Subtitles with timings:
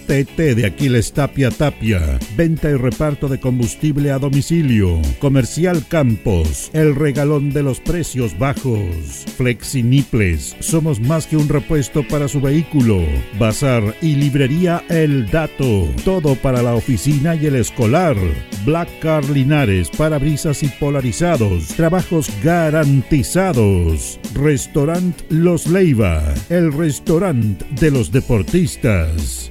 [0.00, 5.00] ATT de Aquiles Tapia Tapia, venta y reparto de combustible a domicilio.
[5.18, 9.24] Comercial Campos, el regalón de los precios bajos.
[9.36, 13.00] Flexiniples, somos más que un repuesto para su vehículo.
[13.38, 15.30] Bazar y librería El
[16.04, 18.16] todo para la oficina y el escolar.
[18.64, 21.68] Black Car Linares, parabrisas y polarizados.
[21.68, 24.18] Trabajos garantizados.
[24.34, 29.50] Restaurant Los Leiva, el restaurante de los deportistas.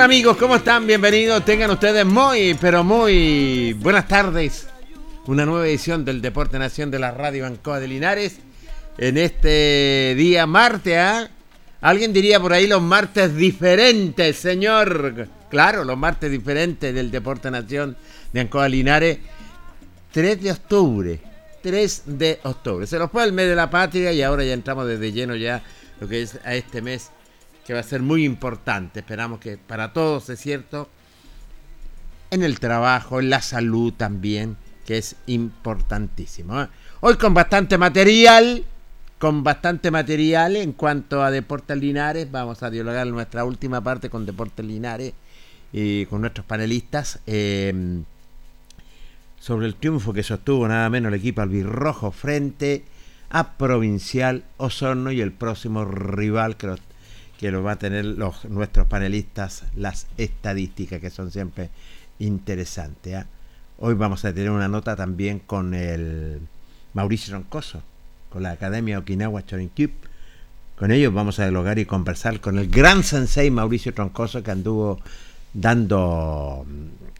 [0.00, 0.36] Amigos?
[0.36, 0.86] ¿Cómo están?
[0.86, 1.44] Bienvenidos.
[1.44, 4.68] Tengan ustedes muy, pero muy buenas tardes.
[5.26, 8.38] Una nueva edición del Deporte Nación de la Radio Bancoa de Linares.
[8.96, 11.28] En este día martes, ¿ah?
[11.80, 15.26] Alguien diría por ahí los martes diferentes, señor.
[15.50, 17.96] Claro, los martes diferentes del Deporte Nación
[18.32, 19.18] de Ancoa Linares.
[20.12, 21.20] 3 de octubre.
[21.62, 22.86] 3 de octubre.
[22.86, 25.62] Se nos fue el mes de la patria y ahora ya entramos desde lleno ya
[25.98, 27.10] lo que es a este mes
[27.68, 29.00] que va a ser muy importante.
[29.00, 30.88] Esperamos que para todos, es cierto,
[32.30, 34.56] en el trabajo, en la salud también,
[34.86, 36.62] que es importantísimo.
[36.62, 36.68] ¿eh?
[37.00, 38.64] Hoy con bastante material,
[39.18, 42.30] con bastante material en cuanto a Deportes Linares.
[42.30, 45.12] Vamos a dialogar nuestra última parte con Deportes Linares
[45.70, 47.20] y con nuestros panelistas.
[47.26, 48.00] Eh,
[49.38, 52.86] sobre el triunfo que sostuvo nada menos el equipo albirrojo frente
[53.28, 56.87] a Provincial Osorno y el próximo rival que los
[57.38, 61.70] que lo va a tener los, nuestros panelistas, las estadísticas que son siempre
[62.18, 63.14] interesantes.
[63.14, 63.26] ¿ah?
[63.78, 66.40] Hoy vamos a tener una nota también con el
[66.94, 67.82] Mauricio Roncoso,
[68.28, 69.70] con la Academia Okinawa Chorin
[70.76, 75.00] Con ellos vamos a dialogar y conversar con el gran sensei Mauricio Troncoso que anduvo
[75.54, 76.66] dando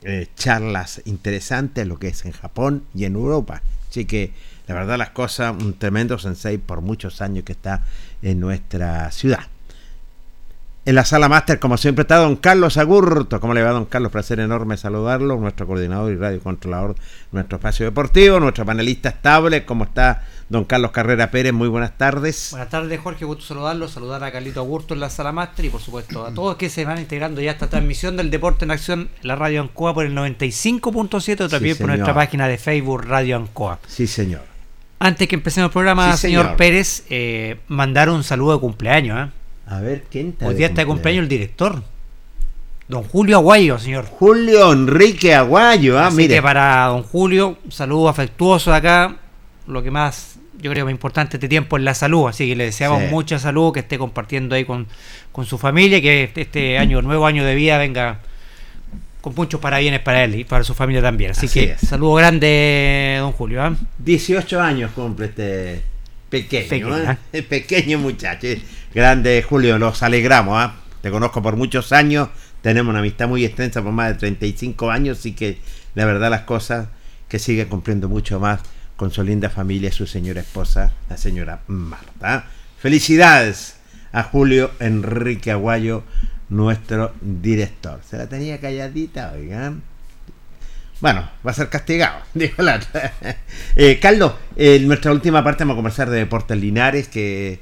[0.03, 3.63] eh, charlas interesantes, lo que es en Japón y en Europa.
[3.89, 4.33] Así que
[4.67, 7.85] la verdad las cosas, un tremendo sensei por muchos años que está
[8.21, 9.47] en nuestra ciudad.
[10.89, 13.41] En la sala máster, como siempre, está don Carlos Agurto.
[13.41, 14.11] ¿Cómo le va, don Carlos?
[14.11, 15.37] Placer enorme saludarlo.
[15.37, 16.95] Nuestro coordinador y radiocontrolador,
[17.31, 19.67] nuestro espacio deportivo, nuestro panelista estable.
[19.67, 21.53] ¿Cómo está don Carlos Carrera Pérez?
[21.53, 22.49] Muy buenas tardes.
[22.53, 23.27] Buenas tardes, Jorge.
[23.27, 23.87] Gusto saludarlo.
[23.87, 26.87] Saludar a Carlito Agurto en la sala máster y, por supuesto, a todos que se
[26.87, 30.15] van integrando ya a esta transmisión del Deporte en Acción, la Radio Ancoa por el
[30.15, 33.79] 95.7 o también por nuestra página de Facebook Radio Ancoa.
[33.87, 34.41] Sí, señor.
[35.01, 36.57] Antes que empecemos el programa, señor.
[36.57, 39.29] Pérez, eh, mandar un saludo de cumpleaños.
[39.29, 39.38] ¿eh?
[39.69, 40.47] A ver, ¿quién está?
[40.47, 41.83] Hoy día está de cumpleaños el director.
[42.89, 44.07] Don Julio Aguayo, señor.
[44.07, 46.37] Julio Enrique Aguayo, ah, Así mire.
[46.37, 49.17] Que para don Julio, un saludo afectuoso acá.
[49.67, 52.65] Lo que más yo creo que importante este tiempo es la salud, así que le
[52.65, 54.87] deseamos mucha salud, que esté compartiendo ahí con,
[55.31, 58.21] con su familia, que este año, nuevo año de vida, venga
[59.21, 61.33] con muchos parabienes para él y para su familia también.
[61.33, 63.77] Así, que saludo grande, don Julio.
[63.99, 64.67] 18 ¿ah?
[64.67, 65.83] años cumple este
[66.31, 67.19] pequeño, ¿ah?
[67.49, 68.47] pequeño muchacho.
[68.95, 70.57] Grande Julio, los alegramos.
[70.59, 70.75] ¿ah?
[71.03, 72.29] Te conozco por muchos años,
[72.63, 75.59] tenemos una amistad muy extensa por más de 35 años, así que
[75.95, 76.89] la verdad las cosas
[77.29, 78.61] que sigue cumpliendo mucho más
[78.97, 82.47] con su linda familia y su señora esposa, la señora Marta.
[82.79, 83.77] Felicidades
[84.13, 86.03] a Julio Enrique Aguayo,
[86.49, 88.01] nuestro director.
[88.09, 89.83] Se la tenía calladita, oigan.
[91.01, 92.81] Bueno, va a ser castigado, dijo la
[93.77, 97.61] eh, Carlos, en nuestra última parte vamos a conversar de Deportes Linares, que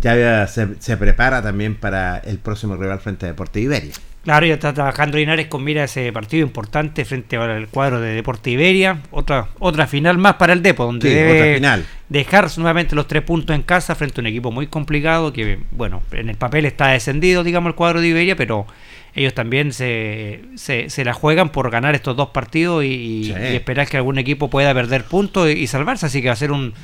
[0.00, 3.92] ya se, se prepara también para el próximo rival frente a Deportes Iberia.
[4.24, 8.50] Claro, ya está trabajando Linares con mira ese partido importante frente al cuadro de Deporte
[8.50, 9.02] Iberia.
[9.10, 13.62] Otra otra final más para el Depo, donde debe dejar nuevamente los tres puntos en
[13.62, 17.68] casa frente a un equipo muy complicado que, bueno, en el papel está descendido, digamos,
[17.68, 18.66] el cuadro de Iberia, pero
[19.14, 24.18] ellos también se, se, la juegan por ganar estos dos partidos y, esperar que algún
[24.18, 26.06] equipo pueda perder puntos y, salvarse.
[26.06, 26.74] Así que va a ser un,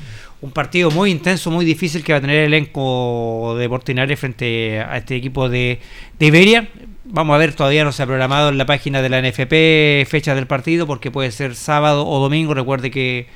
[0.41, 4.79] un partido muy intenso, muy difícil que va a tener el elenco de Linares frente
[4.79, 5.79] a este equipo de,
[6.19, 6.69] de Iberia
[7.13, 10.33] Vamos a ver, todavía no se ha programado en la página de la NFP fecha
[10.33, 12.53] del partido porque puede ser sábado o domingo.
[12.53, 13.27] Recuerde que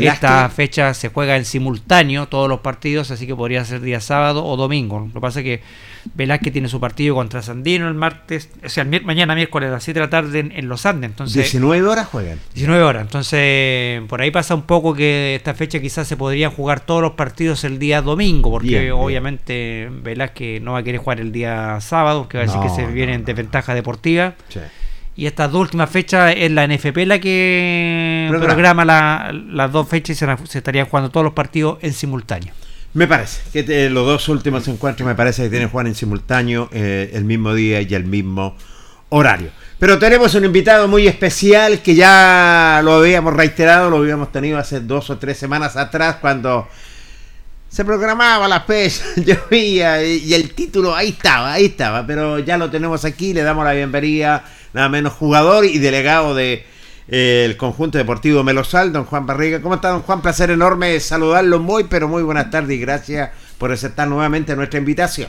[0.00, 4.44] esta fecha se juega en simultáneo todos los partidos, así que podría ser día sábado
[4.44, 5.00] o domingo.
[5.00, 5.62] Lo que pasa es que
[6.14, 10.00] Velázquez tiene su partido contra Sandino el martes, o sea, mañana miércoles a las 7
[10.00, 11.10] de la tarde en, Los Andes.
[11.10, 12.38] Entonces, 19 horas juegan.
[12.54, 13.02] 19 horas.
[13.02, 17.12] Entonces, por ahí pasa un poco que esta fecha quizás se podrían jugar todos los
[17.12, 22.28] partidos el día domingo, porque obviamente Velázquez no va a querer jugar el día sábado,
[22.28, 24.34] que va a decir que se viene en desventaja deportiva.
[25.20, 30.18] Y estas dos últimas fechas es la NFP la que programa, las dos fechas y
[30.18, 32.54] se, se estarían jugando todos los partidos en simultáneo.
[32.94, 37.10] Me parece que los dos últimos encuentros me parece que tienen jugar en simultáneo eh,
[37.12, 38.56] el mismo día y el mismo
[39.10, 39.50] horario.
[39.78, 44.80] Pero tenemos un invitado muy especial que ya lo habíamos reiterado, lo habíamos tenido hace
[44.80, 46.66] dos o tres semanas atrás cuando
[47.70, 52.68] se programaba la fecha, llovía y el título ahí estaba, ahí estaba, pero ya lo
[52.68, 56.66] tenemos aquí, le damos la bienvenida, nada menos jugador y delegado de
[57.06, 59.60] el conjunto deportivo Melosal, don Juan Barriga.
[59.60, 60.22] ¿Cómo está, don Juan?
[60.22, 65.28] Placer enorme saludarlo muy, pero muy buenas tardes y gracias por aceptar nuevamente nuestra invitación.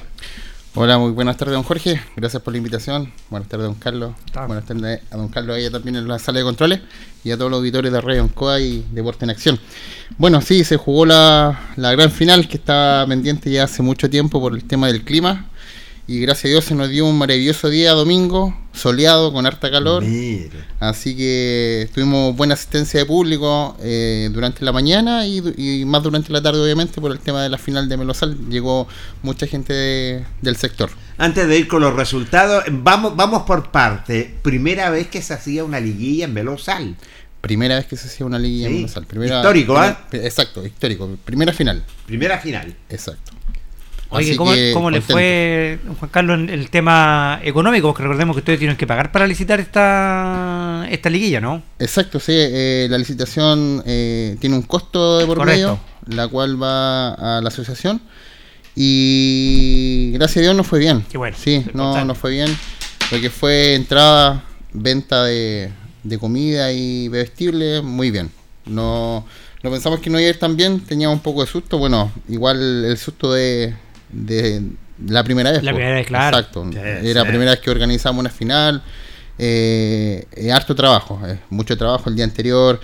[0.74, 2.00] Hola, muy buenas tardes, don Jorge.
[2.16, 3.12] Gracias por la invitación.
[3.30, 4.14] Buenas tardes, don Carlos.
[4.48, 6.80] Buenas tardes a don Carlos, ahí también en la sala de controles
[7.26, 9.60] y a todos los auditores de Radio Oncoa y Deporte en Acción.
[10.18, 14.40] Bueno, sí, se jugó la, la gran final que estaba pendiente ya hace mucho tiempo
[14.40, 15.51] por el tema del clima
[16.08, 20.04] y gracias a Dios se nos dio un maravilloso día domingo, soleado, con harta calor.
[20.80, 26.42] Así que tuvimos buena asistencia de público eh, durante la mañana y, más durante la
[26.42, 28.50] tarde, obviamente, por el tema de la final de Melosal.
[28.50, 28.88] Llegó
[29.22, 30.90] mucha gente del sector.
[31.18, 34.36] Antes de ir con los resultados, vamos, vamos por parte.
[34.42, 36.96] Primera vez que se hacía una liguilla en Melosal.
[37.42, 39.04] Primera vez que se hacía una liguilla en Melosal.
[39.04, 40.08] histórico, ¿ah?
[40.12, 41.18] Exacto, histórico.
[41.24, 41.84] Primera final.
[42.06, 42.76] Primera final.
[42.90, 43.32] Exacto.
[44.14, 47.88] Oye, ¿cómo, le fue, Juan Carlos, en el tema económico?
[47.88, 51.64] Porque recordemos que ustedes tienen que pagar para licitar esta, esta liguilla, ¿no?
[51.80, 52.34] Exacto, sí.
[52.36, 57.48] Eh, la licitación eh, tiene un costo de por medio, la cual va a la
[57.48, 58.02] asociación.
[58.76, 61.06] Y gracias a Dios nos fue bien.
[61.10, 61.38] Qué bueno.
[61.40, 62.50] Sí, no, nos fue bien.
[63.10, 64.44] Porque fue entrada,
[64.74, 65.72] venta de,
[66.04, 68.30] de comida y bebestible, muy bien.
[68.66, 69.26] No,
[69.64, 71.78] no pensamos que no iba a ir tan bien, teníamos un poco de susto.
[71.78, 73.74] Bueno, igual el susto de
[74.12, 74.62] de
[75.08, 75.64] la primera vez.
[75.64, 76.38] La primera vez, claro.
[76.38, 76.70] Exacto.
[76.74, 78.84] Era la primera vez que organizamos una final.
[79.38, 82.80] Eh, eh harto trabajo, eh, mucho trabajo el día anterior.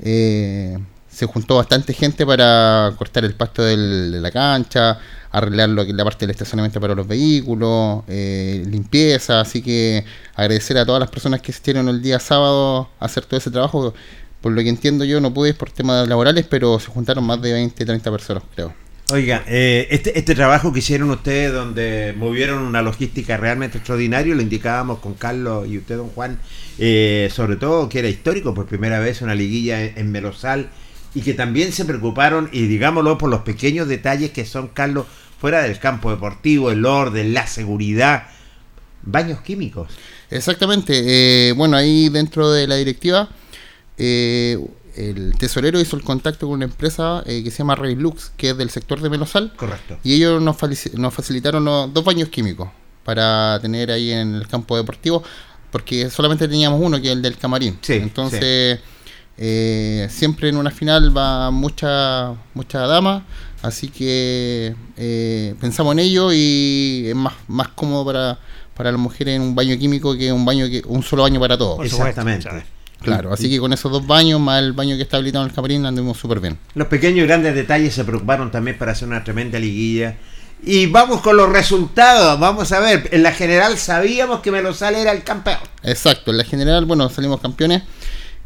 [0.00, 5.00] Eh, se juntó bastante gente para cortar el pasto de la cancha,
[5.32, 9.40] arreglar lo que la parte del estacionamiento para los vehículos, limpieza.
[9.40, 10.04] Así que
[10.36, 13.92] agradecer a todas las personas que asistieron el día sábado a hacer todo ese trabajo.
[14.40, 17.52] Por lo que entiendo yo, no pude por temas laborales, pero se juntaron más de
[17.52, 18.72] 20, 30 personas, creo.
[19.10, 24.42] Oiga, eh, este, este trabajo que hicieron ustedes, donde movieron una logística realmente extraordinaria, lo
[24.42, 26.38] indicábamos con Carlos y usted, don Juan,
[26.78, 30.68] eh, sobre todo que era histórico, por primera vez una liguilla en, en Melosal,
[31.14, 35.06] y que también se preocuparon, y digámoslo, por los pequeños detalles que son, Carlos,
[35.40, 38.24] fuera del campo deportivo, el orden, la seguridad,
[39.04, 39.88] baños químicos.
[40.30, 43.30] Exactamente, eh, bueno, ahí dentro de la directiva
[43.96, 44.58] eh,
[44.98, 48.56] el tesorero hizo el contacto con una empresa eh, que se llama Lux, que es
[48.56, 49.52] del sector de Melosal.
[49.56, 49.98] Correcto.
[50.02, 50.56] Y ellos nos,
[50.94, 52.68] nos facilitaron dos baños químicos
[53.04, 55.22] para tener ahí en el campo deportivo,
[55.70, 57.78] porque solamente teníamos uno, que es el del camarín.
[57.80, 58.80] Sí, Entonces,
[59.36, 63.24] eh, siempre en una final va mucha, mucha dama,
[63.62, 68.38] así que eh, pensamos en ello y es más, más cómodo para
[68.78, 71.58] para las mujeres en un baño químico que un baño que un solo baño para
[71.58, 71.84] todos.
[71.84, 72.48] Exactamente.
[73.00, 75.54] Claro, así que con esos dos baños, más el baño que está habilitado en el
[75.54, 76.58] camarín, anduvimos súper bien.
[76.74, 80.16] Los pequeños y grandes detalles se preocuparon también para hacer una tremenda liguilla.
[80.62, 82.38] Y vamos con los resultados.
[82.40, 85.58] Vamos a ver, en la general sabíamos que Melosal era el campeón.
[85.84, 87.82] Exacto, en la general, bueno, salimos campeones,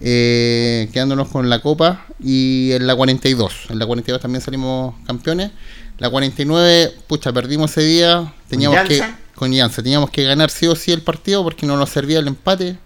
[0.01, 2.05] eh, quedándonos con la copa.
[2.23, 5.51] Y en la 42, en la 42 también salimos campeones.
[5.99, 8.35] La 49, pucha, perdimos ese día.
[8.49, 9.19] Teníamos ¿Con que Llanza?
[9.35, 12.27] con Llanza, teníamos que ganar sí o sí el partido porque no nos servía el
[12.27, 12.77] empate.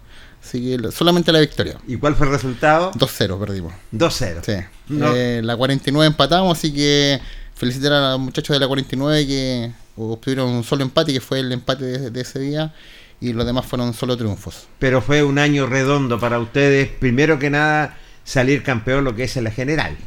[0.47, 1.77] Así que solamente la victoria.
[1.85, 2.91] ¿Y cuál fue el resultado?
[2.93, 3.73] 2-0 perdimos.
[3.91, 4.41] 2-0.
[4.45, 4.65] Sí.
[4.87, 5.13] No.
[5.13, 7.19] Eh, la 49 empatamos, así que
[7.53, 11.51] felicitar a los muchachos de la 49 que obtuvieron un solo empate, que fue el
[11.51, 12.73] empate de, de ese día,
[13.19, 14.67] y los demás fueron solo triunfos.
[14.79, 16.87] Pero fue un año redondo para ustedes.
[16.87, 19.97] Primero que nada, salir campeón, lo que es en la general.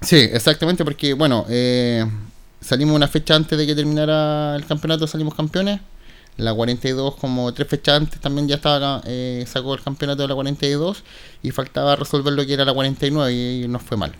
[0.00, 2.04] Sí, exactamente, porque bueno, eh,
[2.60, 5.80] salimos una fecha antes de que terminara el campeonato, salimos campeones.
[6.36, 10.34] La 42, como tres fechas antes, también ya estaba eh, sacó el campeonato de la
[10.34, 11.02] 42
[11.42, 14.12] y faltaba resolver lo que era la 49 y, y nos fue mal.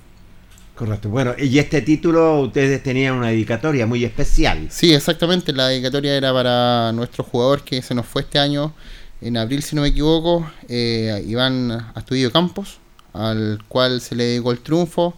[0.74, 1.08] Correcto.
[1.08, 4.66] Bueno, y este título ustedes tenían una dedicatoria muy especial.
[4.70, 5.52] Sí, exactamente.
[5.54, 8.74] La dedicatoria era para nuestro jugador que se nos fue este año,
[9.22, 12.78] en abril, si no me equivoco, eh, Iván Astudillo Campos,
[13.14, 15.16] al cual se le dedicó el triunfo.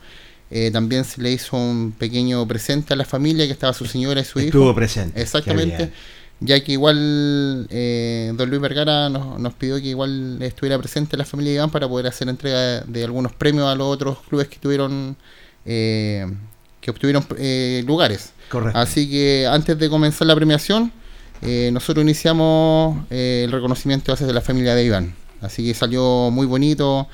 [0.51, 4.21] Eh, también se le hizo un pequeño presente a la familia, que estaba su señora
[4.21, 4.75] y su Estuvo hijo.
[4.77, 5.15] presente.
[5.15, 5.93] Qué Exactamente.
[6.41, 11.25] Ya que igual eh, don Luis Vergara nos, nos pidió que igual estuviera presente la
[11.25, 14.47] familia de Iván para poder hacer entrega de, de algunos premios a los otros clubes
[14.47, 15.17] que tuvieron
[15.67, 16.27] eh,
[16.81, 18.33] que obtuvieron eh, lugares.
[18.51, 18.79] Correcto.
[18.79, 20.93] Así que antes de comenzar la premiación,
[21.43, 25.15] eh, nosotros iniciamos eh, el reconocimiento hacia la familia de Iván.
[25.41, 27.09] Así que salió muy bonito,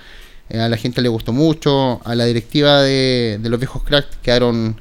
[0.51, 4.17] eh, a la gente le gustó mucho, a la directiva de, de los viejos cracks
[4.23, 4.77] quedaron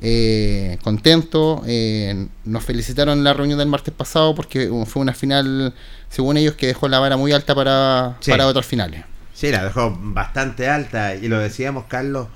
[0.00, 5.12] eh, contentos, eh, nos felicitaron en la reunión del martes pasado porque uh, fue una
[5.14, 5.74] final,
[6.08, 8.30] según ellos, que dejó la vara muy alta para, Sí.
[8.30, 9.02] para otras finales.
[9.34, 12.28] Sí, la dejó bastante alta y lo decíamos, Carlos,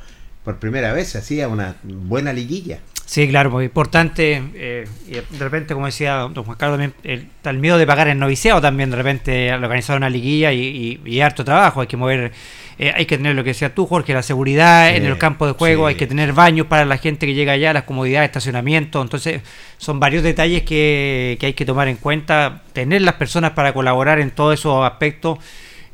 [0.45, 2.79] por primera vez se hacía una buena liguilla.
[3.05, 4.43] Sí, claro, muy importante.
[4.55, 8.09] eh, y de repente, como decía don Juan Carlos, también el, el miedo de pagar
[8.09, 8.91] el noviciado también.
[8.91, 12.33] De repente, al organizar una liguilla y, y- y harto trabajo, hay que mover,
[12.79, 15.47] eh, hay que tener lo que decía tú, Jorge, la seguridad Sí, en el campo
[15.47, 15.91] de juego, sí.
[15.91, 19.01] hay que tener baños para la gente que llega allá, las comodidades, estacionamiento.
[19.03, 19.43] Entonces,
[19.79, 22.63] son varios detalles que, que hay que tomar en cuenta.
[22.73, 25.39] Tener las personas para colaborar en todos esos aspectos.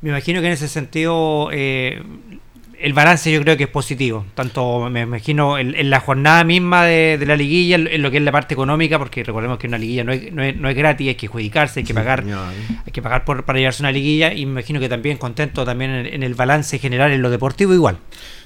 [0.00, 1.50] Me imagino que en ese sentido.
[1.52, 2.02] eh,
[2.80, 6.84] el balance yo creo que es positivo, tanto me imagino en, en la jornada misma
[6.84, 9.66] de, de la liguilla, en, en lo que es la parte económica, porque recordemos que
[9.66, 12.24] una liguilla no es, no es, no es gratis, hay que adjudicarse, hay que pagar,
[12.86, 15.90] hay que pagar por, para llevarse una liguilla, y me imagino que también contento también
[15.90, 17.98] en, en el balance general en lo deportivo igual.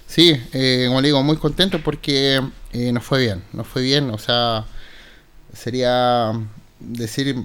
[0.06, 2.40] Sí, eh, como le digo, muy contento porque
[2.72, 4.64] eh, nos fue bien, nos fue bien, o sea,
[5.54, 6.32] sería
[6.80, 7.36] decir,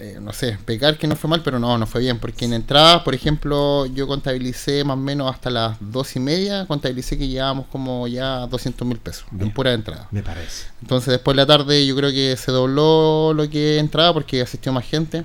[0.00, 2.52] eh, no sé, pecar que no fue mal, pero no, nos fue bien, porque en
[2.52, 7.26] entradas, por ejemplo, yo contabilicé más o menos hasta las dos y media, contabilicé que
[7.26, 9.48] llevábamos como ya 200 mil pesos Bien.
[9.48, 10.06] en pura entrada.
[10.12, 10.66] Me parece.
[10.82, 14.72] Entonces después de la tarde yo creo que se dobló lo que entraba porque asistió
[14.72, 15.24] más gente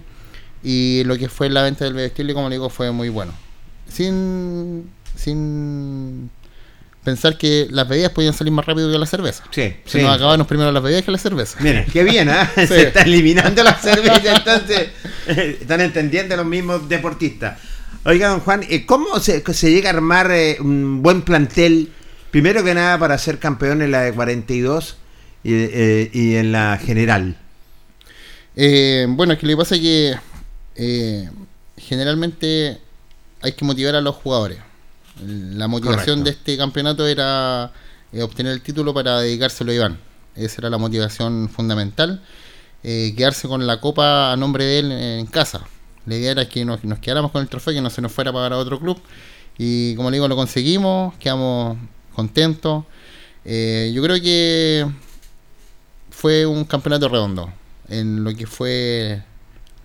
[0.64, 3.34] y lo que fue la venta del vestible, como le digo, fue muy bueno.
[3.88, 6.32] Sin, sin
[7.04, 9.44] pensar que las bebidas podían salir más rápido que la cerveza.
[9.52, 10.02] Sí, Se sí.
[10.02, 11.58] nos acabaron primero las bebidas que la cerveza.
[11.62, 12.30] Miren, qué bien.
[12.56, 12.68] Sí.
[12.68, 14.90] Se está eliminando la cerveza, entonces
[15.28, 17.60] eh, están entendiendo los mismos deportistas.
[18.06, 21.90] Oiga, don Juan, eh, ¿cómo se, se llega a armar eh, un buen plantel?
[22.32, 24.98] Primero que nada, para ser campeón en la de 42
[25.44, 27.38] y, eh, y en la general.
[28.56, 30.16] Eh, bueno, es que lo que pasa es que
[30.76, 31.30] eh,
[31.78, 32.80] generalmente
[33.42, 34.58] hay que motivar a los jugadores.
[35.22, 36.24] La motivación Correcto.
[36.24, 37.72] de este campeonato era
[38.12, 40.00] eh, obtener el título para dedicárselo a Iván.
[40.36, 42.22] Esa era la motivación fundamental.
[42.84, 45.66] Eh, quedarse con la copa a nombre de él en casa.
[46.06, 48.34] La idea era que nos, nos quedáramos con el trofeo, que no se nos fuera
[48.34, 49.00] para otro club.
[49.58, 51.78] Y como le digo, lo conseguimos, quedamos
[52.14, 52.86] contentos.
[53.46, 54.88] Eh, yo creo que
[56.10, 57.52] fue un campeonato redondo
[57.90, 59.22] en lo que fue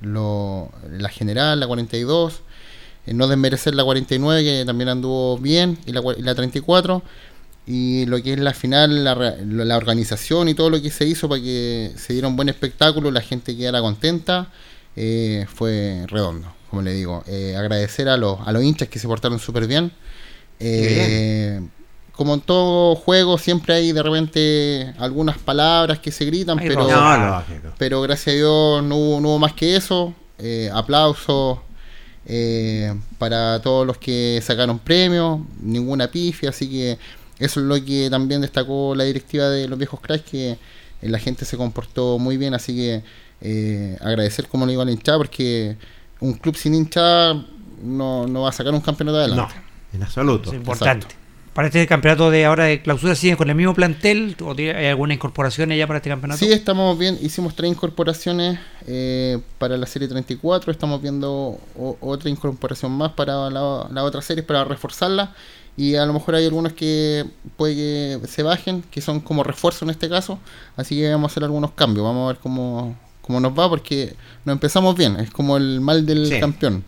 [0.00, 2.40] lo, la general, la 42, en
[3.14, 7.02] no desmerecer la 49 que también anduvo bien y la, y la 34
[7.70, 11.28] y lo que es la final, la, la organización y todo lo que se hizo
[11.28, 14.48] para que se diera un buen espectáculo, la gente quedara contenta,
[14.96, 17.22] eh, fue redondo, como le digo.
[17.26, 19.92] Eh, agradecer a los, a los hinchas que se portaron súper bien.
[20.58, 21.60] Eh,
[22.12, 26.88] como en todo juego, siempre hay de repente algunas palabras que se gritan, pero.
[26.88, 27.44] No,
[27.76, 30.14] pero gracias a Dios no hubo, no hubo más que eso.
[30.38, 31.58] Eh, aplausos
[32.26, 36.98] eh, para todos los que sacaron premios, ninguna pifia, así que
[37.38, 40.58] eso es lo que también destacó la directiva de los viejos cracks, que eh,
[41.02, 43.02] la gente se comportó muy bien, así que
[43.40, 45.76] eh, agradecer, como le digo, a la hinchada, porque
[46.20, 47.46] un club sin hinchada
[47.82, 49.54] no, no va a sacar un campeonato adelante.
[49.54, 50.50] No, en absoluto.
[50.50, 51.06] Es importante.
[51.58, 55.12] ¿Para este campeonato de ahora de clausura siguen con el mismo plantel o hay alguna
[55.12, 56.38] incorporación ya para este campeonato?
[56.38, 61.58] Sí, estamos bien, hicimos tres incorporaciones eh, para la serie 34, estamos viendo
[62.00, 65.34] otra incorporación más para la, la otra serie para reforzarla
[65.76, 67.24] y a lo mejor hay algunos que
[67.56, 67.74] puede
[68.20, 70.38] que se bajen, que son como refuerzo en este caso,
[70.76, 74.14] así que vamos a hacer algunos cambios, vamos a ver cómo, cómo nos va porque
[74.44, 76.84] nos empezamos bien, es como el mal del campeón.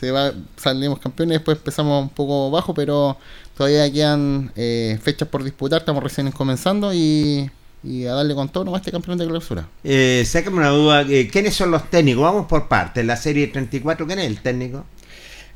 [0.00, 3.18] Se va, salimos campeones después empezamos un poco bajo, pero
[3.54, 7.50] todavía quedan eh, fechas por disputar, estamos recién comenzando y,
[8.08, 9.68] a darle con todo a este campeonato de clausura.
[9.84, 12.22] Eh, sácame una duda, eh, ¿quiénes son los técnicos?
[12.22, 14.86] Vamos por partes, la serie 34, ¿quién es el técnico?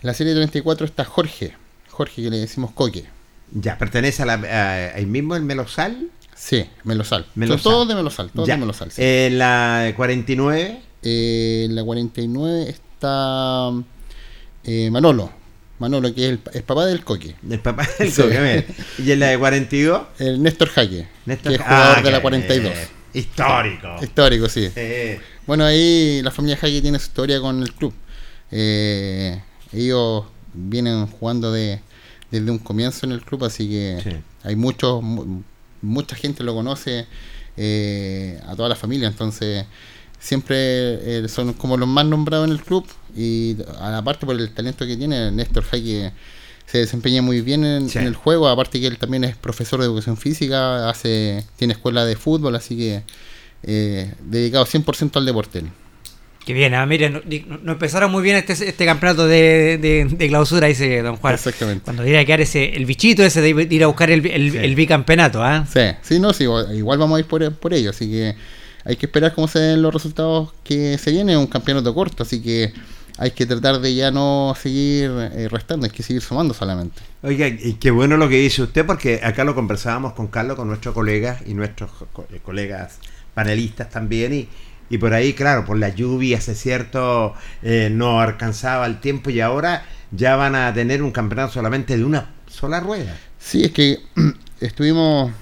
[0.03, 1.57] La serie 34 está Jorge,
[1.89, 3.07] Jorge, que le decimos Coque.
[3.51, 6.11] Ya, ¿pertenece a la, ahí mismo el Melosal?
[6.35, 7.25] Sí, Melosal.
[7.35, 7.63] Melosal.
[7.63, 8.91] Son todos de Melosal, todos de Melosal.
[8.91, 9.01] Sí.
[9.03, 10.83] Eh, ¿La 49?
[11.03, 13.71] Eh, la 49 está
[14.65, 15.31] eh, Manolo.
[15.79, 17.35] Manolo, que es el, papá del Coque.
[17.49, 18.67] El papá del Coque,
[18.99, 20.03] ¿Y en la de 42?
[20.19, 22.73] El Néstor Jaque, Néstor que es jugador de la 42.
[23.13, 23.97] histórico.
[24.01, 24.71] Histórico, sí.
[25.47, 27.93] Bueno, ahí la familia Jaque tiene su historia con el club.
[28.51, 29.41] Eh,
[29.73, 31.81] ellos vienen jugando de,
[32.31, 35.03] desde un comienzo en el club, así que hay muchos,
[35.83, 37.07] mucha gente lo conoce,
[37.57, 39.67] eh, a toda la familia, entonces
[40.25, 44.87] siempre eh, son como los más nombrados en el club y aparte por el talento
[44.87, 46.13] que tiene, Néstor Jaque
[46.65, 50.17] se desempeña muy bien en, el juego, aparte que él también es profesor de educación
[50.17, 53.03] física, hace tiene escuela de fútbol, así que
[53.65, 55.63] eh, dedicado 100% al deporte.
[56.47, 57.23] Que bien, ah, miren,
[57.63, 61.35] no, empezaron muy bien este, este campeonato de, clausura, dice don Juan.
[61.35, 61.85] Exactamente.
[61.85, 65.67] Cuando diera que ese, el bichito ese de ir a buscar el, bicampeonato, ¿ah?
[65.71, 68.35] Sí, sí, no, sí, igual vamos a ir por, por ello, así que
[68.85, 72.43] hay que esperar cómo se den los resultados que se viene, un campeonato corto, así
[72.43, 72.73] que
[73.19, 77.01] hay que tratar de ya no seguir eh, restando, hay que seguir sumando solamente.
[77.23, 80.69] Oiga, y qué bueno lo que dice usted, porque acá lo conversábamos con Carlos, con
[80.69, 81.91] nuestros colegas y nuestros
[82.43, 82.99] colegas
[83.35, 84.49] panelistas también, y
[84.91, 89.41] y por ahí, claro, por la lluvia, es cierto, eh, no alcanzaba el tiempo y
[89.41, 93.17] ahora ya van a tener un campeonato solamente de una sola rueda.
[93.39, 93.99] Sí, es que
[94.61, 95.33] estuvimos,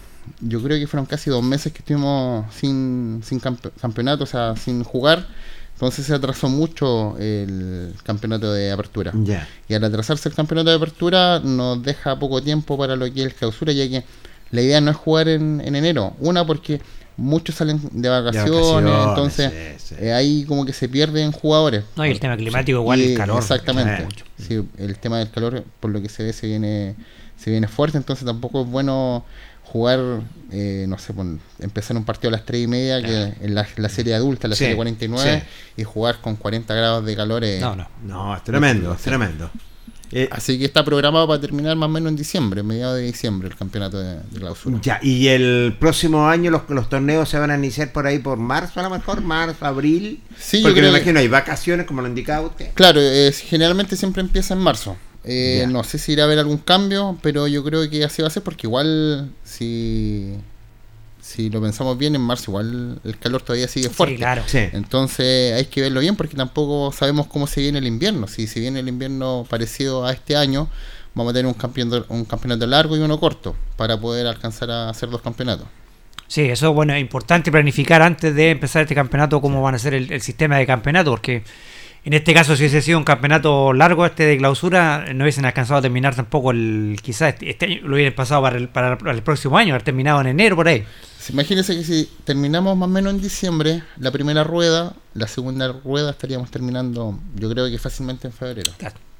[0.40, 4.84] yo creo que fueron casi dos meses que estuvimos sin, sin campeonato, o sea, sin
[4.84, 5.26] jugar.
[5.74, 9.12] Entonces se atrasó mucho el campeonato de apertura.
[9.14, 9.48] Ya.
[9.68, 13.34] Y al atrasarse el campeonato de apertura nos deja poco tiempo para lo que es
[13.34, 14.04] clausura, ya que
[14.50, 16.14] la idea no es jugar en, en enero.
[16.20, 16.80] Una porque
[17.16, 19.52] muchos salen de vacaciones, entonces
[19.98, 21.84] eh, ahí como que se pierden jugadores.
[21.96, 23.38] No, y el tema climático igual, el calor.
[23.38, 24.06] Exactamente.
[24.38, 26.94] Sí, el tema del calor, por lo que se ve, se viene,
[27.36, 29.24] se viene fuerte, entonces tampoco es bueno
[29.72, 31.14] jugar, eh, no sé,
[31.58, 34.76] empezar un partido a las 3 y media, que en la, serie adulta, la serie
[34.76, 35.42] 49,
[35.78, 37.42] y jugar con 40 grados de calor.
[37.60, 37.88] no, no.
[38.04, 39.50] No, es tremendo, es tremendo.
[40.14, 43.48] Eh, Así que está programado para terminar más o menos en diciembre, mediados de diciembre,
[43.48, 44.78] el campeonato de, clausura.
[44.82, 48.36] Ya, y el próximo año los, los torneos se van a iniciar por ahí por
[48.36, 50.20] marzo, a lo mejor, marzo, abril.
[50.38, 52.74] Sí, porque yo me imagino hay vacaciones, como lo indicaba usted.
[52.74, 53.00] Claro,
[53.32, 54.98] generalmente siempre empieza en marzo.
[55.24, 58.28] Eh, no sé si irá a haber algún cambio, pero yo creo que así va
[58.28, 60.36] a ser porque igual si
[61.22, 64.16] si lo pensamos bien, en marzo igual el calor todavía sigue fuerte.
[64.16, 64.42] claro.
[64.52, 68.26] Entonces hay que verlo bien porque tampoco sabemos cómo se viene el invierno.
[68.26, 70.68] Si se viene el invierno parecido a este año,
[71.14, 74.90] vamos a tener un campeonato, un campeonato largo y uno corto para poder alcanzar a
[74.90, 75.68] hacer dos campeonatos.
[76.26, 79.94] Sí, eso bueno, es importante planificar antes de empezar este campeonato cómo van a ser
[79.94, 81.44] el, sistema de campeonato, porque
[82.04, 85.78] en este caso, si hubiese sido un campeonato largo este de clausura, no hubiesen alcanzado
[85.78, 86.98] a terminar tampoco el.
[87.00, 90.20] Quizás este, este, año lo hubiesen pasado para el, para el próximo año, haber terminado
[90.20, 90.84] en enero por ahí.
[91.30, 96.10] Imagínense que si terminamos más o menos en diciembre, la primera rueda, la segunda rueda
[96.10, 98.72] estaríamos terminando, yo creo que fácilmente en febrero.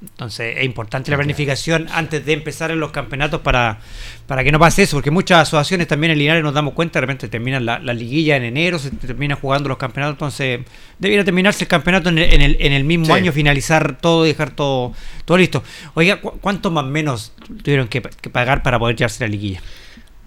[0.03, 3.79] Entonces es importante la planificación antes de empezar en los campeonatos para,
[4.27, 7.01] para que no pase eso, porque muchas asociaciones también en Linares nos damos cuenta, de
[7.01, 10.59] repente terminan la, liguilla en enero, se terminan jugando los campeonatos, entonces
[10.99, 14.93] debiera terminarse el campeonato en el, en el, mismo año, finalizar todo, dejar todo,
[15.25, 15.63] todo listo.
[15.93, 17.31] Oiga, ¿cuánto más o menos
[17.63, 19.61] tuvieron que, que pagar para poder llevarse la liguilla?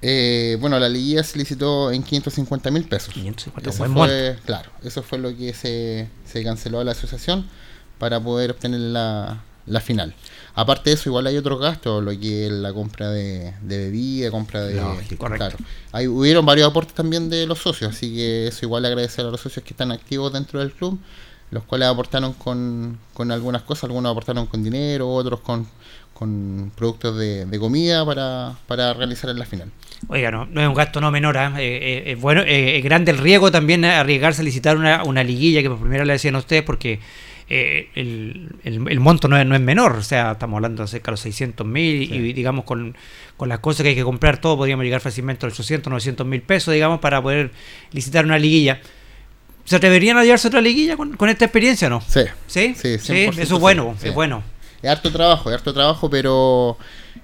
[0.02, 3.12] Eh, bueno, la liguilla se licitó en 550 mil pesos.
[3.12, 7.46] 550, eso fue, claro, eso fue lo que se, se canceló a la asociación
[7.98, 10.14] para poder obtener la, la final.
[10.54, 14.30] Aparte de eso, igual hay otros gastos, lo que es la compra de, de bebida,
[14.30, 14.80] compra de...
[15.18, 15.56] claro.
[15.92, 19.40] Hay, hubieron varios aportes también de los socios, así que eso igual agradecer a los
[19.40, 20.98] socios que están activos dentro del club.
[21.50, 25.66] los cuales aportaron con, con algunas cosas, algunos aportaron con dinero, otros con,
[26.14, 29.70] con productos de, comida para, para, realizar en la final.
[30.08, 31.50] Oiga, no, no es un gasto no menor, ¿eh?
[31.58, 35.60] Eh, eh, es bueno, es grande el riesgo también arriesgarse a licitar una, una liguilla
[35.60, 37.00] que por primera le decían a ustedes porque
[37.48, 41.12] el, el, monto no es, no es menor, o sea, estamos hablando de cerca de
[41.12, 42.96] los 600 mil y digamos con,
[43.36, 46.26] con las cosas que hay que comprar todo podríamos llegar fácilmente a los 800, 900
[46.26, 47.52] mil pesos, digamos, para poder
[47.92, 48.80] licitar una liguilla.
[49.64, 52.00] ¿Se atreverían a llevarse otra liguilla con, esta experiencia no?
[52.06, 52.22] Sí.
[52.46, 52.74] ¿Sí?
[52.76, 54.42] Sí, eso es bueno, es bueno.
[54.82, 56.76] Es harto trabajo, es harto trabajo, pero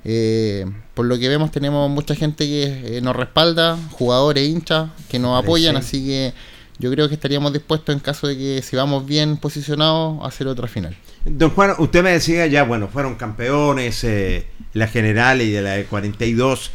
[0.04, 5.18] eh, por lo que vemos tenemos mucha gente que eh, nos respalda, jugadores, hinchas, que
[5.18, 6.32] nos apoyan, así que
[6.83, 10.49] yo creo que estaríamos dispuestos en caso de que si vamos bien posicionados a hacer
[10.49, 10.97] otra final.
[11.25, 15.71] Don Juan, usted me decía ya, bueno, fueron campeones, eh, la general y de la
[15.75, 16.73] de 42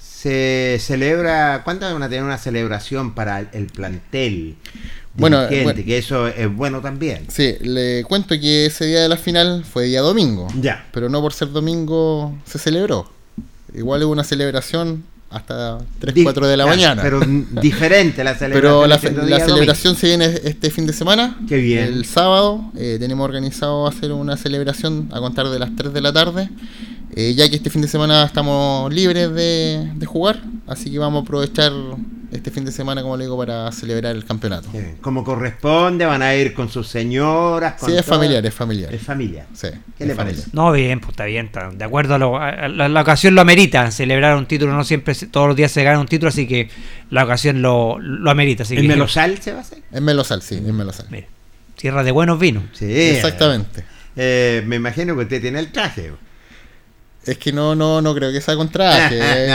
[0.00, 4.56] se celebra, ¿cuánto van a tener una celebración para el plantel?
[5.14, 7.26] Bueno, que eso es bueno también.
[7.28, 10.48] Sí, le cuento que ese día de la final fue día domingo.
[10.60, 10.88] Ya.
[10.92, 13.10] Pero no por ser domingo se celebró.
[13.74, 17.02] Igual hubo una celebración hasta 3, 4 de la mañana.
[17.02, 17.20] Pero
[17.60, 18.52] diferente la celebración.
[18.52, 18.98] Pero la,
[19.40, 21.38] celebración se viene este fin de semana.
[21.48, 21.84] Qué bien.
[21.84, 26.12] El sábado eh, tenemos organizado hacer una celebración a contar de las 3 de la
[26.12, 26.48] tarde.
[27.14, 31.20] Eh, ya que este fin de semana estamos libres de, de jugar, así que vamos
[31.20, 31.72] a aprovechar
[32.32, 34.68] este fin de semana, como le digo, para celebrar el campeonato.
[35.02, 37.74] Como corresponde, van a ir con sus señoras.
[37.84, 38.92] sí, es familiar, es familiar.
[38.94, 39.46] Es familia.
[39.52, 39.68] Sí,
[39.98, 40.48] ¿Qué le parece?
[40.52, 42.38] No, bien, pues está bien, está, de acuerdo a, lo,
[42.88, 46.08] la, ocasión lo amerita, celebrar un título, no siempre, todos los días se gana un
[46.08, 46.70] título, así que
[47.10, 48.62] la ocasión lo, lo amerita.
[48.62, 49.82] Así ¿En Melosal se va a hacer?
[49.92, 51.06] En Melosal, sí, en Melosal.
[51.10, 51.26] Mira,
[51.76, 52.64] tierra de buenos vinos.
[52.72, 52.90] Sí.
[52.90, 53.84] Exactamente.
[54.16, 56.12] Eh, me imagino que usted tiene el traje.
[57.24, 59.20] Es que no, no, no creo que sea con traje.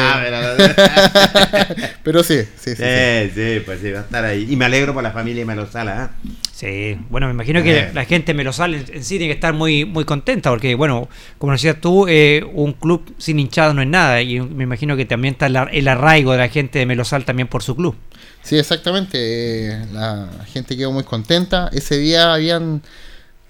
[2.03, 2.23] pero...
[2.23, 3.61] sí, sí, sí, sí.
[3.65, 4.47] pues sí, va a estar ahí.
[4.49, 6.05] Y me alegro por la familia de Melosala.
[6.05, 6.29] ¿eh?
[6.53, 7.91] Sí, bueno, me imagino que eh.
[7.93, 11.51] la gente de Melosala en, sí tiene que estar muy, muy contenta, porque, bueno, como
[11.51, 14.21] decías tú, eh, un club sin hinchado no es nada.
[14.21, 17.63] Y me imagino que también está el arraigo de la gente de Melosal también por
[17.63, 17.95] su club.
[18.43, 19.17] Sí, exactamente.
[19.19, 21.69] Eh, la gente quedó muy contenta.
[21.73, 22.81] Ese día habían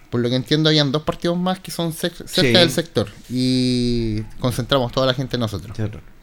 [0.09, 3.07] por lo que entiendo, habían dos partidos más que son cerca del sector.
[3.29, 5.75] Y concentramos toda la gente en nosotros.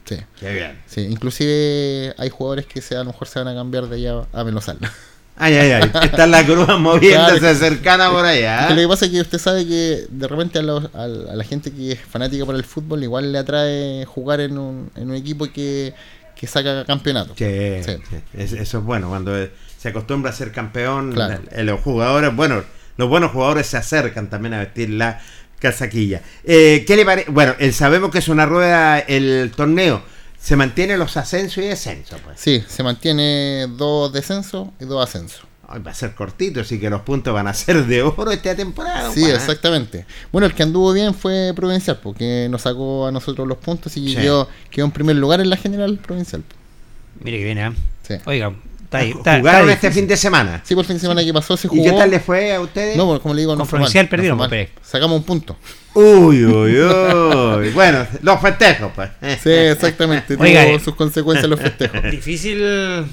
[0.05, 0.16] Sí.
[0.38, 0.83] Qué bien.
[0.87, 4.27] Sí, inclusive hay jugadores que se, a lo mejor se van a cambiar de allá
[4.33, 4.79] a Melosal.
[5.37, 5.90] Ay, ay, ay.
[6.05, 8.70] Está la cruz moviéndose cercana por allá.
[8.70, 12.01] lo que pasa es que usted sabe que de repente a, la gente que es
[12.01, 15.92] fanática por el fútbol igual le atrae jugar en un, en un equipo que,
[16.37, 17.35] que saca campeonato.
[17.37, 17.99] Sí, eso
[18.33, 19.09] es bueno.
[19.09, 19.33] Cuando
[19.77, 22.62] se acostumbra a ser campeón, los jugadores, bueno
[22.96, 25.20] los buenos jugadores se acercan también a vestir la
[25.59, 26.22] casaquilla.
[26.44, 27.30] Eh, ¿Qué le parece?
[27.30, 30.02] Bueno, sabemos que es una rueda el torneo.
[30.38, 32.20] ¿Se mantiene los ascensos y descensos?
[32.20, 32.38] Pues?
[32.38, 35.46] Sí, se mantiene dos descensos y dos ascensos.
[35.66, 39.11] va a ser cortito, así que los puntos van a ser de oro esta temporada.
[39.11, 40.04] Sí, exactamente.
[40.30, 44.14] Bueno, el que anduvo bien fue Provincial, porque nos sacó a nosotros los puntos y
[44.14, 46.44] quedó, en primer lugar en la general Provincial.
[47.20, 47.72] Mire que viene, ¿eh?
[48.07, 48.14] Sí.
[48.26, 48.52] Oiga,
[49.02, 50.61] ¿Jugaron este fin de semana?
[50.64, 51.83] Sí, por el fin de semana que pasó se jugó.
[51.83, 52.96] ¿Y qué tal le fue a ustedes?
[52.96, 54.38] No, como le digo, no Provincial perdieron,
[54.83, 55.57] Sacamos un punto.
[55.94, 57.70] Uy, uy, uy.
[57.70, 59.11] bueno, los festejos, pues.
[59.42, 60.37] Sí, exactamente.
[60.37, 62.02] Tuvo sus consecuencias los festejos.
[62.11, 63.07] Difícil,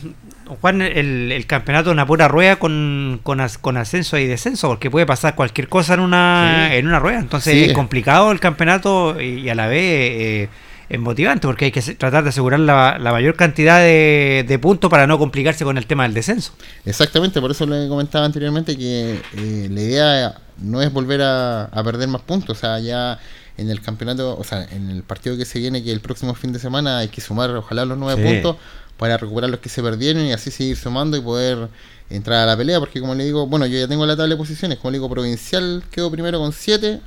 [0.59, 3.39] Juan, el, campeonato de una pura rueda con, con,
[3.77, 7.19] ascenso y descenso, porque puede pasar cualquier cosa en una, en una rueda.
[7.19, 9.79] Entonces es complicado el campeonato y a la vez.
[9.81, 10.49] Eh,
[10.91, 15.17] es motivante porque hay que tratar de asegurar la, mayor cantidad de, puntos para no
[15.17, 16.51] complicarse con el tema del descenso.
[16.86, 22.10] Exactamente, por eso le comentaba anteriormente que eh, la idea no es volver a, perder
[22.10, 23.17] más puntos, o sea, ya
[23.58, 26.51] en el campeonato, o sea, en el partido que se viene, que el próximo fin
[26.51, 28.58] de semana hay que sumar ojalá los nueve puntos
[28.97, 31.69] para recuperar los que se perdieron y así seguir sumando y poder
[32.10, 34.38] entrar a la pelea, porque como le digo, bueno, yo ya tengo la tabla de
[34.38, 36.99] posiciones, como le digo, Provincial quedó primero con 7,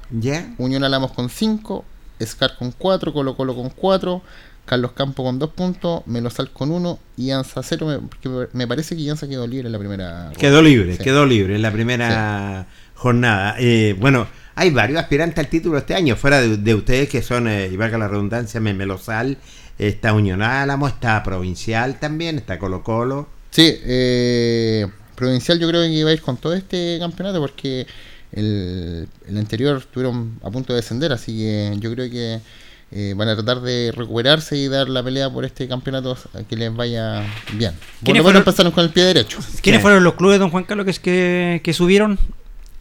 [0.56, 1.84] Unión Alamos con 5,
[2.22, 4.22] Scar con 4, Colo Colo con 4,
[4.64, 9.10] Carlos Campo con 2 puntos, Melosal con 1 y Anza 0, me, me parece que
[9.10, 10.32] Anza quedó libre en la primera.
[10.38, 13.56] Quedó libre, quedó libre en la primera jornada.
[13.58, 17.68] Eh, bueno, hay varios aspirantes al título este año, fuera de, ustedes que son, eh,
[17.70, 19.36] y valga la redundancia, Melosal,
[19.78, 23.28] está Unión Álamo, está Provincial también, está Colo Colo.
[23.50, 27.86] Sí, eh, Provincial yo creo que iba a ir con todo este campeonato porque
[28.34, 32.40] el, anterior estuvieron a punto de descender, así que yo creo que
[32.90, 36.16] eh, van a tratar de recuperarse y dar la pelea por este campeonato
[36.48, 37.72] que les vaya bien.
[38.00, 39.38] Bueno, bueno empezaron con el pie derecho.
[39.62, 42.18] ¿Quiénes fueron los clubes, don Juan Carlos, que, que, subieron?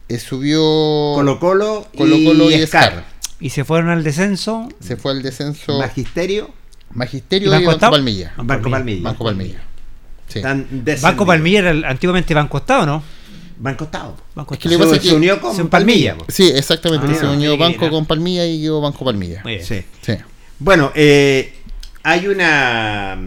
[0.08, 0.60] Eh, subió
[1.14, 3.04] Colo Colo, y, Scar.
[3.40, 4.68] ¿Y se fueron al descenso?
[4.80, 5.78] Se fue al descenso.
[5.78, 6.50] Magisterio.
[6.92, 8.34] Magisterio y, Banco, Palmilla.
[8.36, 9.02] Banco Palmilla.
[9.02, 9.62] Banco Palmilla.
[11.00, 13.02] Banco Palmilla era antiguamente Banco Estado, ¿no?
[13.58, 14.16] Banco Estado.
[14.34, 14.94] Banco Estado.
[14.94, 16.16] se, se, unió con Palmilla.
[16.28, 17.06] Sí, exactamente.
[17.10, 19.42] Ah, se unió Banco con Palmilla y yo Banco Palmilla.
[19.62, 19.82] Sí.
[20.02, 20.14] sí.
[20.58, 21.52] Bueno, eh,
[22.02, 23.18] hay una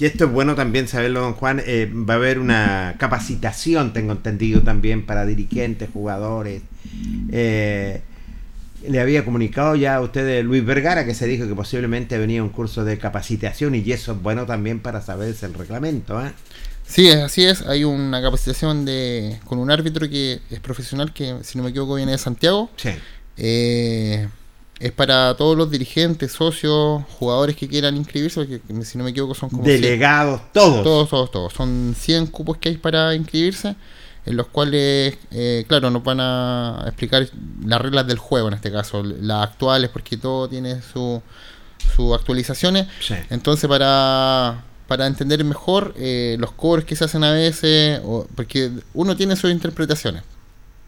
[0.00, 1.62] y esto es bueno también saberlo, don Juan.
[1.66, 6.62] Eh, va a haber una capacitación, tengo entendido, también para dirigentes, jugadores.
[7.30, 8.00] Eh,
[8.88, 12.48] le había comunicado ya a usted Luis Vergara que se dijo que posiblemente venía un
[12.48, 16.18] curso de capacitación y eso es bueno también para saberse el reglamento.
[16.24, 16.30] ¿eh?
[16.90, 17.62] Sí, así es.
[17.62, 21.94] Hay una capacitación de con un árbitro que es profesional, que si no me equivoco
[21.94, 22.68] viene de Santiago.
[22.76, 22.90] Sí.
[23.36, 24.28] Eh,
[24.80, 29.34] es para todos los dirigentes, socios, jugadores que quieran inscribirse, porque si no me equivoco
[29.34, 29.62] son como...
[29.62, 30.82] Delegados, todos.
[30.82, 31.52] Todos, todos, todos.
[31.52, 33.76] Son 100 cupos que hay para inscribirse,
[34.26, 37.28] en los cuales, eh, claro, nos van a explicar
[37.64, 41.20] las reglas del juego en este caso, las actuales, porque todo tiene sus
[41.94, 42.86] su actualizaciones.
[43.30, 48.00] Entonces, para, para entender mejor eh, los cobros que se hacen a veces,
[48.34, 50.24] porque uno tiene sus interpretaciones.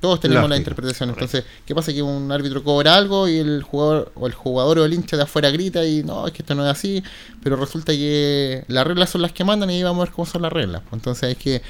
[0.00, 1.10] Todos tenemos la interpretación.
[1.10, 1.92] Entonces, ¿qué pasa?
[1.92, 5.22] Que un árbitro cobra algo y el jugador o el jugador o el hincha de
[5.22, 7.00] afuera grita y no, es que esto no es así,
[7.44, 10.42] pero resulta que las reglas son las que mandan y vamos a ver cómo son
[10.42, 10.82] las reglas.
[10.90, 11.62] Entonces hay que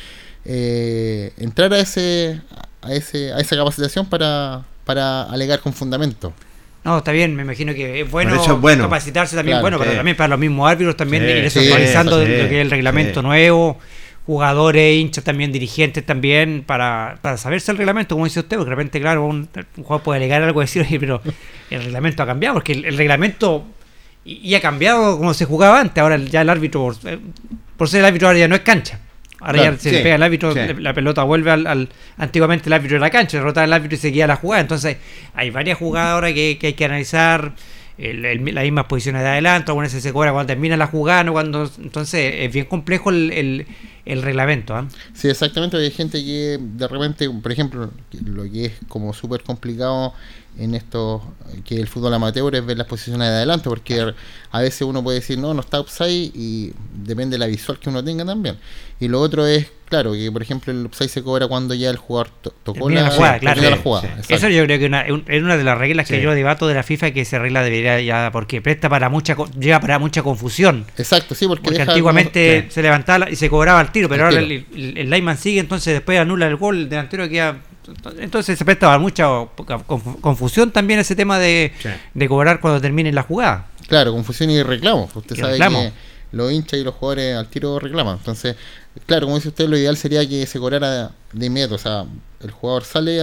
[0.47, 2.41] eh, entrar a ese,
[2.81, 6.33] a ese a esa capacitación para, para alegar con fundamento.
[6.85, 8.37] No, está bien, me imagino que es bueno,
[8.83, 12.53] capacitarse también, bueno, pero también para los mismos árbitros también ir actualizando lo que es
[12.53, 13.79] el reglamento nuevo
[14.27, 18.77] jugadores, hinchas también, dirigentes también, para, para saberse el reglamento, como dice usted, porque de
[18.77, 21.21] repente, claro, un, jugador puede alegar algo y decir, pero
[21.71, 23.65] el reglamento ha cambiado, porque el, reglamento
[24.25, 26.95] y, ha cambiado como se jugaba antes, ahora ya el árbitro,
[27.77, 29.01] por, ser el árbitro ahora ya no es cancha.
[29.43, 33.11] Ahora ya se le pega el árbitro, la pelota vuelve al, Antiguamente el árbitro era
[33.11, 34.63] cancha, derrotaba el árbitro y seguía la jugada.
[34.63, 34.99] Entonces,
[35.35, 37.53] hay varias jugadas ahora que, que hay que analizar
[37.99, 42.35] las mismas posiciones de adelanto, algunas veces se cobra cuando termina la jugada, cuando entonces
[42.39, 43.67] es bien complejo el,
[44.05, 44.75] el, reglamento.
[44.75, 44.89] ¿ah?
[45.15, 47.91] Sí, exactamente, hay gente que de repente, por ejemplo,
[48.25, 50.15] lo que es como súper complicado
[50.59, 51.23] en esto
[51.65, 54.15] que el fútbol amateur es ver las posiciones de adelante, porque
[54.51, 57.89] a veces uno puede decir, no, no está upside y depende de la visual que
[57.89, 58.59] uno tenga también.
[59.01, 61.97] Y lo otro es, claro, que por ejemplo el upside se cobra cuando ya el
[61.97, 62.31] jugador
[62.63, 63.39] tocó la, jugada.
[63.41, 63.61] Claro,
[64.29, 66.83] Eso yo creo que una, es una de las reglas que yo debato de la
[66.83, 70.85] FIFA que esa regla debería ya, porque presta para mucha, lleva para mucha confusión.
[70.99, 75.39] Exacto, sí, porque, antiguamente se levantaba y se cobraba tiro, pero ahora el, el, lineman
[75.39, 77.61] sigue, entonces después anula el gol, el delantero queda
[78.19, 79.27] entonces se presta mucha
[80.21, 81.73] confusión también ese tema de,
[82.29, 83.67] cobrar cuando termine la jugada.
[83.89, 85.11] Claro, confusión y reclamo.
[85.15, 85.93] Usted sabe que
[86.33, 88.17] los hinchas y los jugadores al tiro reclaman.
[88.19, 88.57] Entonces,
[89.07, 91.77] claro, como dice usted, lo ideal sería que se cobrara de inmediato.
[91.77, 92.05] O sea,
[92.41, 93.21] el jugador sale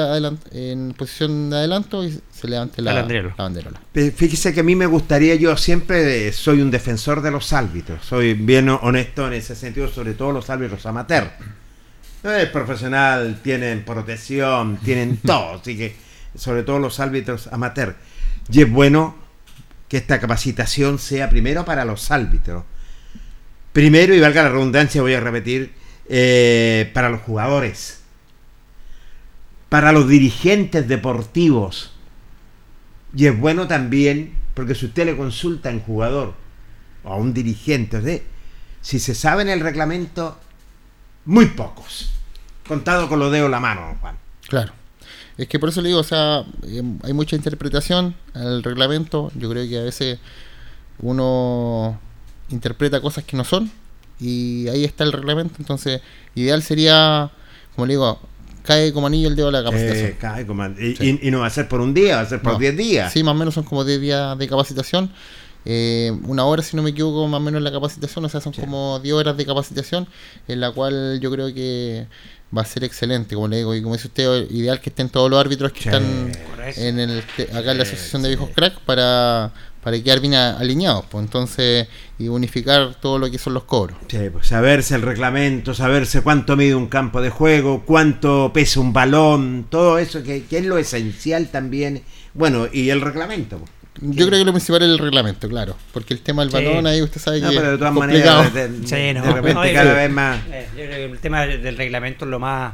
[0.52, 3.82] en posición de adelanto y se levante la, la banderola.
[3.94, 8.06] Fíjese que a mí me gustaría, yo siempre soy un defensor de los árbitros.
[8.06, 11.32] Soy bien honesto en ese sentido, sobre todo los árbitros amateur
[12.24, 15.96] es profesional, tienen protección, tienen todo, así que
[16.36, 17.96] sobre todo los árbitros amateur.
[18.52, 19.16] Y es bueno
[19.88, 22.64] que esta capacitación sea primero para los árbitros.
[23.74, 25.74] Primero, y valga la redundancia, voy a repetir,
[26.08, 28.02] eh, para los jugadores,
[29.70, 31.94] para los dirigentes deportivos.
[33.16, 36.34] Y es bueno también, porque si usted le consulta a un jugador
[37.04, 38.24] o a un dirigente,
[38.82, 40.40] si se sabe en el reglamento,
[41.26, 42.12] muy pocos.
[42.68, 44.18] Contado con los dedos en la mano, Juan.
[44.48, 44.74] Claro.
[45.38, 49.32] Es que por eso le digo, o sea, em, hay mucha interpretación al reglamento.
[49.36, 50.20] Yo creo que a veces
[51.00, 52.00] uno
[52.50, 53.72] interpreta cosas que no son
[54.20, 55.56] y ahí está el reglamento.
[55.60, 56.02] Entonces,
[56.36, 57.32] ideal sería,
[57.76, 58.20] como le digo,
[58.64, 60.06] cae como anillo el dedo la capacitación.
[60.08, 62.42] Eh, cae como, y, y, no va a ser por un día, va a ser
[62.42, 63.14] por 10 días.
[63.14, 65.12] Sí, más o menos son como 10 días de capacitación.
[65.66, 68.54] Eh, una hora, si no me equivoco, más o menos la capacitación, o sea, son
[68.54, 70.08] como 10 horas de capacitación,
[70.48, 72.08] en la cual yo creo que
[72.56, 75.30] va a ser excelente, como le digo, y como dice usted, ideal que estén todos
[75.30, 76.32] los árbitros que están
[76.78, 77.20] en el,
[77.54, 79.52] acá en la Asociación de Viejos Crack para,
[79.84, 81.88] para quedar bien alineados, pues entonces,
[82.18, 83.98] y unificar todo lo que son los cobros.
[84.08, 89.68] pues saberse el reglamento, saberse cuánto mide un campo de juego, cuánto pesa un balón,
[89.70, 93.58] todo eso que, que es lo esencial también, bueno, y el reglamento.
[93.58, 93.72] Pues.
[94.02, 95.76] Yo creo que lo principal es el reglamento, claro.
[95.94, 97.58] Porque el tema del balón ahí usted sabe no, que.
[97.58, 100.40] Pero de todas maneras, de, repente cada vez más.
[100.52, 102.74] Eh, yo creo que el tema del reglamento es lo más.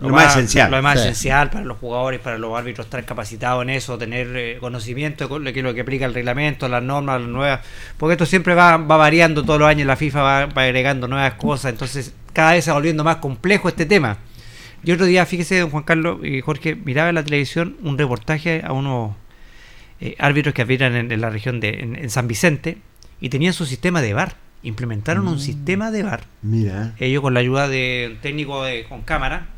[0.00, 0.70] Lo, más, esencial.
[0.70, 4.58] Lo más esencial para los jugadores, para los árbitros estar capacitados en eso, tener eh,
[4.60, 7.60] conocimiento de lo que aplica el reglamento, las normas, las nuevas.
[7.96, 11.34] Porque esto siempre va, va variando todos los años, la FIFA va, va agregando nuevas
[11.34, 14.18] cosas, entonces cada vez se va volviendo más complejo este tema.
[14.84, 18.62] Yo otro día, fíjese, don Juan Carlos y Jorge, miraba en la televisión un reportaje
[18.64, 19.16] a unos
[20.00, 22.78] eh, árbitros que habitan en, la región de en, San Vicente
[23.20, 24.36] y tenían su sistema de bar.
[24.62, 25.40] implementaron un mm.
[25.40, 26.24] sistema de bar.
[26.42, 26.94] Mira.
[26.98, 29.48] Ellos con la ayuda de un técnico con cámara,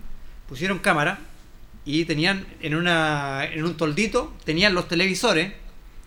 [0.50, 1.20] pusieron cámara
[1.84, 5.52] y tenían en una en un toldito, tenían los televisores,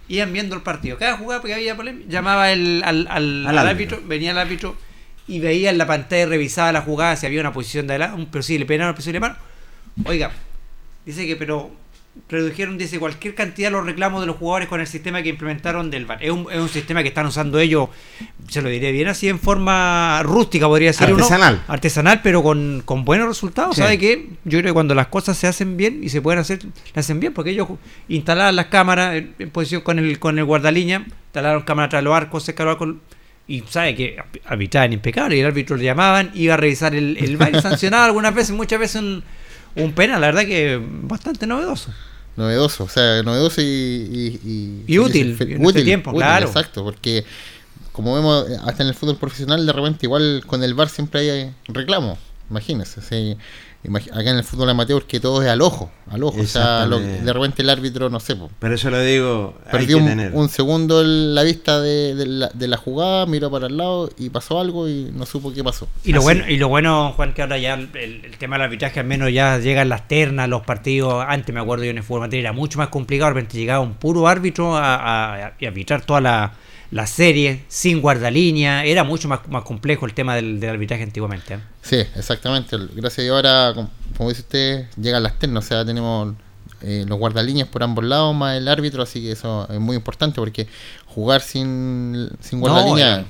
[0.09, 0.97] iban viendo el partido.
[0.97, 1.75] Cada jugada que había
[2.07, 4.75] llamaba el, al, al, árbitro, venía el árbitro
[5.27, 8.65] y veía en la pantalla, revisaba la jugada si había una posición de un posible
[8.65, 9.37] penal un posible mano.
[10.03, 10.31] Oiga,
[11.05, 11.71] dice que pero
[12.29, 16.05] redujeron, dice, cualquier cantidad los reclamos de los jugadores con el sistema que implementaron del
[16.05, 16.23] VAR.
[16.23, 17.89] Es un, es un sistema que están usando ellos,
[18.47, 21.09] se lo diré bien así, en forma rústica, podría ser.
[21.09, 21.63] Artesanal.
[21.67, 23.77] artesanal, pero con, con buenos resultados.
[23.77, 24.29] ¿Sabe qué?
[24.45, 26.59] Yo creo que cuando las cosas se hacen bien y se pueden hacer,
[26.93, 27.67] las hacen bien, porque ellos
[28.07, 32.43] instalaron las cámaras en, posición con el, con el guardalínea, instalaron cámaras tras los arcos,
[32.43, 33.01] se con
[33.45, 37.35] y sabe que arbitraban impecable y el árbitro le llamaban, iba a revisar el, el
[37.35, 39.23] VAR y sancionaba algunas veces, muchas veces un
[39.75, 41.91] un penal, la verdad que bastante novedoso.
[42.35, 44.83] Novedoso, o sea, novedoso y...
[44.87, 46.47] Y, útil, en este tiempo, claro.
[46.47, 47.23] Exacto, porque
[47.93, 51.53] como vemos, hasta en el fútbol profesional, de repente igual con el VAR siempre hay
[51.67, 52.17] reclamos,
[52.49, 53.01] imagínense.
[53.01, 53.37] ¿sí?
[54.11, 56.39] Acá en el fútbol amateur que todo es al ojo, al ojo.
[56.39, 58.37] O sea, de repente el árbitro, no sé.
[58.59, 59.55] Pero eso lo digo.
[59.71, 64.59] Perdió un, segundo en la vista de, la, jugada, miró para el lado y pasó
[64.59, 65.87] algo y no supo qué pasó.
[66.03, 67.89] Y lo bueno, y lo bueno, Juan, que ahora ya el,
[68.37, 71.23] tema del arbitraje al menos ya llegan las ternas, los partidos.
[71.27, 73.81] Antes me acuerdo yo en el fútbol amateur era mucho más complicado, de repente llegaba
[73.81, 76.53] un puro árbitro a, a, a arbitrar toda la
[76.93, 81.55] la serie, sin guardalínea, era mucho más, más complejo el tema del, arbitraje antiguamente.
[81.55, 81.59] ¿eh?
[81.81, 82.77] Sí, exactamente.
[82.77, 86.35] Gracias a Dios ahora, como dice usted, llegan las ternas, o sea, tenemos
[86.83, 90.35] eh, los guardalíneas por ambos lados más el árbitro, así que eso es muy importante
[90.35, 90.67] porque
[91.07, 93.25] jugar sin, sin guardalínea...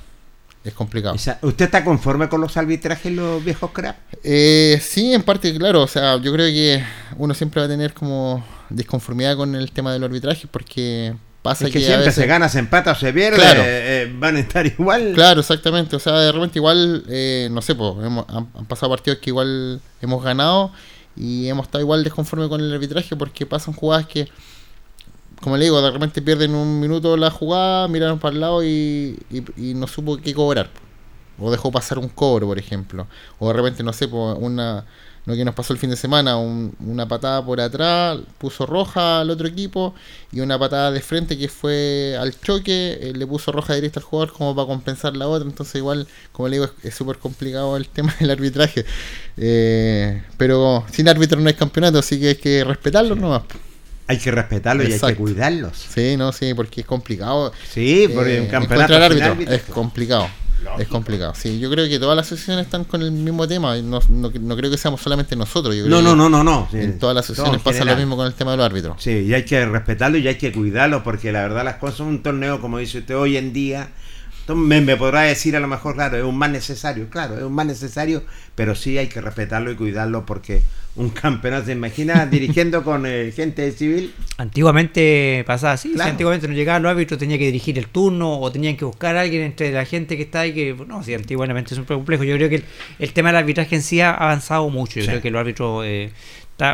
[0.66, 1.16] es complicado.
[1.16, 3.96] ¿Usted está conforme con los arbitrajes los viejos crap?
[4.26, 5.84] Eh, sí, en parte, claro.
[5.84, 6.84] O sea, yo creo que
[7.18, 11.82] uno siempre va a tener como disconformidad con el tema del arbitraje porque Pasa que,
[11.82, 15.12] siempre se gana, se empata o se pierde, eh, van a estar igual.
[15.14, 15.98] Claro, exactamente.
[15.98, 17.98] O sea, de repente igual, eh, no sé, pues,
[18.30, 20.72] han, pasado partidos que igual hemos ganado
[21.18, 24.30] y hemos estado igual desconforme con el arbitraje porque pasan jugadas que,
[25.42, 29.20] como le digo, de repente pierden un minuto la jugada, miraron para el lado y,
[29.58, 30.70] y no supo qué cobrar.
[31.38, 33.06] O dejó pasar un cobro, por ejemplo.
[33.40, 34.86] O de repente, no sé, pues, una
[35.26, 39.30] lo que nos pasó el fin de semana, una patada por atrás, puso roja al
[39.30, 39.96] otro equipo
[40.32, 44.06] y una patada de frente que fue al choque, eh, le puso roja directa al
[44.06, 47.88] jugador como para compensar la otra, entonces igual, como le digo, es súper complicado el
[47.88, 48.86] tema del arbitraje.
[49.38, 53.44] Eh, pero sin árbitro no hay campeonato, así que hay que respetarlo nomás.
[54.08, 55.78] Hay que respetarlos y hay que cuidarlos.
[55.78, 57.54] Sí, no, sí, porque es complicado.
[57.72, 60.28] Sí, porque un eh, campeonato árbitro es complicado.
[60.78, 61.34] Es complicado.
[61.36, 63.76] Sí, yo creo que todas las sesiones están con el mismo tema.
[63.78, 65.76] No, no, creo que seamos solamente nosotros.
[65.76, 66.68] no, no, no, no, no.
[66.74, 68.96] en todas las sesiones pasa lo mismo con el tema del árbitro.
[69.00, 72.08] Sí, y hay que respetarlo y hay que cuidarlo porque la verdad las cosas son
[72.08, 73.90] un torneo, como dice usted, hoy en día
[74.48, 77.54] me, me, podrá decir a lo mejor, claro, es un más necesario, claro, es un
[77.54, 78.24] más necesario,
[78.56, 80.64] pero sí hay que respetarlo y cuidarlo porque
[80.96, 84.14] un campeonato, ¿se imagina dirigiendo con eh, gente civil?
[84.38, 88.78] Antiguamente pasaba así, antiguamente no llegaba el árbitro, tenía que dirigir el turno o tenían
[88.78, 91.80] que buscar a alguien entre la gente que está ahí, que no, sí, antiguamente es
[91.80, 92.24] un complejo.
[92.24, 92.64] Yo creo que
[93.00, 95.84] el, tema del arbitraje en sí ha avanzado mucho, yo creo que el árbitro...
[95.84, 96.12] Eh,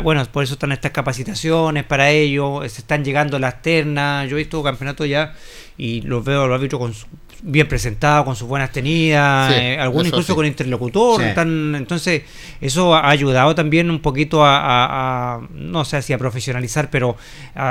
[0.03, 4.39] bueno, por eso están estas capacitaciones para ello, se están llegando las ternas, yo he
[4.39, 5.33] visto campeonatos ya
[5.77, 6.93] y los veo a los árbitros con
[7.41, 11.21] bien presentado, con sus buenas tenidas, eh, algunos incluso con interlocutor.
[11.21, 12.23] entonces,
[12.61, 17.15] eso ha ayudado también un poquito a, no sé si a profesionalizar, pero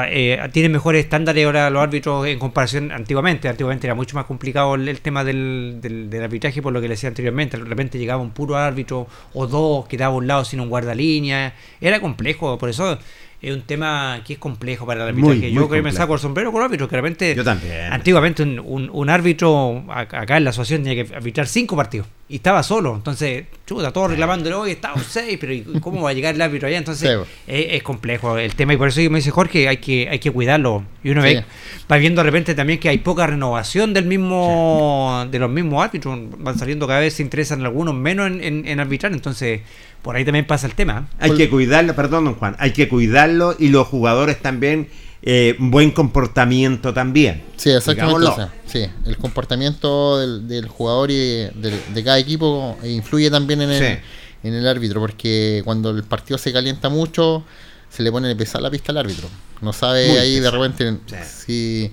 [0.09, 3.49] eh, tiene mejores estándares ahora los árbitros en comparación antiguamente.
[3.49, 7.09] Antiguamente era mucho más complicado el, tema del, del, arbitraje, por lo que le decía
[7.09, 7.57] anteriormente.
[7.57, 11.55] De repente llegaba un puro árbitro o dos, quedaba a un lado sin un guardalínea.
[11.81, 12.99] Era complejo, por eso
[13.41, 15.53] es un tema que es complejo para el arbitraje.
[15.53, 17.35] Yo creo que me saco el sombrero con árbitros, que realmente.
[17.35, 17.93] Yo también.
[17.93, 22.63] Antiguamente un, un, árbitro acá en la asociación tenía que arbitrar cinco partidos y estaba
[22.63, 22.95] solo.
[22.95, 26.79] Entonces, chuta, todos reclamándolo hoy, estaba seis, pero ¿cómo va a llegar el árbitro allá?
[26.79, 30.31] Entonces, es, complejo el tema y por eso me dice Jorge, hay que, hay que
[30.31, 30.85] cuidarlo.
[31.03, 31.45] Y uno ve,
[31.91, 36.19] va viendo de repente también que hay poca renovación del mismo de los mismos árbitros.
[36.39, 39.13] Van saliendo cada vez se interesan algunos menos en, en arbitrar.
[39.13, 39.61] Entonces
[40.03, 41.09] por ahí también pasa el tema.
[41.19, 44.89] Hay que cuidarlo, perdón, don Juan, hay que cuidarlo y los jugadores también,
[45.23, 47.43] eh, buen comportamiento también.
[47.57, 48.47] Sí, exactamente.
[48.67, 54.01] sí, el comportamiento del, jugador y de, cada equipo influye también en el,
[54.43, 57.45] en el árbitro, porque cuando el partido se calienta mucho,
[57.91, 59.29] se le pone pesar la pista al árbitro.
[59.61, 61.91] No sabe ahí de repente si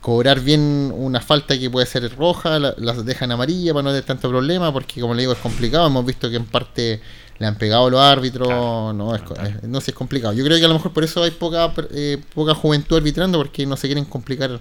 [0.00, 4.28] cobrar bien una falta que puede ser roja, las dejan amarilla para no tener tanto
[4.28, 7.00] problema, porque como le digo es complicado, hemos visto que en parte
[7.38, 8.48] le han pegado los árbitros,
[8.94, 9.22] no, es,
[9.62, 10.32] no sé, es complicado.
[10.32, 13.66] Yo creo que a lo mejor por eso hay poca, eh, poca juventud arbitrando, porque
[13.66, 14.60] no se quieren complicar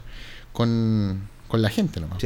[0.51, 2.17] con, la gente nomás.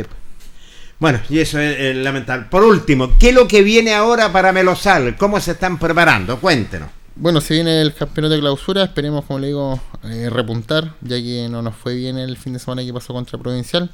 [0.98, 2.48] Bueno, y eso es, lamentable.
[2.50, 5.18] Por último, ¿qué es lo que viene ahora para Melosal?
[5.18, 6.40] ¿Cómo se están preparando?
[6.40, 6.90] Cuéntenos.
[7.16, 11.48] Bueno, se viene el campeonato de clausura, esperemos, como le digo, eh, repuntar, ya que
[11.50, 13.92] no nos fue bien el fin de semana que pasó contra Provincial.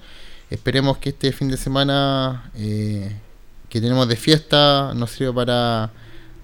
[0.49, 3.15] Esperemos que este fin de semana eh,
[3.67, 5.91] que tenemos de fiesta nos sirva para,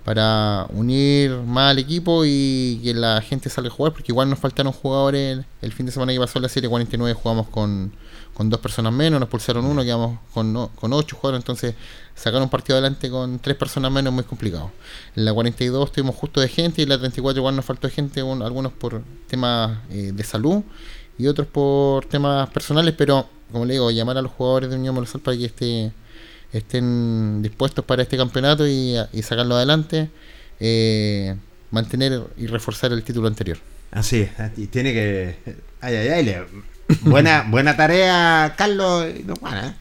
[0.04, 4.40] para unir más al equipo y que la gente salga a jugar, porque igual nos
[4.40, 7.92] faltaron jugadores el, fin de semana que pasó en la serie 49 jugamos con,
[8.34, 11.76] con dos personas menos, nos pulsaron uno, quedamos con, con ocho jugadores, entonces
[12.16, 14.72] sacar un partido adelante con tres personas menos es muy complicado.
[15.16, 18.22] En la 42 estuvimos justo de gente y en la 34 igual nos faltó gente,
[18.22, 20.64] algunos por temas eh, de salud
[21.18, 24.96] y otros por temas personales, pero como le digo, llamar a los jugadores de Unión
[24.96, 25.92] Molosal para que esté,
[26.54, 30.10] estén dispuestos para este campeonato y, sacarlo adelante,
[30.60, 31.36] eh,
[31.72, 33.58] mantener y reforzar el título anterior.
[33.92, 34.28] Así
[34.58, 35.36] y tiene que...
[35.82, 36.36] Ay, ay, ay,
[37.02, 39.06] Buena, buena tarea, Carlos.
[39.06, 39.24] ¿eh?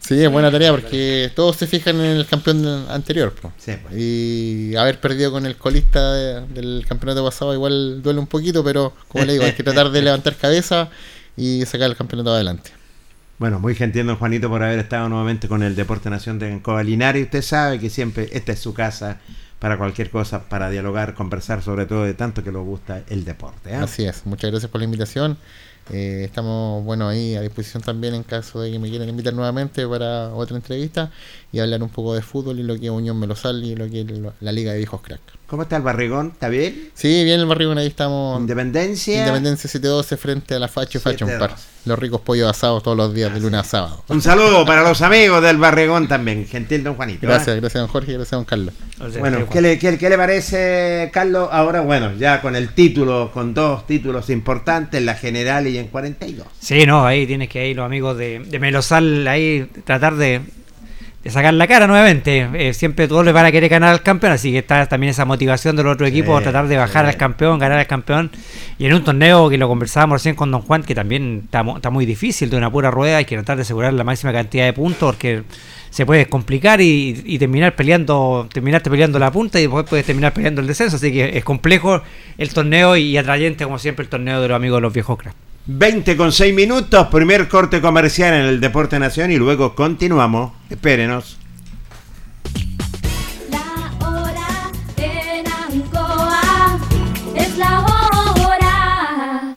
[0.01, 3.35] Sí, es buena tarea porque todos se fijan en el campeón anterior.
[3.35, 3.79] Pues.
[3.97, 9.25] Y haber perdido con el colista del campeonato pasado igual duele un poquito, pero como
[9.25, 10.89] le digo, hay que tratar de levantar cabeza
[11.37, 12.80] y sacar el campeonato adelante.
[13.41, 17.23] Bueno, muy gentil, don Juanito, por haber estado nuevamente con el Deporte Nación de y
[17.23, 19.19] Usted sabe que siempre esta es su casa
[19.59, 23.71] para cualquier cosa, para dialogar, conversar sobre todo de tanto que le gusta el deporte.
[23.71, 23.77] ¿eh?
[23.77, 25.39] Así es, muchas gracias por la invitación.
[25.91, 29.89] Eh, estamos bueno ahí a disposición también en caso de que me quieran invitar nuevamente
[29.89, 31.11] para otra entrevista
[31.51, 34.03] y hablar un poco de fútbol y lo que es Unión Melosal y lo que
[34.03, 34.07] es
[34.43, 35.40] la Liga de Viejos Crack.
[35.51, 36.31] ¿Cómo está el Barrigón?
[36.33, 36.93] ¿Está bien?
[36.95, 38.41] Sí, bien el Barrigón, ahí estamos.
[38.41, 39.19] Independencia.
[39.19, 41.57] Independencia 712 frente a la Facho Facho Par.
[41.87, 44.05] Los ricos pollos asados todos los días de lunes a sábado.
[44.07, 47.27] Un saludo para los amigos del Barrigón también, gentil don Juanito.
[47.27, 47.29] ¿eh?
[47.29, 48.75] Gracias, gracias don Jorge y gracias don Carlos.
[49.19, 51.49] Bueno, ¿qué le, qué, le, parece, Carlos?
[51.51, 56.47] Ahora, bueno, ya con el título, con dos títulos importantes, la general y en 42.
[56.61, 60.43] Sí, no, ahí tienes que ir los amigos de, de Melosal, ahí tratar de
[61.23, 62.49] de sacar la cara nuevamente.
[62.55, 65.25] Eh, siempre todos les van a querer ganar al campeón, así que está también esa
[65.25, 68.31] motivación del otro equipo tratar de bajar al campeón, ganar al campeón.
[68.79, 71.91] Y en un torneo que lo conversábamos recién con Don Juan, que también está, está
[71.91, 74.73] muy difícil de una pura rueda, hay que tratar de asegurar la máxima cantidad de
[74.73, 75.43] puntos porque
[75.91, 80.63] se puede complicar y, terminar peleando, terminarte peleando la punta y después puedes terminar peleando
[80.63, 80.97] el descenso.
[80.97, 82.01] Así que es complejo
[82.39, 85.37] el torneo y atrayente como siempre el torneo de los amigos de los viejos cracks.
[85.67, 90.60] 20 con 6 minutos, primer corte comercial en el Deporte Nación y luego continuamos.
[90.71, 91.37] Espérenos.
[93.51, 96.79] La hora en Ancoa
[97.35, 99.57] es la hora.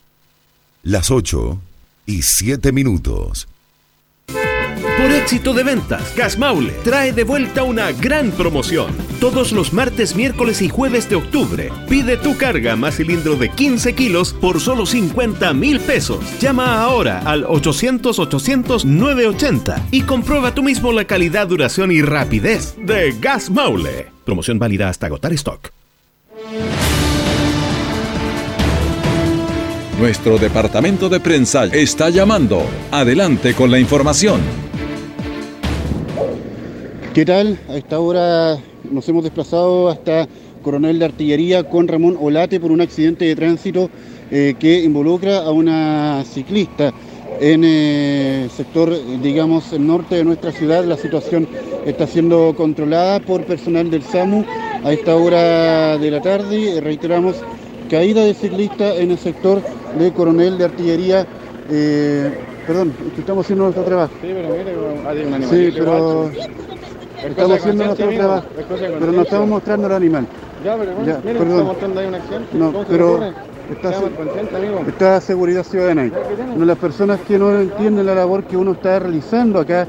[0.82, 1.60] Las 8
[2.06, 3.46] y 7 minutos.
[5.04, 8.90] Por éxito de ventas, Gas Maule trae de vuelta una gran promoción.
[9.20, 13.94] Todos los martes, miércoles y jueves de octubre, pide tu carga más cilindro de 15
[13.94, 16.20] kilos por solo 50 mil pesos.
[16.40, 23.50] Llama ahora al 800-800-980 y comprueba tú mismo la calidad, duración y rapidez de Gas
[23.50, 24.06] Maule.
[24.24, 25.70] Promoción válida hasta agotar stock.
[30.00, 32.64] Nuestro departamento de prensa está llamando.
[32.90, 34.63] Adelante con la información.
[37.14, 37.56] ¿Qué tal?
[37.68, 38.58] A esta hora
[38.90, 40.26] nos hemos desplazado hasta
[40.64, 43.88] Coronel de Artillería con Ramón Olate por un accidente de tránsito
[44.32, 46.92] eh, que involucra a una ciclista
[47.38, 48.92] en el eh, sector,
[49.22, 50.84] digamos, el norte de nuestra ciudad.
[50.84, 51.46] La situación
[51.86, 54.44] está siendo controlada por personal del SAMU
[54.82, 56.80] a esta hora de la tarde.
[56.80, 57.36] Reiteramos,
[57.88, 59.62] caída de ciclista en el sector
[60.00, 61.28] de Coronel de Artillería.
[61.70, 62.32] Eh,
[62.66, 64.12] perdón, estamos haciendo nuestro trabajo.
[64.20, 64.48] Sí, pero
[65.28, 66.30] mire, sí, pero
[67.24, 68.46] Estamos haciendo nuestro trabajo,
[68.78, 70.26] pero no estamos mostrando el animal.
[70.64, 71.66] Ya, pero bueno, ya, perdón.
[71.66, 72.58] mostrando ahí un accidente.
[72.58, 73.20] No, pero
[73.70, 73.92] está,
[74.86, 76.10] está seguridad ciudadana.
[76.56, 79.86] No, las personas que no entienden la labor que uno está realizando acá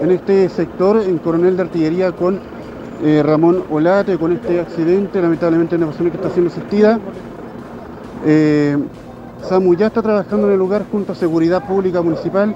[0.00, 2.40] en este sector, en Coronel de Artillería con
[3.02, 7.00] eh, Ramón Olate, con este accidente, lamentablemente una persona que está siendo asistida.
[8.24, 8.76] Eh,
[9.42, 12.54] Samu ya está trabajando en el lugar junto a Seguridad Pública Municipal.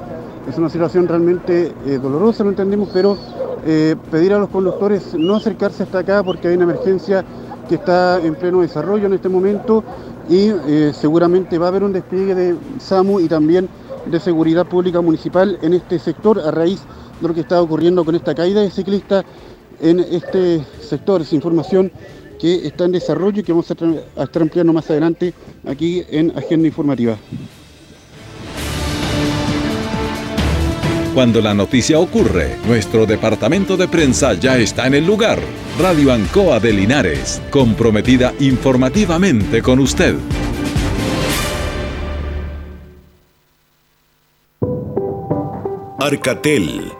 [0.49, 3.17] Es una situación realmente eh, dolorosa, lo entendemos, pero
[3.65, 7.25] eh, pedir a los conductores no acercarse hasta acá porque hay una emergencia
[7.69, 9.85] que está en pleno desarrollo en este momento
[10.29, 13.69] y eh, seguramente va a haber un despliegue de SAMU y también
[14.07, 16.81] de seguridad pública municipal en este sector a raíz
[17.21, 19.25] de lo que está ocurriendo con esta caída de ciclistas
[19.81, 21.21] en este sector.
[21.21, 21.93] Es información
[22.39, 23.75] que está en desarrollo y que vamos a
[24.23, 25.35] estar ampliando más adelante
[25.67, 27.19] aquí en Agenda Informativa.
[31.15, 35.41] Cuando la noticia ocurre, nuestro departamento de prensa ya está en el lugar.
[35.77, 40.15] Radio Ancoa de Linares, comprometida informativamente con usted.
[45.99, 47.00] Arcatel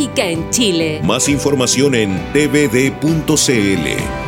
[0.00, 1.00] en Chile.
[1.04, 4.22] Más información en tvd.cl.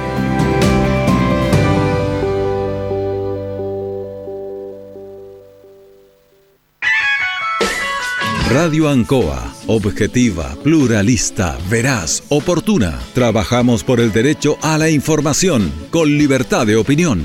[8.50, 13.00] Radio Ancoa, objetiva, pluralista, veraz, oportuna.
[13.12, 17.24] Trabajamos por el derecho a la información, con libertad de opinión.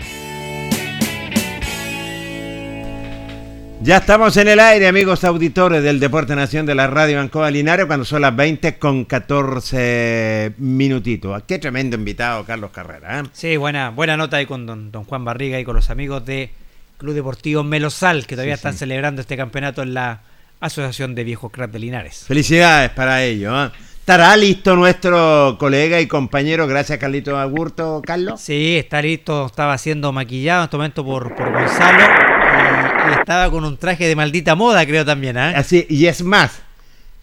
[3.83, 7.87] Ya estamos en el aire, amigos auditores del Deporte Nación de la Radio Bancoa Linares,
[7.87, 11.41] cuando son las 20 con 14 minutitos.
[11.47, 13.21] Qué tremendo invitado, Carlos Carrera.
[13.21, 13.23] ¿eh?
[13.33, 16.51] Sí, buena, buena nota ahí con don, Juan Barriga y con los amigos de
[16.99, 20.21] Club Deportivo Melosal, que todavía están celebrando este campeonato en la
[20.59, 22.25] Asociación de Viejos Crack de Linares.
[22.27, 23.51] Felicidades para ellos.
[23.67, 23.75] ¿eh?
[24.01, 28.41] ¿Estará listo nuestro colega y compañero, gracias Carlito Agurto, Carlos?
[28.41, 33.00] Sí, está listo, estaba siendo maquillado en este momento por, por Gonzalo y,
[33.49, 35.53] con un traje de maldita moda, creo también, ¿eh?
[35.55, 36.61] Así, y es más,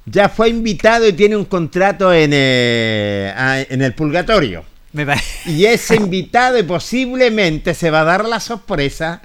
[0.06, 4.64] ya fue invitado y tiene un contrato en, eh, en el purgatorio.
[4.92, 5.06] Me
[5.46, 9.20] y ese invitado y posiblemente se va a dar la sorpresa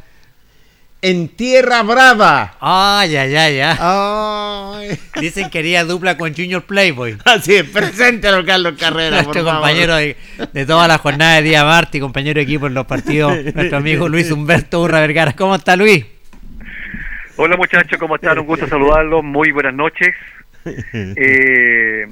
[1.02, 2.56] en Tierra Brava.
[2.62, 5.00] Ay, ay, ay, ay.
[5.20, 7.18] Dicen que quería dupla con Junior Playboy.
[7.26, 9.22] Así es, preséntalo, Carlos Carrera.
[9.22, 10.16] Nuestro compañero de,
[10.66, 14.32] toda la jornada de día Marti, compañero de equipo en los partidos, nuestro amigo Luis
[14.32, 15.34] Humberto Urra Vergara.
[15.34, 16.06] ¿Cómo está Luis?
[17.36, 18.38] Hola muchachos, ¿cómo están?
[18.40, 19.24] Un gusto saludarlos.
[19.24, 20.14] Muy buenas noches.
[20.96, 22.08] Eh,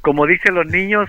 [0.00, 1.08] como dicen los niños,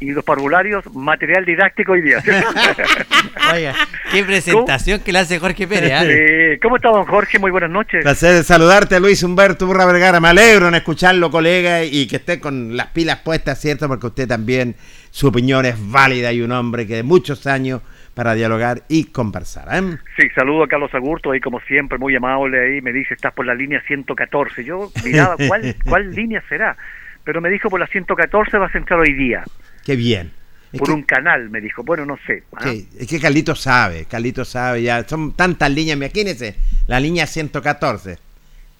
[0.00, 2.22] y los parvularios, material didáctico hoy día.
[3.52, 3.74] Oiga,
[4.12, 5.92] qué presentación que le hace Jorge Pérez.
[6.04, 6.58] ¿eh?
[6.62, 7.38] ¿Cómo está don Jorge?
[7.38, 8.02] Muy buenas noches.
[8.02, 10.20] Placer de saludarte, Luis Humberto Burra Vergara.
[10.20, 13.88] Me alegro en escucharlo, colega, y que esté con las pilas puestas, ¿cierto?
[13.88, 14.76] Porque usted también,
[15.10, 17.82] su opinión es válida y un hombre que de muchos años
[18.18, 19.68] para dialogar y conversar.
[19.70, 19.96] ¿eh?
[20.16, 23.46] Sí, saludo a Carlos Agurto, ahí como siempre, muy amable, ahí me dice, estás por
[23.46, 24.64] la línea 114.
[24.64, 26.76] Yo miraba, ¿cuál, cuál línea será?
[27.22, 29.44] Pero me dijo, por la 114 vas a entrar hoy día.
[29.84, 30.32] Qué bien.
[30.76, 31.84] por un canal, me dijo.
[31.84, 32.42] Bueno, no sé.
[32.56, 32.72] ¿ah?
[32.98, 36.56] Es que Carlito sabe, Carlito sabe, ya son tantas líneas, imagínense,
[36.88, 38.18] la línea 114.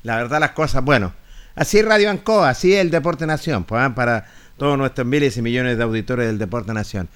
[0.03, 1.14] La verdad las cosas, bueno,
[1.55, 3.95] así es Radio Ancoa, así es el Deporte Nación, pues, ¿ah?
[3.95, 4.26] para
[4.57, 7.09] todos nuestros miles y millones de auditores del Deporte Nación.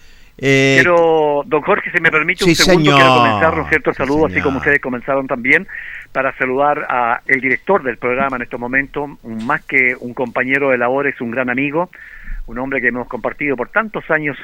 [0.45, 4.41] Eh, Pero, don Jorge, si me permite un segundo, quiero comenzar un cierto saludo, así
[4.41, 5.69] como ustedes comenzaron también,
[6.11, 10.79] para saludar a el director del programa en estos momentos, más que un compañero de
[10.79, 11.91] labores, un gran amigo,
[12.47, 14.37] un hombre que hemos compartido por tantos años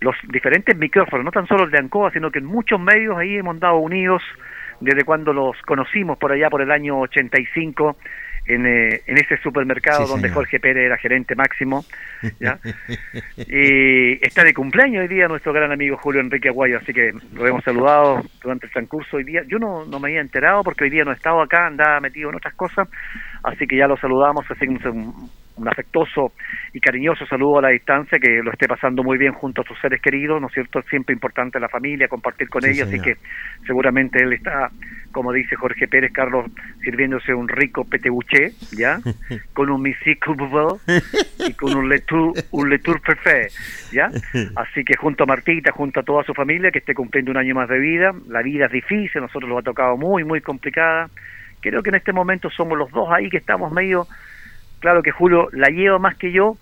[0.00, 3.36] los diferentes micrófonos, no tan solo el de Ancoa, sino que en muchos medios ahí
[3.36, 4.22] hemos dado unidos
[4.80, 7.96] desde cuando los conocimos por allá por el año 85
[8.46, 11.84] en, eh, en ese supermercado donde Jorge Pérez era gerente máximo.
[13.36, 17.46] y está de cumpleaños hoy día nuestro gran amigo Julio Enrique Aguayo, así que lo
[17.46, 19.42] hemos saludado durante el transcurso hoy día.
[19.48, 22.30] Yo no, no me había enterado porque hoy día no he estado acá, andaba metido
[22.30, 22.88] en otras cosas,
[23.42, 26.32] así que ya lo saludamos, así un, un afectuoso
[26.72, 29.78] y cariñoso saludo a la distancia, que lo esté pasando muy bien junto a sus
[29.80, 30.82] seres queridos, ¿no es cierto?
[30.90, 33.16] Siempre importante la familia, compartir con ellos, así que
[33.66, 34.70] seguramente él está,
[35.12, 36.50] como dice Jorge Pérez, Carlos,
[36.82, 39.00] sirviéndose un rico petebuché, ¿ya?
[39.54, 40.20] con un musique
[41.38, 43.52] y con un letour, un letour perfect,
[43.92, 44.10] ¿ya?
[44.56, 47.54] Así que junto a Martita, junto a toda su familia, que esté cumpliendo un año
[47.54, 51.08] más de vida, la vida es difícil, nosotros lo ha tocado muy, muy complicada,
[51.60, 54.06] creo que en este momento somos los dos ahí que estamos medio
[54.80, 56.56] Claro que Julio la lleva más que yo,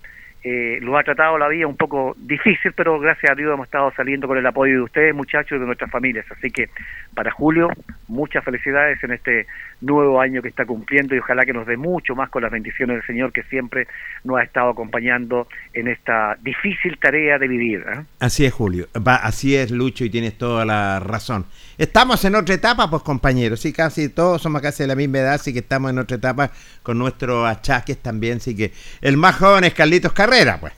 [0.46, 3.90] eh, lo ha tratado la vida un poco difícil, pero gracias a Dios hemos estado
[3.96, 6.26] saliendo con el apoyo de ustedes, muchachos, y de nuestras familias.
[6.30, 6.68] Así que
[7.14, 7.70] para Julio,
[8.08, 9.46] muchas felicidades en este
[9.80, 12.96] nuevo año que está cumpliendo y ojalá que nos dé mucho más con las bendiciones
[12.96, 13.86] del Señor que siempre
[14.22, 17.82] nos ha estado acompañando en esta difícil tarea de vivir.
[17.88, 18.02] ¿eh?
[18.20, 18.86] Así es, Julio.
[18.96, 21.46] Va, así es, Lucho, y tienes toda la razón.
[21.78, 25.34] Estamos en otra etapa, pues compañeros, sí, casi todos somos casi de la misma edad,
[25.34, 26.50] así que estamos en otra etapa
[26.82, 30.72] con nuestros achaques también, así que el más joven es Carlitos Carrera pues.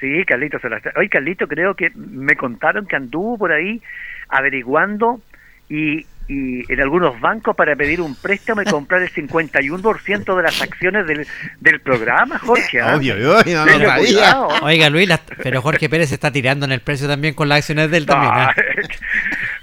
[0.00, 0.92] Sí, Carlito se la está...
[0.96, 3.82] Oye, Carlito, creo que me contaron que anduvo por ahí
[4.28, 5.20] averiguando
[5.68, 10.62] y, y en algunos bancos para pedir un préstamo y comprar el 51% de las
[10.62, 11.26] acciones del,
[11.60, 12.80] del programa, Jorge.
[12.80, 12.96] ¿ah?
[12.96, 15.10] Obvio, obvio, no, Oiga, Luis,
[15.42, 18.32] pero Jorge Pérez se está tirando en el precio también con las acciones del también.
[18.32, 18.54] ¿ah?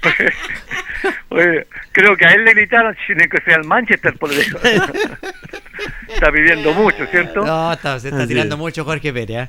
[1.30, 4.58] Oye, creo que a él le gritaron que sea el Manchester por eso.
[6.08, 7.44] está pidiendo mucho, ¿cierto?
[7.44, 9.48] No, está, se está tirando mucho Jorge Pérez.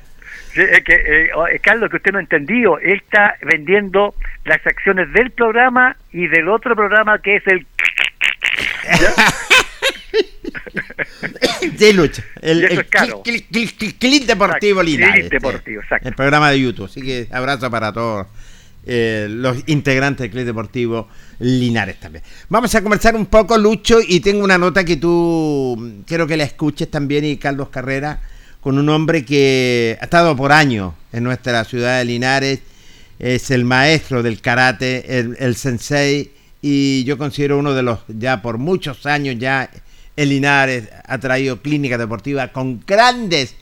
[0.54, 4.14] es que, eh, oh, Carlos, que usted no ha entendido, él está vendiendo
[4.44, 7.66] las acciones del programa y del otro programa que es el...
[11.72, 12.24] de lucha.
[12.42, 15.30] El, el Clip Deportivo Linares.
[15.30, 16.08] Deportivo, exacto.
[16.08, 16.86] El programa de YouTube.
[16.86, 18.26] Así que abrazo para todos
[18.84, 21.08] eh, los integrantes del Club Deportivo
[21.38, 22.24] Linares también.
[22.48, 26.44] Vamos a conversar un poco, Lucho, y tengo una nota que tú quiero que la
[26.44, 28.20] escuches también, y Carlos Carrera,
[28.60, 32.60] con un hombre que ha estado por años en nuestra ciudad de Linares,
[33.18, 38.42] es el maestro del karate, el, el sensei, y yo considero uno de los, ya
[38.42, 39.70] por muchos años ya,
[40.16, 43.54] el Linares ha traído clínica deportiva con grandes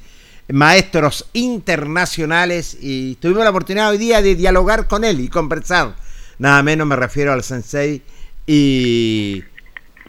[0.48, 5.94] maestros internacionales y tuvimos la oportunidad hoy día de dialogar con él y conversar.
[6.38, 8.02] Nada menos me refiero al sensei
[8.46, 9.42] y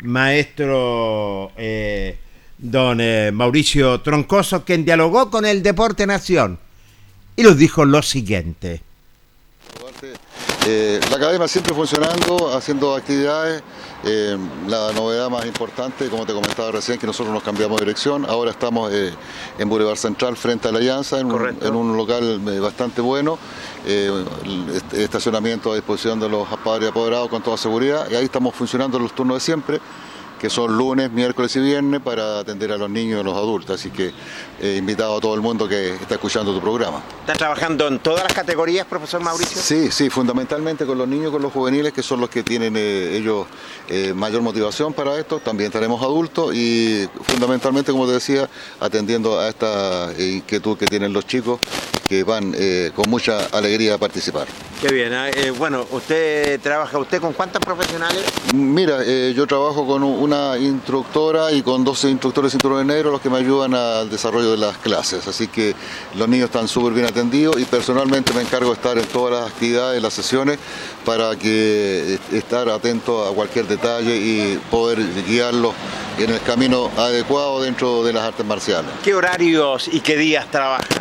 [0.04, 2.18] maestro eh,
[2.58, 6.60] don eh, Mauricio Troncoso, quien dialogó con el Deporte Nación
[7.36, 8.82] y nos dijo lo siguiente.
[10.68, 13.64] Eh, la academia siempre funcionando, haciendo actividades.
[14.04, 14.38] Eh,
[14.68, 18.26] la novedad más importante, como te comentaba recién, que nosotros nos cambiamos de dirección.
[18.26, 19.14] Ahora estamos eh,
[19.58, 23.38] en Boulevard Central, frente a la Alianza, en, un, local bastante bueno.
[24.94, 28.08] estacionamiento a disposición de los padres apoderados con toda seguridad.
[28.10, 29.82] Y ahí estamos funcionando los turnos de siempre
[30.40, 33.80] que son lunes, miércoles y viernes para atender a los niños y a los adultos.
[33.80, 34.12] Así que
[34.62, 37.04] he invitado a todo el mundo que está escuchando tu programa.
[37.22, 39.62] ¿Estás trabajando en todas las categorías, profesor Mauricio?
[39.62, 43.18] Sí, sí, fundamentalmente con los niños, con los juveniles, que son los que tienen eh,
[43.18, 43.46] ellos
[43.90, 45.40] eh, mayor motivación para esto.
[45.40, 51.28] También tenemos adultos y fundamentalmente, como te decía, atendiendo a esta inquietud que tienen los
[51.28, 51.60] chicos
[52.08, 54.48] que van eh, con mucha alegría a participar.
[54.82, 55.14] Qué bien,
[55.58, 58.24] bueno, usted trabaja, ¿usted con cuántos profesionales?
[58.54, 63.38] Mira, yo trabajo con una instructora y con 12 instructores cinturones negros los que me
[63.38, 65.74] ayudan al desarrollo de las clases, así que
[66.16, 69.52] los niños están súper bien atendidos y personalmente me encargo de estar en todas las
[69.52, 70.60] actividades, las sesiones,
[71.04, 75.74] para que estar atento a cualquier detalle y poder guiarlos
[76.20, 78.92] en el camino adecuado dentro de las artes marciales.
[79.04, 80.99] ¿Qué horarios y qué días trabajas?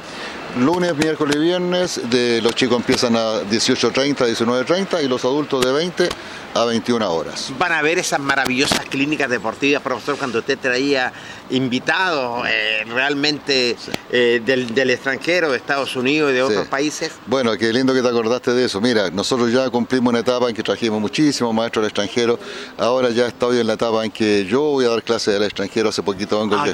[0.58, 5.70] Lunes, miércoles y viernes, de, los chicos empiezan a 18.30, 19.30 y los adultos de
[5.70, 6.08] 20
[6.54, 7.52] a 21 horas.
[7.58, 11.12] Van a ver esas maravillosas clínicas deportivas, profesor, cuando usted traía
[11.50, 13.76] invitados eh, realmente
[14.10, 17.12] eh, del, extranjero, de Estados Unidos y de otros países.
[17.26, 18.80] Bueno, qué lindo que te acordaste de eso.
[18.80, 22.38] Mira, nosotros ya cumplimos una etapa en que trajimos muchísimos maestros del extranjero.
[22.76, 25.90] Ahora ya estoy en la etapa en que yo voy a dar clases del extranjero.
[25.90, 26.66] Hace poquito vengo, ah,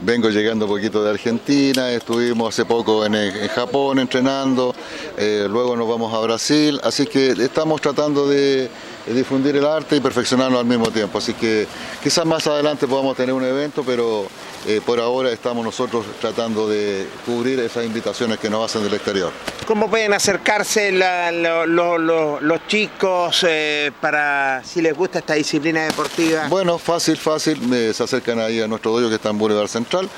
[0.00, 1.90] vengo llegando un poquito de Argentina.
[1.90, 4.74] Estuvimos hace poco en, Japón entrenando.
[5.16, 6.80] Eh, luego nos vamos a Brasil.
[6.82, 8.70] Así que estamos tratando de
[9.06, 11.18] difundir el arte y perfeccionarlo al mismo tiempo.
[11.18, 11.66] Así que
[12.02, 14.26] quizás más adelante podamos tener un evento, pero
[14.66, 19.32] eh, por ahora estamos nosotros tratando de cubrir esas invitaciones que nos hacen del exterior.
[19.66, 26.48] ¿Cómo pueden acercarse los chicos eh, para si les gusta esta disciplina deportiva?
[26.48, 27.58] Bueno, fácil, fácil.
[27.94, 30.08] se acercan ahí a nuestro dojo que está en Boulevard Central.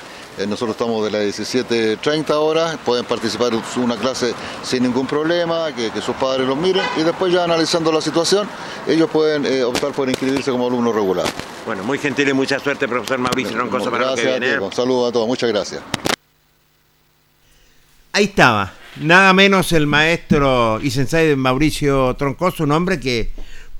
[0.41, 4.33] Eh, nosotros estamos de las 17.30 horas, pueden participar en una clase
[4.63, 8.47] sin ningún problema, que, sus padres los miren y después ya analizando la situación,
[8.87, 11.27] ellos pueden eh, optar por inscribirse como alumno regular.
[11.65, 14.71] Bueno, muy gentil y mucha suerte, profesor Mauricio Roncoso, para gracias, que viene.
[14.71, 15.83] Saludos a todos, muchas gracias.
[18.13, 23.29] Ahí estaba, nada menos el maestro y sensei Mauricio Troncoso, un hombre que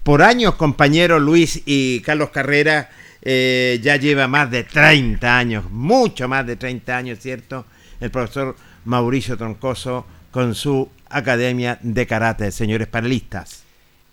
[0.04, 2.92] por años compañeros Luis y Carlos Carrera
[3.22, 7.66] eh, ya lleva más de 30 años, mucho más de 30 años, ¿cierto?
[8.00, 8.56] El profesor
[8.86, 13.64] Mauricio Troncoso con su Academia de Karate, señores panelistas.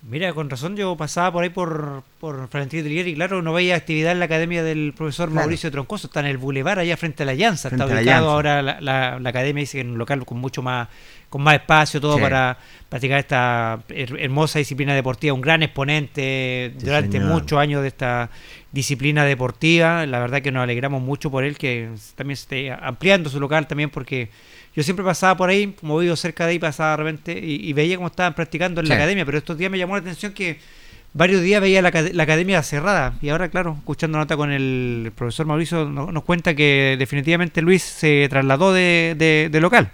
[0.03, 4.13] Mira, con razón yo pasaba por ahí por, por Florentino y claro, no veía actividad
[4.13, 7.35] en la academia del profesor Mauricio Troncoso, está en el Boulevard allá frente a la
[7.35, 10.87] Llanza, está ubicado ahora la, academia, dice que en un local con mucho más,
[11.29, 12.57] con más espacio, todo para
[12.89, 18.31] practicar esta hermosa disciplina deportiva, un gran exponente durante muchos años de esta
[18.73, 23.41] disciplina deportiva, la verdad que nos alegramos mucho por él, que también esté ampliando su
[23.41, 24.29] local también porque
[24.75, 27.97] yo siempre pasaba por ahí, como vivo cerca de ahí, pasaba de repente y, veía
[27.97, 30.59] cómo estaban practicando en la academia, pero estos días me llamó la atención que
[31.15, 33.15] varios días veía la, academia cerrada.
[33.21, 38.29] Y ahora, claro, escuchando nota con el profesor Mauricio, nos, cuenta que definitivamente Luis se
[38.29, 39.91] trasladó de, local.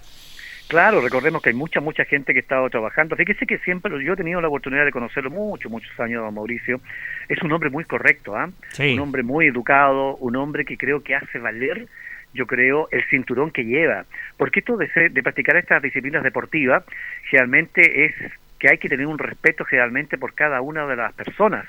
[0.68, 3.16] Claro, recordemos que hay mucha, mucha gente que ha estado trabajando.
[3.16, 6.80] Fíjese que siempre yo he tenido la oportunidad de conocerlo muchos, muchos años, Mauricio.
[7.28, 8.48] Es un hombre muy correcto, ¿ah?
[8.78, 11.86] Un hombre muy educado, un hombre que creo que hace valer
[12.34, 14.04] yo creo, el cinturón que lleva.
[14.36, 16.82] Porque esto de, de practicar estas disciplinas deportivas,
[17.30, 18.14] generalmente es
[18.58, 21.64] que hay que tener un respeto generalmente por cada una de las personas.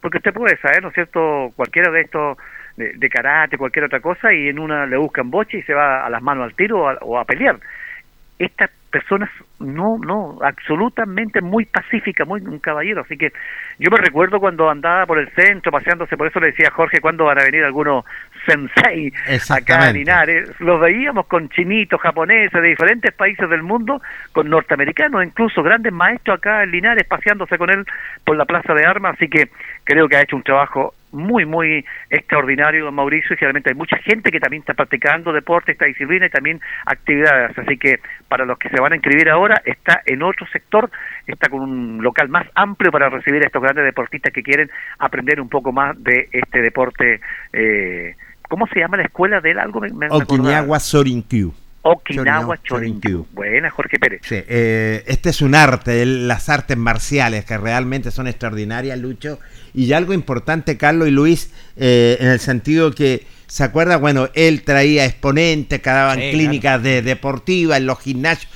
[0.00, 2.36] Porque usted puede saber, ¿no es cierto?, cualquiera de estos
[2.76, 6.10] de, karate, cualquier otra cosa, y en una le buscan boche y se va a
[6.10, 7.58] las manos al tiro o a, pelear.
[8.44, 13.00] Esta personas no, no, absolutamente muy pacífica, muy un caballero.
[13.00, 13.32] Así que
[13.78, 17.00] yo me recuerdo cuando andaba por el centro paseándose, por eso le decía a Jorge
[17.00, 18.04] cuándo van a venir algunos
[18.44, 19.12] sensei
[19.48, 20.60] acá a Linares.
[20.60, 26.38] Los veíamos con chinitos, japoneses de diferentes países del mundo, con norteamericanos, incluso grandes maestros
[26.38, 27.86] acá en Linares paseándose con él
[28.24, 29.14] por la Plaza de Armas.
[29.14, 29.48] Así que
[29.84, 33.98] creo que ha hecho un trabajo muy, muy extraordinario, don Mauricio, y realmente hay mucha
[33.98, 37.56] gente que también está practicando deporte, esta disciplina y también actividades.
[37.58, 40.90] Así que para los que se van a inscribir ahora, está en otro sector,
[41.26, 45.40] está con un local más amplio para recibir a estos grandes deportistas que quieren aprender
[45.40, 47.20] un poco más de este deporte.
[47.52, 48.16] Eh,
[48.48, 49.58] ¿Cómo se llama la escuela de él?
[49.58, 50.08] Algo me, me
[50.80, 51.52] Sorinkyu.
[51.82, 53.26] Okinawa Chorinkyu.
[53.32, 54.20] Buena, Jorge Pérez.
[54.24, 59.40] Sí, eh, este es un arte, las artes marciales que realmente son extraordinarias, Lucho.
[59.74, 63.96] Y algo importante, Carlos y Luis, eh, en el sentido que, ¿se acuerda?
[63.96, 68.50] Bueno, él traía exponentes que daban clínicas de deportivas en los gimnasios.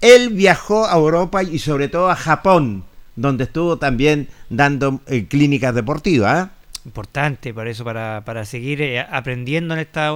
[0.00, 2.84] Él viajó a Europa y sobre todo a Japón,
[3.14, 6.48] donde estuvo también dando eh, clínicas deportivas.
[6.86, 10.14] Importante para eso, para, para seguir aprendiendo en esta...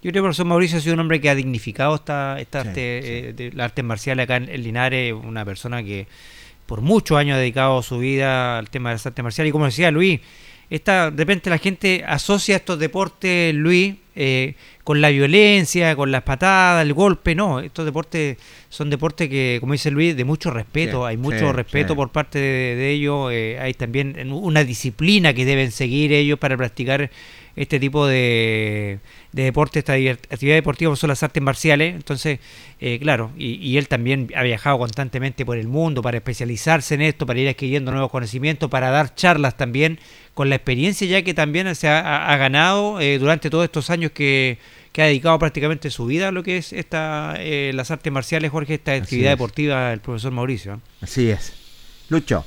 [0.00, 2.60] Yo creo que el profesor Mauricio ha sido un hombre que ha dignificado esta, esta
[2.60, 6.06] arte, eh, de, la arte marcial acá en, Linares, una persona que
[6.66, 9.48] por muchos años ha dedicado su vida al tema de las artes marciales.
[9.48, 10.20] Y como decía Luis,
[10.70, 16.22] esta, de repente la gente asocia estos deportes, Luis, eh, con la violencia, con las
[16.22, 17.34] patadas, el golpe.
[17.34, 18.36] No, estos deportes
[18.68, 21.06] son deportes que, como dice Luis, de mucho respeto.
[21.06, 23.32] hay mucho respeto por parte de, ellos.
[23.32, 27.10] Eh, hay también una disciplina que deben seguir ellos para practicar
[27.56, 29.00] este tipo de,
[29.32, 31.94] de deporte, esta actividad deportiva son las artes marciales.
[31.94, 32.38] Entonces,
[32.80, 37.26] eh, claro, y, él también ha viajado constantemente por el mundo para especializarse en esto,
[37.26, 39.98] para ir adquiriendo nuevos conocimientos, para dar charlas también
[40.34, 44.58] con la experiencia ya que también se ha, ganado eh, durante todos estos años que,
[44.92, 48.50] que, ha dedicado prácticamente su vida a lo que es esta eh, las artes marciales,
[48.52, 50.80] Jorge, esta actividad deportiva del profesor Mauricio.
[51.00, 51.52] Así es.
[52.08, 52.44] Lucho.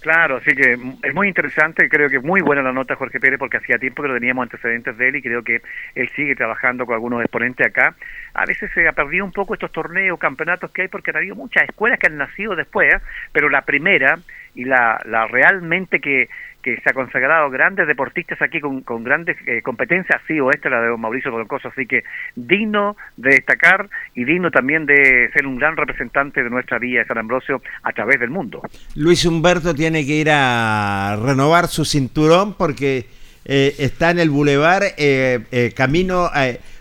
[0.00, 3.38] Claro, así que es muy interesante, creo que es muy buena la nota Jorge Pérez
[3.38, 5.60] porque hacía tiempo que no teníamos antecedentes de él y creo que
[5.94, 7.94] él sigue trabajando con algunos exponentes acá.
[8.32, 11.34] A veces se ha perdido un poco estos torneos, campeonatos que hay porque han habido
[11.34, 12.98] muchas escuelas que han nacido después, ¿eh?
[13.32, 14.18] pero la primera
[14.54, 16.30] y la, la realmente que
[16.62, 20.68] que se ha consagrado grandes deportistas aquí con, con grandes eh, competencias, sí o esta,
[20.68, 22.04] la de Mauricio Troncoso, así que
[22.36, 27.06] digno de destacar y digno también de ser un gran representante de nuestra vía de
[27.06, 28.62] San Ambrosio a través del mundo.
[28.94, 33.06] Luis Humberto tiene que ir a renovar su cinturón porque
[33.44, 36.28] eh, está en el bulevar eh, camino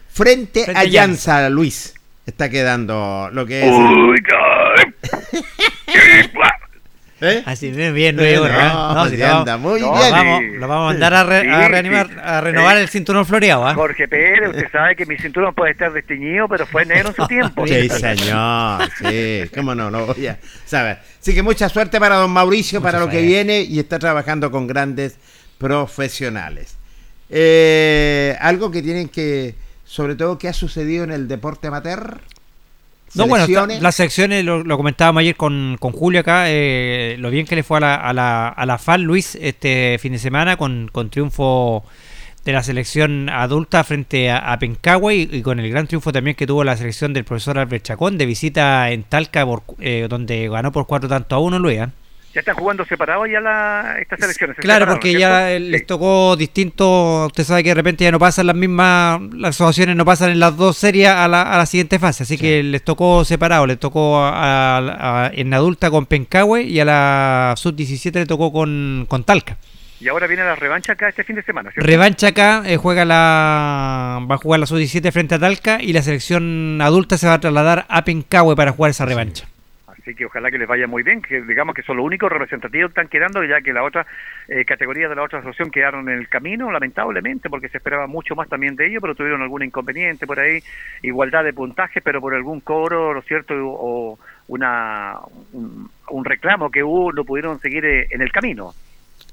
[0.10, 1.96] frente, a Llanza, Luis.
[2.26, 3.76] Está quedando lo que es...
[7.22, 7.44] ¿Eh?
[7.46, 9.92] Así bien, bien, no, no, no, si anda muy bien.
[9.92, 13.68] Vamos, lo vamos a mandar a, a reanimar, a renovar el cinturón floreado.
[13.68, 13.74] ¿ah?
[13.76, 17.28] Jorge Pérez, usted sabe que mi cinturón puede estar desteñido, pero fue negro en su
[17.28, 17.68] tiempo.
[17.68, 21.00] Sí, señor, sí, cómo no, no voy a saber.
[21.20, 24.66] Así que mucha suerte para don Mauricio, para lo que viene, y está trabajando con
[24.68, 25.18] grandes
[25.58, 26.78] profesionales.
[27.30, 32.22] Eh, algo que tienen que, sobre todo, ¿qué ha sucedido en el deporte amateur?
[33.16, 33.46] No, bueno,
[33.82, 37.78] las secciones lo, comentábamos ayer con, con Julio acá, eh, lo bien que le fue
[37.78, 41.84] a la, a la, a la FAL Luis este fin de semana con, con triunfo
[42.46, 46.64] de la selección adulta frente a, a y, con el gran triunfo también que tuvo
[46.64, 49.46] la selección del profesor Albert Chacón de visita en Talca,
[49.80, 51.80] eh, donde ganó por cuatro tanto a uno, Luis.
[51.80, 51.88] ¿eh?
[52.34, 54.58] Ya están jugando separados ya la, estas selecciones.
[54.58, 57.26] Claro, porque ya les tocó distinto.
[57.26, 60.40] Usted sabe que de repente ya no pasan las mismas, las asociaciones no pasan en
[60.40, 63.66] las dos series a la, a la siguiente fase, así que les tocó separado.
[63.66, 69.24] Les tocó a, en adulta con Pencahue y a la sub-17 le tocó con, con
[69.24, 69.58] Talca.
[70.00, 71.72] Y ahora viene la revancha acá este fin de semana.
[71.76, 76.04] Revancha acá, eh, juega la va a jugar la sub-17 frente a Talca y la
[76.04, 79.48] selección adulta se va a trasladar a Pencahue para jugar esa revancha.
[80.02, 82.90] Así que ojalá que les vaya muy bien, que digamos que son los únicos representativos
[82.90, 84.06] que están quedando, ya que la otra
[84.48, 88.36] eh, categoría de la otra asociación quedaron en el camino, lamentablemente, porque se esperaba mucho
[88.36, 90.60] más también de ellos, pero tuvieron algún inconveniente por ahí,
[91.02, 95.20] igualdad de puntaje, pero por algún cobro, ¿no es cierto?, o una,
[95.54, 98.74] un, reclamo que hubo, no pudieron seguir eh, en el camino.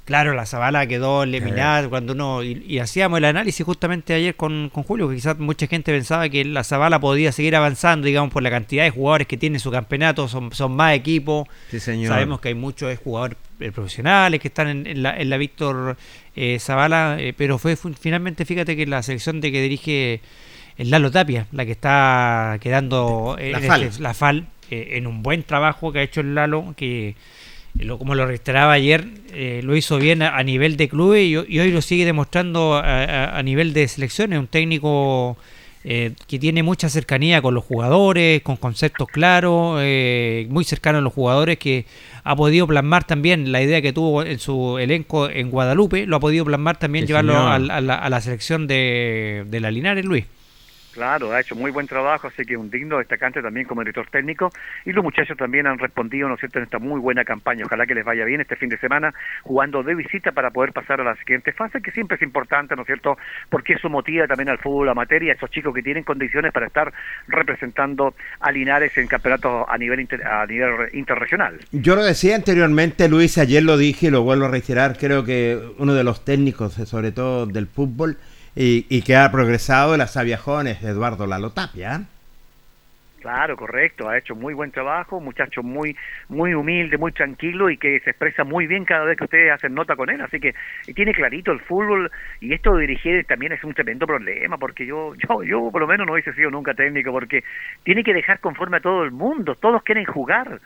[0.07, 2.45] Claro, la Zabala quedó eliminada cuando uno.
[2.45, 6.45] Y, hacíamos el análisis justamente ayer con, con, Julio, que quizás mucha gente pensaba que
[6.45, 10.29] la Zabala podía seguir avanzando, digamos, por la cantidad de jugadores que tiene su campeonato,
[10.29, 11.49] son, son más equipos.
[11.81, 15.97] Sabemos que hay muchos jugadores eh, profesionales que están en, la, en la Víctor
[16.37, 20.21] eh, Zavala, eh, pero fue finalmente, fíjate que la selección de que dirige
[20.79, 25.93] el Lalo Tapia, la que está quedando la FAL, la FAL en un buen trabajo
[25.93, 27.17] que ha hecho el Lalo, que
[27.85, 31.71] lo, como lo reiteraba ayer, eh, lo hizo bien a, nivel de clubes y, hoy
[31.71, 34.39] lo sigue demostrando a, nivel de selecciones.
[34.39, 35.37] Un técnico
[35.85, 41.01] eh, que tiene mucha cercanía con los jugadores, con conceptos claros, eh, muy cercano a
[41.01, 41.87] los jugadores, que
[42.25, 46.21] ha podido plasmar también la idea que tuvo en su elenco en Guadalupe, lo ha
[46.21, 50.25] podido plasmar también, llevarlo a, la, selección de, de la Linares, Luis.
[50.97, 54.51] Claro, ha hecho muy buen trabajo, así que un digno destacante también como director técnico.
[54.87, 57.67] Y los muchachos también han respondido, ¿no es cierto?, en esta muy buena campaña.
[57.67, 61.03] Ojalá que les vaya bien este fin de semana jugando de visita para poder pasar
[61.03, 63.19] a la siguiente fase, que siempre es importante, ¿no es cierto?,
[63.51, 66.69] porque eso motiva también al fútbol amateur y a esos chicos que tienen condiciones para
[66.69, 66.91] estar
[67.29, 71.59] representando a Linares en campeonatos a nivel, a nivel interregional.
[71.73, 75.61] Yo lo decía anteriormente, Luis, ayer lo dije y lo vuelvo a reiterar, creo que
[75.77, 78.17] uno de los técnicos, sobre todo del fútbol,
[78.57, 82.05] y, que ha progresado en las Sabiajones, Eduardo Lalo Tapia.
[83.21, 85.97] Claro, correcto, ha hecho muy buen trabajo, muchacho muy
[86.29, 89.75] muy humilde, muy tranquilo y que se expresa muy bien cada vez que ustedes hacen
[89.75, 90.55] nota con él, así que
[90.95, 95.15] tiene clarito el fútbol y esto de dirigir también es un tremendo problema porque yo
[95.17, 97.43] yo yo por lo menos no hubiese sido nunca técnico porque
[97.83, 100.61] tiene que dejar conforme a todo el mundo, todos quieren jugar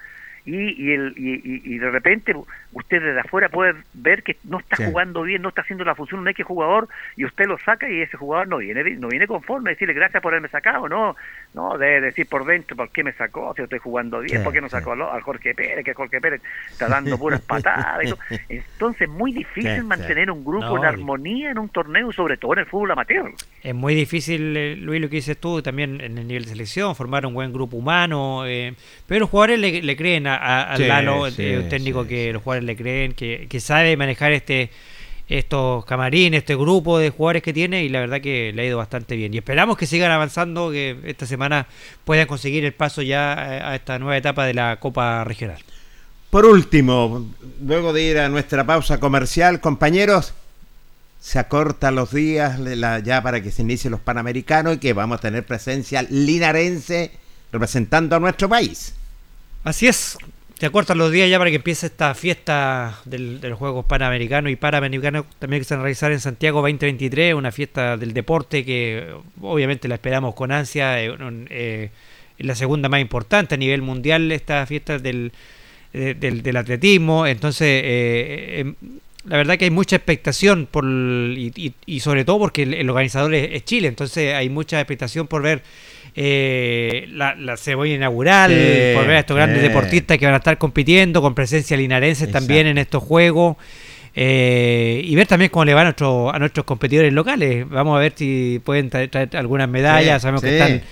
[0.45, 2.35] y, y, el, y, de repente
[2.73, 6.21] usted desde afuera puede ver que no está jugando bien, no está haciendo la función
[6.21, 9.71] un X jugador y usted lo saca y ese jugador no viene no viene conforme,
[9.71, 11.17] decirle gracias por haberme sacado, no,
[11.55, 14.61] no, de decir por dentro por qué me sacó, si estoy jugando bien, por qué
[14.61, 18.15] no sacó al Jorge Pérez, que Jorge Pérez está dando puras patadas.
[18.49, 22.61] Entonces es muy difícil mantener un grupo en armonía en un torneo, sobre todo en
[22.61, 23.33] el fútbol amateur.
[23.63, 26.95] Es muy difícil, eh, Luis, lo que dices tú, también en el nivel de selección,
[26.95, 28.75] formar un buen grupo humano, eh,
[29.07, 32.67] pero los jugadores le, le creen a, a, Lalo, eh, un técnico que los jugadores
[32.67, 34.71] le creen, que, que sabe manejar este
[35.31, 38.79] estos camarines, este grupo de jugadores que tiene y la verdad que le ha ido
[38.79, 39.33] bastante bien.
[39.33, 41.69] Y esperamos que sigan avanzando, que esta semana
[42.05, 45.63] puedan conseguir el paso ya a esta nueva etapa de la Copa Regional.
[46.31, 47.29] Por último,
[47.65, 50.35] luego de ir a nuestra pausa comercial, compañeros,
[51.21, 52.59] se acortan los días
[53.05, 57.13] ya para que se inicien los Panamericanos y que vamos a tener presencia linarense
[57.53, 58.95] representando a nuestro país.
[59.63, 60.17] Así es,
[60.61, 64.53] se acortan los días ya para que empiece esta fiesta del, de los Juegos Panamericanos
[64.53, 68.65] y Panamericanos también que se van a realizar en Santiago 2023, una fiesta del deporte
[68.65, 69.07] que
[69.41, 71.15] obviamente la esperamos con ansia, eh,
[71.51, 71.91] eh,
[72.39, 75.33] la segunda más importante a nivel mundial esta fiesta del,
[75.93, 78.65] eh, del, atletismo, entonces
[79.25, 83.65] la verdad que hay mucha expectación por y, y, sobre todo porque el, organizador es,
[83.65, 85.63] Chile, entonces hay mucha expectación por ver
[86.15, 90.59] eh, la, la, cebolla inaugural, por ver a estos grandes deportistas que van a estar
[90.59, 93.57] compitiendo con presencia linarense también en estos juegos.
[94.15, 97.69] Eh, y ver también cómo le va a, nuestro, a nuestros competidores locales.
[97.69, 100.23] Vamos a ver si pueden traer, algunas medallas.
[100.23, 100.83] Sabemos que están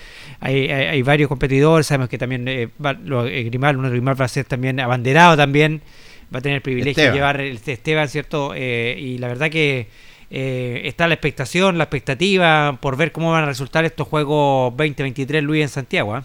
[0.40, 1.86] hay, hay, varios competidores.
[1.86, 4.78] Sabemos que también eh, va, lo, eh, Grimal, uno de Grimal va a ser también
[4.80, 5.82] abanderado también
[6.32, 8.52] va a tener el privilegio de llevar el Esteban, ¿cierto?
[8.54, 9.86] Eh, y la verdad que
[10.30, 15.42] eh, está la expectación, la expectativa por ver cómo van a resultar estos Juegos 2023
[15.42, 16.18] Luis en Santiago.
[16.18, 16.22] ¿eh?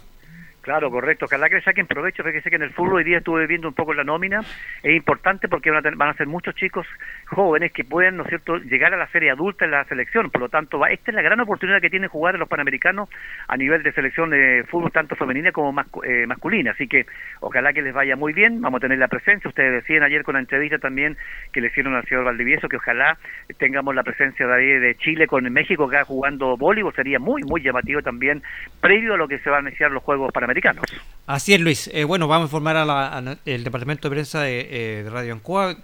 [0.64, 1.26] Claro, correcto.
[1.26, 3.94] Ojalá que saquen provecho, sé que en el fútbol hoy día estuve viendo un poco
[3.94, 4.40] la nómina.
[4.82, 6.88] Es importante porque van a, van a ser muchos chicos
[7.34, 10.30] jóvenes que pueden, ¿no cierto?, llegar a la serie adulta en la selección.
[10.30, 13.10] Por lo tanto, va, esta es la gran oportunidad que tienen jugar los panamericanos
[13.48, 15.74] a nivel de selección de fútbol tanto femenina como
[16.04, 16.72] eh, masculina.
[16.72, 17.06] Así que
[17.42, 18.62] ojalá que les vaya muy bien.
[18.62, 19.50] Vamos a tener la presencia.
[19.50, 21.18] Ustedes decían ayer con la entrevista también
[21.52, 23.18] que le hicieron al señor Valdivieso que ojalá
[23.58, 26.94] tengamos la presencia de, de Chile con México acá jugando voleibol.
[26.94, 28.42] Sería muy, muy llamativo también
[28.82, 30.84] previo a lo que se van a iniciar los Juegos Panamericanos.
[31.28, 31.90] Así es, Luis.
[31.94, 35.76] Eh, bueno, vamos a informar al departamento de prensa de, eh, Radio Ancoa.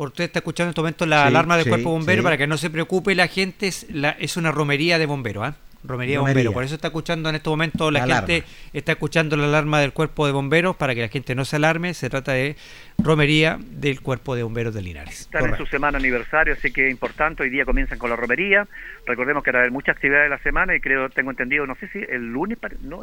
[0.00, 2.56] Por usted está escuchando en este momento la alarma del cuerpo bombero para que no
[2.56, 3.66] se preocupe la gente.
[3.66, 5.46] Es, la, es una romería de bomberos.
[5.46, 5.56] ¿ah?
[5.84, 6.54] Romería, de bomberos.
[6.54, 10.24] Por eso está escuchando en este momento la, gente está escuchando la alarma del cuerpo
[10.24, 11.92] de bomberos para que la gente no se alarme.
[11.92, 12.56] Se trata de
[12.96, 15.20] romería del cuerpo de bomberos de Linares.
[15.20, 17.42] Están en su semana aniversario, así que es importante.
[17.42, 18.66] Hoy día comienzan con la romería.
[19.04, 21.98] Recordemos que era mucha actividad de la semana y creo, tengo entendido, no sé si
[21.98, 23.02] el lunes, no,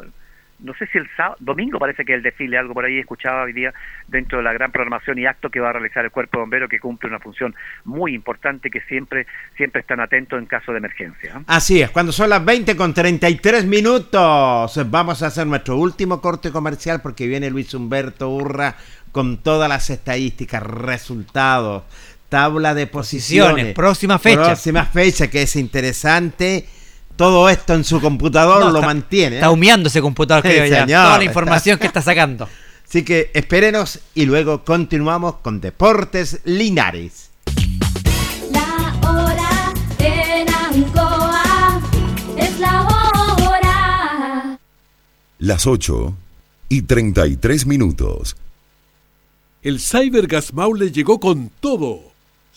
[0.60, 3.52] no sé si el sábado, domingo parece que el desfile, algo por ahí escuchaba hoy
[3.52, 3.72] día
[4.08, 6.68] dentro de la gran programación y acto que va a realizar el cuerpo de bomberos
[6.68, 7.54] que cumple una función
[7.84, 11.34] muy importante que siempre siempre están atentos en caso de emergencia.
[11.36, 11.42] ¿eh?
[11.46, 16.50] Así es, cuando son las 20 con 33 minutos vamos a hacer nuestro último corte
[16.50, 18.74] comercial porque viene Luis Humberto Urra
[19.12, 21.84] con todas las estadísticas, resultados,
[22.28, 24.44] tabla de posiciones, próxima fecha.
[24.44, 26.66] Próxima fecha que es interesante
[27.18, 29.36] todo esto en su computador lo mantiene.
[29.36, 30.86] Está humeando ese computador, creo ya.
[30.86, 32.48] Toda la información que está sacando.
[32.88, 37.30] Así que espérenos y luego continuamos con Deportes Linares.
[38.52, 41.80] La hora en Ancoa
[42.36, 44.58] es la hora.
[45.40, 46.14] Las 8
[46.68, 48.36] y 33 minutos.
[49.60, 52.07] El Cybergas Maule llegó con todo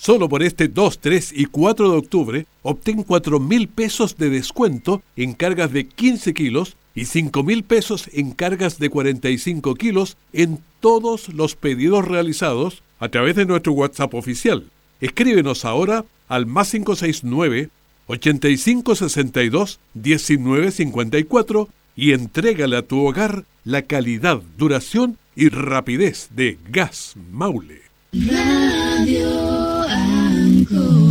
[0.01, 5.03] Solo por este 2, 3 y 4 de octubre obtén 4 mil pesos de descuento
[5.15, 10.57] en cargas de 15 kilos y 5 mil pesos en cargas de 45 kilos en
[10.79, 14.71] todos los pedidos realizados a través de nuestro WhatsApp oficial.
[15.01, 17.69] Escríbenos ahora al más 569
[18.07, 27.81] 8562 1954 y entrégale a tu hogar la calidad, duración y rapidez de Gas Maule.
[30.65, 31.10] go.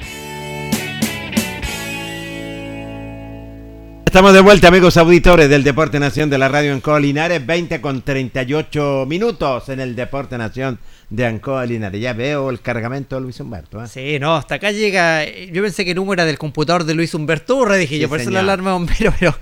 [4.11, 8.01] Estamos de vuelta, amigos auditores del Deporte Nación de la Radio Ancoa Linares, 20 con
[8.01, 10.79] 38 minutos en el Deporte Nación
[11.09, 12.01] de Ancoa Linares.
[12.01, 13.81] Ya veo el cargamento de Luis Humberto.
[13.81, 13.87] ¿eh?
[13.87, 15.23] Sí, no, hasta acá llega.
[15.23, 18.19] Yo pensé que el número era del computador de Luis Humberto Urra, dije yo, por
[18.19, 19.33] eso la alarma bombero, pero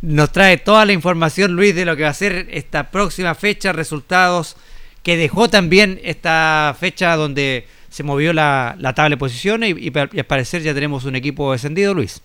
[0.00, 3.72] nos trae toda la información, Luis, de lo que va a ser esta próxima fecha,
[3.72, 4.56] resultados
[5.02, 10.26] que dejó también esta fecha donde se movió la, tabla de posiciones y, y al
[10.26, 12.22] parecer ya tenemos un equipo descendido, Luis.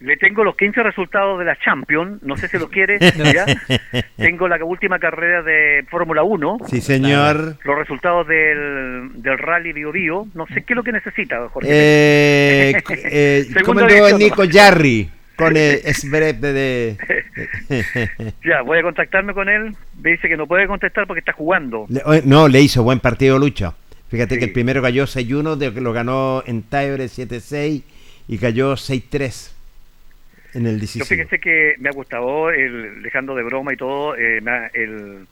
[0.00, 2.98] Le tengo los 15 resultados de la Champions, no sé si los quiere.
[4.16, 6.58] tengo la última carrera de Fórmula 1.
[6.68, 7.56] Sí, señor.
[7.64, 10.28] Los resultados del, del Rally Bio Bio.
[10.34, 11.68] No sé qué es lo que necesita, Jorge.
[11.70, 13.46] Eh, eh,
[14.18, 16.96] Nico Jarry con el de...
[18.44, 19.74] ya, voy a contactarme con él.
[20.02, 21.86] Me dice que no puede contestar porque está jugando.
[22.24, 23.74] no, le hizo buen partido Lucho.
[24.08, 27.82] Fíjate que el primero cayó 6-1, lo ganó en Tibre 7-6
[28.26, 29.57] y cayó 6-3
[30.54, 34.40] en el Yo fíjese que me ha gustado, el, dejando de broma y todo, eh,
[34.74, 35.26] el,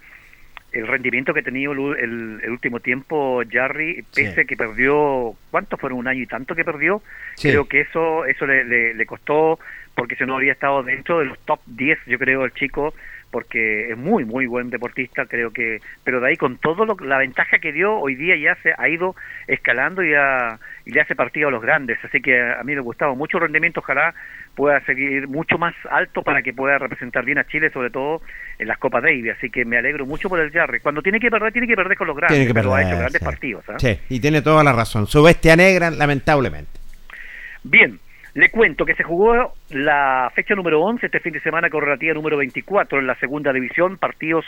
[0.72, 5.80] el rendimiento que ha tenido el, el, último tiempo Jarry, pese a que perdió, ¿cuántos
[5.80, 5.98] fueron?
[5.98, 7.02] Un año y tanto que perdió.
[7.40, 9.58] Creo que eso eso le, le, costó,
[9.94, 12.94] porque si no habría estado dentro de los top 10, yo creo, el chico,
[13.30, 17.18] porque es muy, muy buen deportista, creo que, pero de ahí con todo lo, la
[17.18, 19.16] ventaja que dio, hoy día ya se ha ido
[19.46, 20.12] escalando y,
[20.86, 23.38] y le hace partido a los grandes, así que a mí me ha gustado mucho
[23.38, 24.14] el rendimiento, ojalá
[24.54, 28.22] pueda seguir mucho más alto para que pueda representar bien a Chile, sobre todo
[28.58, 29.32] en las Copas Davis.
[29.36, 30.78] Así que me alegro mucho por el Jarry.
[30.78, 32.96] Cuando tiene que perder, tiene que perder con los grandes, tiene que pero ha hecho
[32.96, 33.64] grandes partidos.
[33.68, 33.78] ¿ah?
[33.78, 35.08] Sí, y tiene toda la razón.
[35.08, 36.70] Su bestia negra, lamentablemente.
[37.64, 37.98] Bien,
[38.34, 42.36] le cuento que se jugó la fecha número 11 este fin de semana correlativa número
[42.36, 44.44] 24 en la segunda división, partidos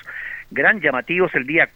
[0.50, 1.68] gran llamativos el día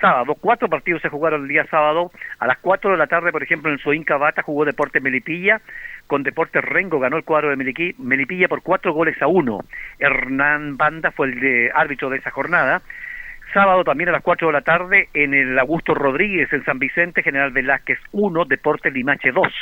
[0.00, 0.34] sábado.
[0.34, 2.10] Cuatro partidos se jugaron el día sábado.
[2.38, 5.60] A las 4 de la tarde, por ejemplo, en Soinca Bata jugó Deporte Melipilla.
[6.06, 9.60] Con Deportes Rengo ganó el cuadro de Melipilla por cuatro goles a uno.
[9.98, 12.82] Hernán Banda fue el árbitro de esa jornada.
[13.52, 17.22] Sábado también a las 4 de la tarde en el Augusto Rodríguez en San Vicente,
[17.22, 19.52] General Velázquez 1, Deporte Limache 2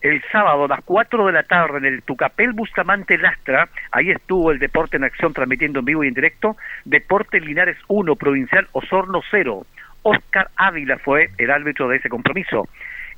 [0.00, 4.52] el sábado a las 4 de la tarde en el Tucapel Bustamante Lastra, ahí estuvo
[4.52, 9.20] el Deporte en Acción transmitiendo en vivo y en directo, Deporte Linares 1, Provincial Osorno
[9.30, 9.66] 0.
[10.02, 12.68] Oscar Ávila fue el árbitro de ese compromiso.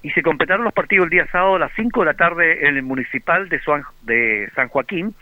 [0.03, 2.77] Y se completaron los partidos el día sábado a las 5 de la tarde en
[2.77, 3.61] el Municipal de,
[4.03, 5.15] de San Joaquín,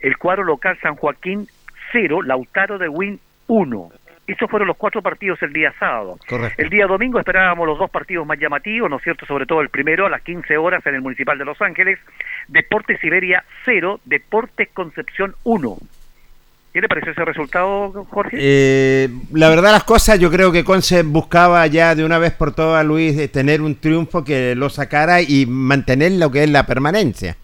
[0.00, 1.46] el cuadro local San Joaquín
[1.92, 3.90] 0, Lautaro de Win 1.
[4.26, 6.18] Esos fueron los cuatro partidos el día sábado.
[6.56, 9.26] El día domingo esperábamos los dos partidos más llamativos, ¿no es cierto?
[9.26, 11.98] Sobre todo el primero a las 15 horas en el Municipal de Los Ángeles.
[12.48, 15.76] Deportes Siberia 0, Deportes Concepción 1.
[16.72, 18.36] ¿Qué le pareció ese resultado, Jorge?
[18.40, 22.52] Eh, la verdad las cosas, yo creo que Conce buscaba ya de una vez por
[22.52, 26.66] todas, Luis, de tener un triunfo que lo sacara y mantener lo que es la
[26.66, 27.36] permanencia.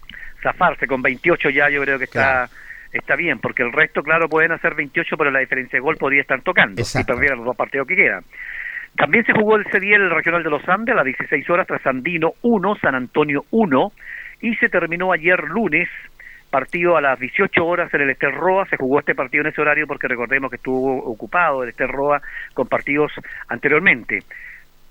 [0.43, 2.49] Zafarse con 28 ya, yo creo que está
[2.91, 6.21] está bien, porque el resto, claro, pueden hacer 28, pero la diferencia de gol podría
[6.21, 8.23] estar tocando si perdieran los dos partidos que quedan.
[8.95, 11.85] También se jugó el C10 el Regional de los Andes a las 16 horas tras
[11.85, 13.91] Andino 1, San Antonio 1
[14.41, 15.87] y se terminó ayer lunes
[16.49, 19.61] partido a las 18 horas en el Estel Roa, se jugó este partido en ese
[19.61, 22.21] horario porque recordemos que estuvo ocupado el Estel Roa
[22.53, 23.13] con partidos
[23.47, 24.19] anteriormente.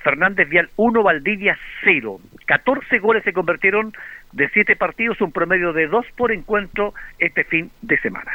[0.02, 2.16] Fernández Vial 1, Valdivia 0.
[2.46, 3.92] 14 goles se convirtieron
[4.32, 8.30] de 7 partidos, un promedio de 2 por encuentro este fin de semana.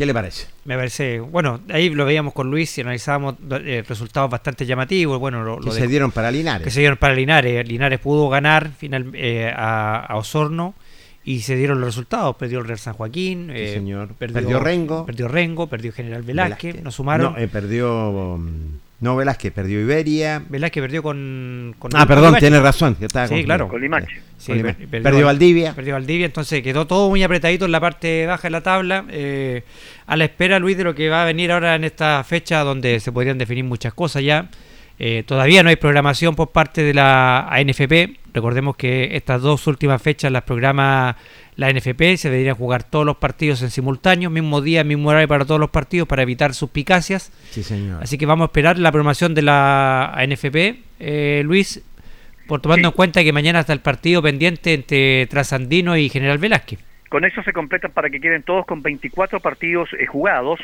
[0.00, 0.46] ¿Qué le parece?
[0.64, 5.18] Me parece, bueno, ahí lo veíamos con Luis y analizábamos eh, resultados bastante llamativos.
[5.18, 6.64] Bueno, lo, que se dieron para Linares.
[6.64, 7.68] Que se dieron para Linares.
[7.68, 10.74] Linares pudo ganar final, eh, a, Osorno
[11.22, 12.34] y se dieron los resultados.
[12.36, 14.14] Perdió el Real San Joaquín, eh, señor.
[14.14, 15.04] Perdió, Rengo.
[15.04, 17.34] Perdió Rengo, perdió General Velázquez, nos sumaron.
[17.38, 18.08] No, perdió.
[18.08, 20.42] Um, no, Velázquez perdió Iberia.
[20.46, 21.74] Velázquez perdió con.
[21.94, 22.96] ah, perdón, tiene razón.
[23.00, 23.66] sí, claro.
[23.68, 24.20] Con Limache.
[24.90, 25.72] perdió, Valdivia.
[25.72, 29.06] Perdió Valdivia, entonces quedó todo muy apretadito en la parte baja de la tabla.
[29.08, 29.62] Eh,
[30.06, 33.00] a la espera, Luis, de lo que va a venir ahora en esta fecha donde
[33.00, 34.50] se podrían definir muchas cosas ya.
[34.98, 38.18] Eh, todavía no hay programación por parte de la ANFP.
[38.34, 41.16] Recordemos que estas dos últimas fechas las programa
[41.60, 45.44] la NFP, se deberían jugar todos los partidos en simultáneo, mismo día, mismo horario para
[45.44, 47.30] todos los partidos para evitar suspicacias.
[47.50, 48.02] Sí, señor.
[48.02, 50.56] Así que vamos a esperar la programación de la NFP,
[51.00, 51.84] eh, Luis,
[52.48, 56.78] por tomando en cuenta que mañana está el partido pendiente entre Trasandino y General Velázquez.
[57.10, 60.60] Con eso se completan para que queden todos con 24 partidos eh, jugados.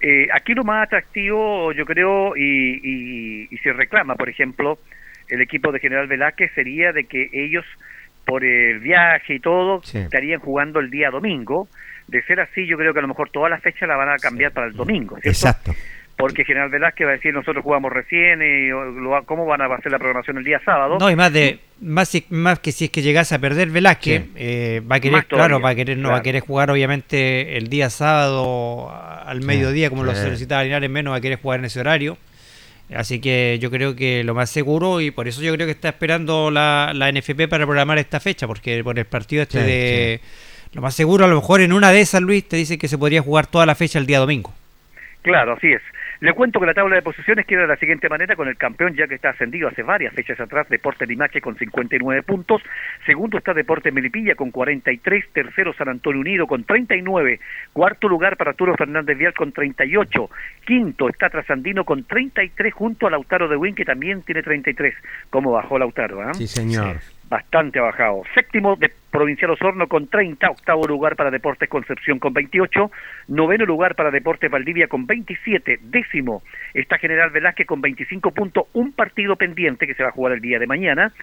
[0.00, 4.78] Eh, aquí lo más atractivo, yo creo, y, y, se reclama, por ejemplo,
[5.28, 7.64] el equipo de General Velázquez sería de que ellos,
[8.26, 11.68] por el viaje y todo, estarían jugando el día domingo.
[12.08, 14.16] De ser así, yo creo que a lo mejor todas las fechas la van a
[14.16, 15.16] cambiar para el domingo.
[15.16, 15.28] ¿cierto?
[15.28, 15.72] Exacto
[16.16, 18.70] porque General Velázquez va a decir nosotros jugamos recién y
[19.26, 20.96] cómo van a hacer la programación el día sábado.
[20.98, 24.80] No, y más de más, más que si es que llegase a perder Velázquez, eh,
[24.90, 27.90] va a querer, claro, va a querer, no va a querer jugar obviamente el día
[27.90, 32.16] sábado al mediodía como lo solicitaba Linares, menos va a querer jugar en ese horario.
[32.94, 35.88] Así que yo creo que lo más seguro, y por eso yo creo que está
[35.88, 40.20] esperando la, la NFP para programar esta fecha, porque por el partido este de...
[40.72, 42.98] Lo más seguro, a lo mejor en una de esas, Luis, te dice que se
[42.98, 44.52] podría jugar toda la fecha el día domingo.
[45.22, 45.82] Claro, así es.
[46.20, 48.94] Le cuento que la tabla de posiciones queda de la siguiente manera con el campeón
[48.94, 52.62] ya que está ascendido hace varias fechas atrás, Deporte Limache con 59 puntos,
[53.04, 57.40] segundo está Deporte Melipilla con 43, tercero San Antonio Unido con 39,
[57.72, 60.30] cuarto lugar para Arturo Fernández Vial con 38,
[60.64, 64.94] quinto está Trasandino con 33 junto a Lautaro de Win que también tiene 33.
[65.30, 66.22] ¿Cómo bajó Lautaro?
[66.22, 66.34] Ah?
[66.34, 66.96] Sí, señor
[67.28, 68.22] bastante bajado.
[68.34, 72.90] Séptimo de Provincial Osorno con 30, octavo lugar para Deportes Concepción con 28,
[73.28, 76.42] noveno lugar para Deportes Valdivia con 27, décimo
[76.74, 80.42] está General Velázquez con 25 puntos, un partido pendiente que se va a jugar el
[80.42, 81.14] día de mañana,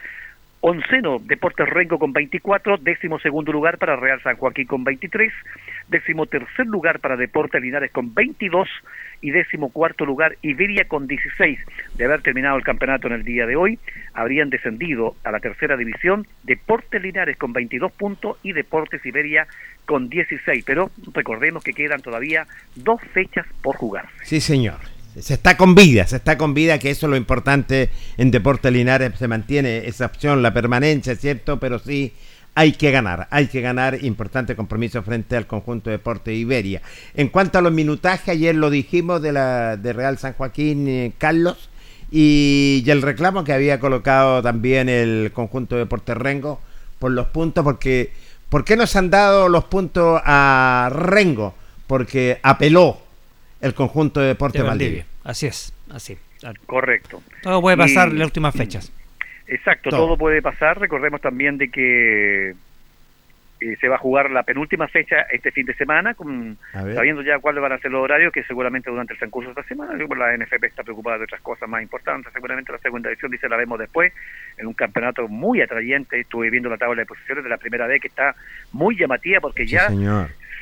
[0.65, 5.29] Onceno, Deportes Rengo con 24, décimo segundo lugar para Real San Joaquín con 23,
[5.89, 8.69] décimo tercer lugar para Deportes Linares con 22
[9.19, 11.59] y décimo cuarto lugar Iberia con 16.
[11.97, 13.77] De haber terminado el campeonato en el día de hoy,
[14.13, 19.45] habrían descendido a la tercera división Deportes Linares con 22 puntos y Deportes Iberia
[19.85, 20.63] con 16.
[20.65, 24.05] Pero recordemos que quedan todavía dos fechas por jugar.
[24.21, 27.89] Sí, señor se está con vida, se está con vida, que eso es lo importante
[28.17, 31.59] en Deportes Linares, se mantiene esa opción, la permanencia, ¿cierto?
[31.59, 32.13] Pero sí
[32.55, 36.81] hay que ganar, hay que ganar, importante compromiso frente al conjunto de Deporte Iberia.
[37.15, 41.13] En cuanto a los minutajes, ayer lo dijimos de la de Real San Joaquín, eh,
[41.17, 41.69] Carlos,
[42.11, 46.59] y, el reclamo que había colocado también el conjunto de Deporte Rengo
[46.99, 48.11] por los puntos, porque
[48.49, 51.55] ¿por qué nos han dado los puntos a Rengo?
[51.87, 53.02] Porque apeló
[53.63, 55.05] el conjunto de Deporte Valdivia.
[55.23, 56.17] Así es, así.
[56.65, 57.23] Correcto.
[57.41, 58.91] Todo puede pasar en las últimas fechas.
[59.47, 60.17] Exacto, todo.
[60.17, 60.79] puede pasar.
[60.79, 65.73] Recordemos también de que eh, se va a jugar la penúltima fecha este fin de
[65.75, 69.53] semana, con, sabiendo ya cuáles van a ser los horarios, que seguramente durante el transcurso
[69.53, 73.09] de esta semana, la NFP está preocupada de otras cosas más importantes, seguramente la segunda
[73.09, 74.11] edición dice la vemos después,
[74.57, 78.01] en un campeonato muy atrayente, estuve viendo la tabla de posiciones de la primera vez
[78.01, 78.35] que está
[78.73, 79.87] muy llamativa porque ya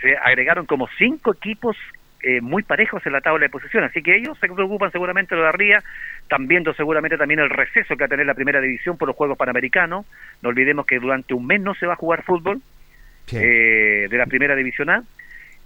[0.01, 1.75] se agregaron como cinco equipos
[2.23, 5.39] eh, muy parejos en la tabla de posición, así que ellos se preocupan seguramente de
[5.39, 5.83] lo de arriba,
[6.21, 9.17] están viendo seguramente también el receso que va a tener la primera división por los
[9.17, 10.05] Juegos Panamericanos,
[10.41, 12.61] no olvidemos que durante un mes no se va a jugar fútbol
[13.31, 15.03] eh, de la primera división A.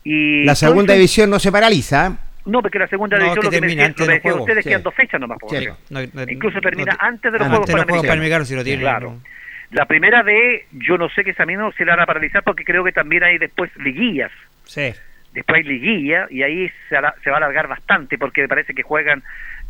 [0.03, 2.19] Y la segunda división no se paraliza.
[2.45, 5.39] No, porque la segunda división lo que me, decía, ustedes quedan dos fechas nomás.
[6.29, 8.47] Incluso termina antes de los Juegos Panamericanos.
[8.47, 9.17] si lo tienen, claro.
[9.71, 12.63] La primera de, yo no sé que esa no se la van a paralizar porque
[12.63, 14.31] creo que también hay después liguillas.
[14.63, 14.93] Sí
[15.35, 18.81] después hay liguilla y ahí se, se, va a alargar bastante porque me parece que
[18.81, 19.21] juegan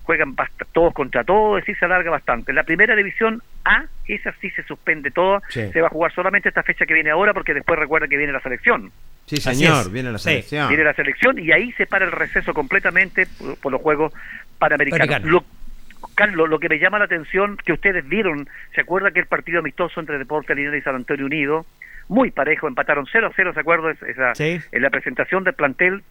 [0.06, 0.36] juegan
[0.72, 2.54] todos contra todos, y se alarga bastante.
[2.54, 6.62] La primera división A, esa sí se suspende todo, se va a jugar solamente esta
[6.62, 8.92] fecha que viene ahora porque después recuerda que viene la selección.
[9.26, 10.68] Sí, señor, viene la selección.
[10.68, 13.28] viene la selección y ahí se para el receso completamente
[13.62, 14.14] por, los Juegos
[14.60, 15.24] Panamericanos.
[15.24, 15.44] Lo,
[16.14, 19.60] Carlos, lo que me llama la atención que ustedes vieron, ¿se acuerda que el partido
[19.60, 21.65] amistoso entre Deportes Linares y San Antonio Unido?
[22.07, 23.98] muy parejo, empataron 0 a 0, ¿se acuerdan?
[24.07, 26.03] Esa, En la presentación del plantel,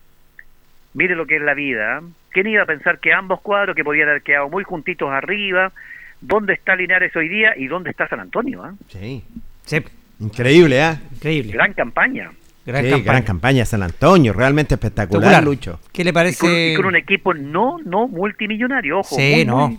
[0.92, 1.98] mire lo que es la vida.
[1.98, 2.06] ¿eh?
[2.30, 5.72] ¿Quién iba a pensar que ambos cuadros, que podían haber quedado muy juntitos arriba,
[6.20, 8.66] dónde está Linares hoy día y dónde está San Antonio?
[8.66, 9.22] ¿eh?
[9.64, 9.84] Sí.
[10.20, 10.94] Increíble, ¿eh?
[11.12, 11.52] Increíble.
[11.52, 12.30] Gran campaña.
[12.66, 13.04] Gran, campaña.
[13.04, 15.80] gran campaña San Antonio, realmente espectacular, Lucho.
[15.92, 16.72] ¿Qué le parece?
[16.72, 19.76] Y con, un equipo no no multimillonario, ojo, sí, no.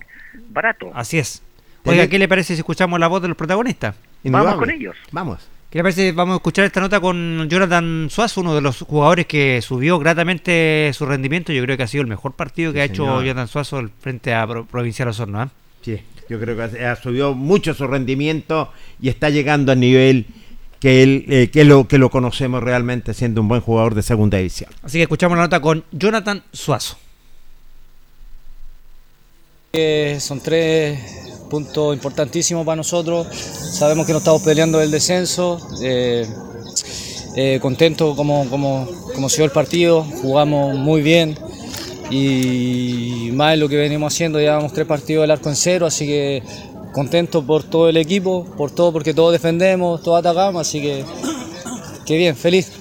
[0.50, 0.92] barato.
[0.94, 1.42] Así es.
[1.84, 3.96] Oiga, ¿qué le parece si escuchamos la voz de los protagonistas?
[4.24, 4.96] Vamos con ellos.
[5.12, 5.48] Vamos.
[5.70, 6.12] ¿Qué le parece?
[6.12, 10.92] Vamos a escuchar esta nota con Jonathan Suazo, uno de los jugadores que subió gratamente
[10.94, 11.54] su rendimiento.
[11.54, 14.48] Yo creo que ha sido el mejor partido que ha hecho Jonathan Suazo frente a
[14.48, 15.44] Provincial Osorno.
[15.44, 15.48] ¿eh?
[15.82, 18.72] Sí, yo creo que ha subido mucho su rendimiento
[19.02, 20.26] y está llegando al nivel
[20.86, 24.38] que él eh, que lo que lo conocemos realmente siendo un buen jugador de segunda
[24.38, 24.70] división.
[24.84, 26.96] Así que escuchamos la nota con Jonathan Suazo.
[30.20, 31.00] son tres
[31.50, 33.26] punto importantísimo para nosotros.
[33.36, 35.58] Sabemos que no estamos peleando el descenso.
[35.82, 36.24] Eh,
[37.36, 41.36] eh, contento como, como, como el partido, jugamos muy bien
[42.12, 46.06] y más de lo que venimos haciendo, llevamos tres partidos del arco en cero, así
[46.06, 46.44] que
[46.96, 51.04] contento por todo el equipo, por todo, porque todos defendemos, todos atacamos, así que
[52.06, 52.72] que bien, feliz.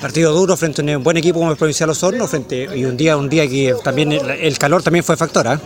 [0.00, 3.16] Partido duro frente a un buen equipo como el Provincial Osorno, frente y un día,
[3.16, 5.60] un día que también el, calor también fue factor, ¿ah?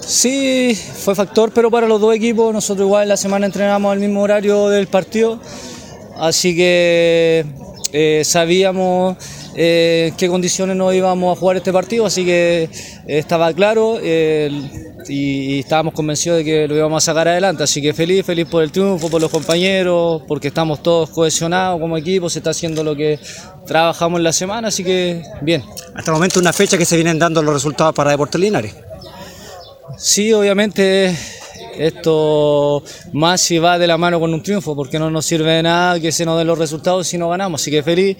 [0.00, 4.22] Sí, fue factor, pero para los dos equipos, nosotros igual la semana entrenamos al mismo
[4.22, 5.38] horario del partido,
[6.16, 7.44] así que
[7.92, 9.18] eh, sabíamos
[9.54, 12.70] eh, en qué condiciones nos íbamos a jugar este partido, así que eh,
[13.06, 17.80] estaba claro eh, y, y estábamos convencidos de que lo íbamos a sacar adelante, así
[17.80, 22.28] que feliz, feliz por el triunfo, por los compañeros, porque estamos todos cohesionados como equipo,
[22.28, 23.18] se está haciendo lo que
[23.66, 25.62] trabajamos en la semana, así que bien.
[25.94, 28.74] Hasta el momento una fecha que se vienen dando los resultados para Deportes Linares.
[29.98, 31.16] Sí, obviamente
[31.76, 32.82] esto
[33.12, 36.00] más si va de la mano con un triunfo, porque no nos sirve de nada
[36.00, 37.60] que se nos den los resultados si no ganamos.
[37.60, 38.16] Así que feliz,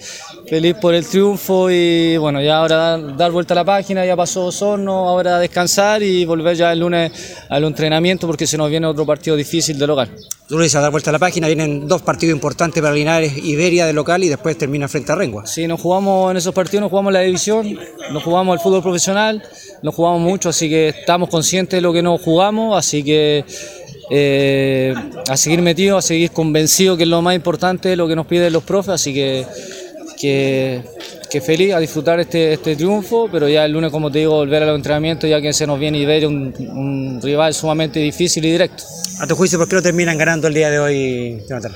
[0.47, 4.15] feliz por el triunfo y bueno, ya ahora dar, dar vuelta a la página, ya
[4.15, 7.11] pasó Osorno, ahora descansar y volver ya el lunes
[7.49, 10.09] al entrenamiento porque se nos viene otro partido difícil de local.
[10.47, 13.85] Tú dices a dar vuelta a la página, vienen dos partidos importantes para Linares, Iberia
[13.85, 15.47] de local y después termina frente a Rengua.
[15.47, 17.79] Sí, nos jugamos en esos partidos, nos jugamos la división,
[18.11, 19.41] nos jugamos el fútbol profesional,
[19.83, 23.43] nos jugamos mucho, así que estamos conscientes de lo que nos jugamos, así que
[24.09, 24.95] eh,
[25.29, 28.53] a seguir metidos, a seguir convencidos que es lo más importante, lo que nos piden
[28.53, 29.45] los profes, así que,
[30.17, 30.81] que,
[31.29, 34.63] que feliz a disfrutar este, este triunfo, pero ya el lunes, como te digo, volver
[34.63, 38.51] a los entrenamientos, ya que se nos viene Iberia, un, un rival sumamente difícil y
[38.51, 38.85] directo.
[39.19, 41.73] A tu juicio, ¿por qué no terminan ganando el día de hoy, Jonathan?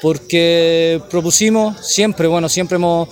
[0.00, 3.08] porque propusimos siempre, bueno, siempre hemos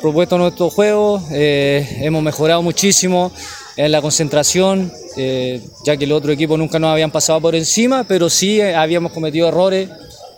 [0.00, 3.32] propuesto nuestro juego, eh, hemos mejorado muchísimo
[3.76, 8.04] en la concentración, eh, ya que el otro equipo nunca nos habían pasado por encima,
[8.04, 9.88] pero sí eh, habíamos cometido errores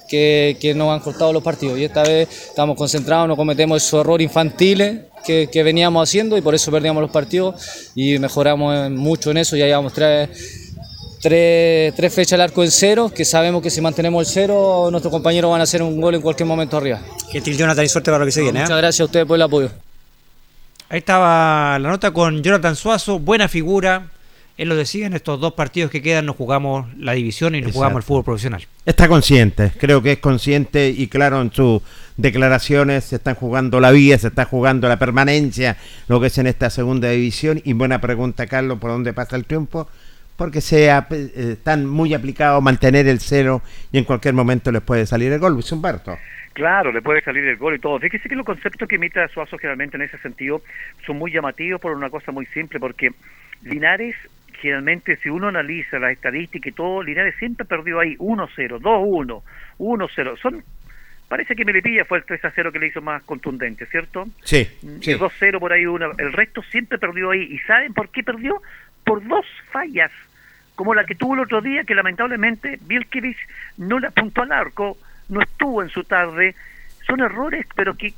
[0.09, 1.78] que, nos han cortado los partidos.
[1.78, 6.41] Y esta vez estamos concentrados, no cometemos esos errores infantiles que, que veníamos haciendo y
[6.41, 10.69] por eso perdíamos los partidos y mejoramos mucho en eso, ya llevamos tres
[11.20, 15.12] tres, tres fechas al arco en cero, que sabemos que si mantenemos el cero, nuestros
[15.12, 17.01] compañeros van a hacer un gol en cualquier momento arriba.
[17.30, 18.60] Gentil Jonathan y suerte para lo que se viene.
[18.60, 18.62] ¿eh?
[18.62, 19.70] Muchas gracias a ustedes por el apoyo.
[20.88, 24.09] Ahí estaba la nota con Jonathan Suazo, buena figura.
[24.56, 27.72] Él lo decía, en estos dos partidos que quedan nos jugamos la división y nos
[27.72, 28.66] jugamos el fútbol profesional.
[28.84, 31.80] Está consciente, creo que es consciente y claro en sus
[32.18, 35.78] declaraciones se están jugando la vida, se está jugando la permanencia,
[36.09, 37.62] lo que es en esta segunda división.
[37.64, 39.88] Y buena pregunta, Carlos, ¿por dónde pasa el triunfo?
[40.41, 41.03] Porque se eh,
[41.53, 43.61] están muy aplicados a mantener el cero
[43.93, 46.17] y en cualquier momento les puede salir el gol, Luis Humberto.
[46.55, 47.99] Claro, le puede salir el gol y todo.
[47.99, 50.62] Fíjese que los conceptos que emite Suazo generalmente en ese sentido
[51.05, 53.11] son muy llamativos por una cosa muy simple, porque
[53.65, 54.17] Linares,
[54.62, 59.43] generalmente, si uno analiza las estadísticas y todo, Linares siempre perdió ahí 1-0, 2-1,
[59.77, 60.39] 1-0.
[60.39, 60.65] Son,
[61.29, 64.27] parece que Melipilla fue el 3-0 que le hizo más contundente, ¿cierto?
[64.43, 67.43] Sí, Y 2-0 por ahí, una, el resto siempre perdió ahí.
[67.43, 68.62] ¿Y saben por qué perdió?
[69.05, 70.11] Por dos fallas,
[70.81, 73.36] como la que tuvo el otro día, que lamentablemente Bielkiewicz
[73.77, 74.97] no le apuntó al arco,
[75.28, 76.55] no estuvo en su tarde.
[77.07, 78.15] Son errores, pero que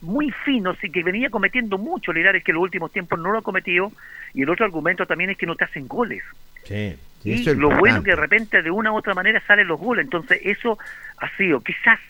[0.00, 3.38] muy finos y que venía cometiendo mucho Linares, que en los últimos tiempos no lo
[3.38, 3.92] ha cometido.
[4.34, 6.24] Y el otro argumento también es que no te hacen goles.
[6.64, 8.04] Sí, Y eso es lo bueno importante.
[8.06, 10.04] que de repente de una u otra manera salen los goles.
[10.04, 10.80] Entonces eso
[11.18, 12.00] ha sido, quizás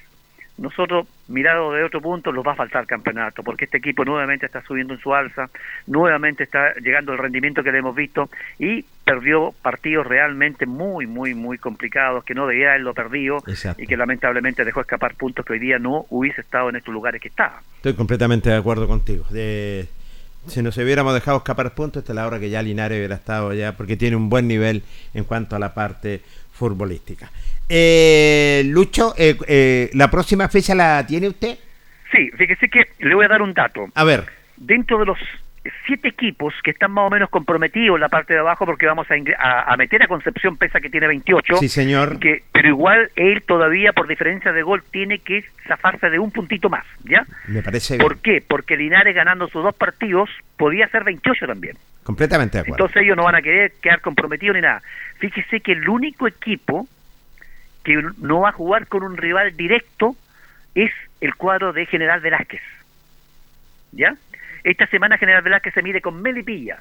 [0.61, 4.63] nosotros, mirado de otro punto, nos va a faltar campeonato, porque este equipo nuevamente está
[4.63, 5.49] subiendo en su alza,
[5.87, 11.35] nuevamente está llegando al rendimiento que le hemos visto y perdió partidos realmente muy, muy,
[11.35, 13.83] muy complicados, que no debía haberlo perdido Exacto.
[13.83, 17.21] y que lamentablemente dejó escapar puntos que hoy día no hubiese estado en estos lugares
[17.21, 17.61] que estaba.
[17.77, 19.25] Estoy completamente de acuerdo contigo.
[19.31, 19.89] De-
[20.47, 23.53] si nos hubiéramos dejado escapar puntos, esta es la hora que ya Linares hubiera estado
[23.53, 24.83] ya, porque tiene un buen nivel
[25.13, 26.23] en cuanto a la parte
[26.53, 27.31] futbolística.
[27.73, 31.57] Eh, Lucho, eh, eh, ¿la próxima fecha la tiene usted?
[32.13, 33.87] Sí, fíjese que le voy a dar un dato.
[33.95, 34.25] A ver.
[34.57, 35.19] dentro de los
[35.87, 39.07] siete equipos que están más o menos comprometidos en la parte de abajo, porque vamos
[39.11, 41.59] a, a, a meter a Concepción, pesa que tiene 28.
[41.59, 42.19] Sí, señor.
[42.19, 46.69] Que, pero igual él todavía, por diferencia de gol, tiene que zafarse de un puntito
[46.71, 47.25] más, ¿ya?
[47.47, 48.03] Me parece bien.
[48.03, 48.43] ¿Por qué?
[48.47, 51.77] Porque Linares ganando sus dos partidos podía ser 28 también.
[52.03, 52.87] Completamente de acuerdo.
[52.87, 54.83] Entonces ellos no van a querer quedar comprometidos ni nada.
[55.19, 56.89] Fíjese que el único equipo
[57.85, 60.17] que no va a jugar con un rival directo
[60.75, 60.91] es
[61.21, 62.63] el cuadro de General Velázquez.
[63.93, 64.15] ¿Ya?
[64.63, 66.79] Esta semana General Velázquez se mide con Melipilla.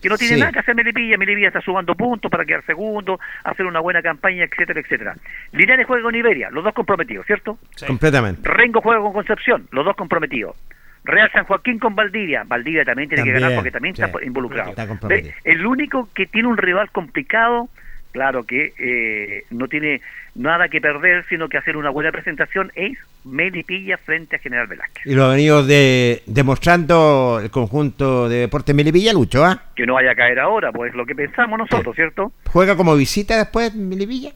[0.00, 0.40] Que no tiene Sí.
[0.40, 1.18] nada que hacer Melipilla.
[1.18, 5.16] Melipilla está sumando puntos para quedar segundo, hacer una buena campaña, etcétera, etcétera.
[5.52, 7.58] Linares juega con Iberia, los dos comprometidos, ¿cierto?
[7.86, 8.48] Completamente.
[8.48, 10.56] Rengo juega con Concepción, los dos comprometidos.
[11.04, 12.44] Real San Joaquín con Valdivia.
[12.46, 14.02] Valdivia también tiene que ganar porque también sí.
[14.02, 14.70] está involucrado.
[14.70, 14.86] Está.
[15.44, 17.68] El único que tiene un rival complicado,
[18.12, 20.00] claro que eh, no tiene
[20.34, 25.06] nada que perder, sino que hacer una buena presentación, es Melipilla frente a General Velázquez.
[25.06, 29.62] Y lo ha venido de, demostrando el conjunto de Deportes Milipilla, Lucho, ¿ah?
[29.74, 32.32] Que no vaya a caer ahora, pues lo que pensamos nosotros, ¿cierto?
[32.46, 34.32] ¿Juega como visita después Milipilla?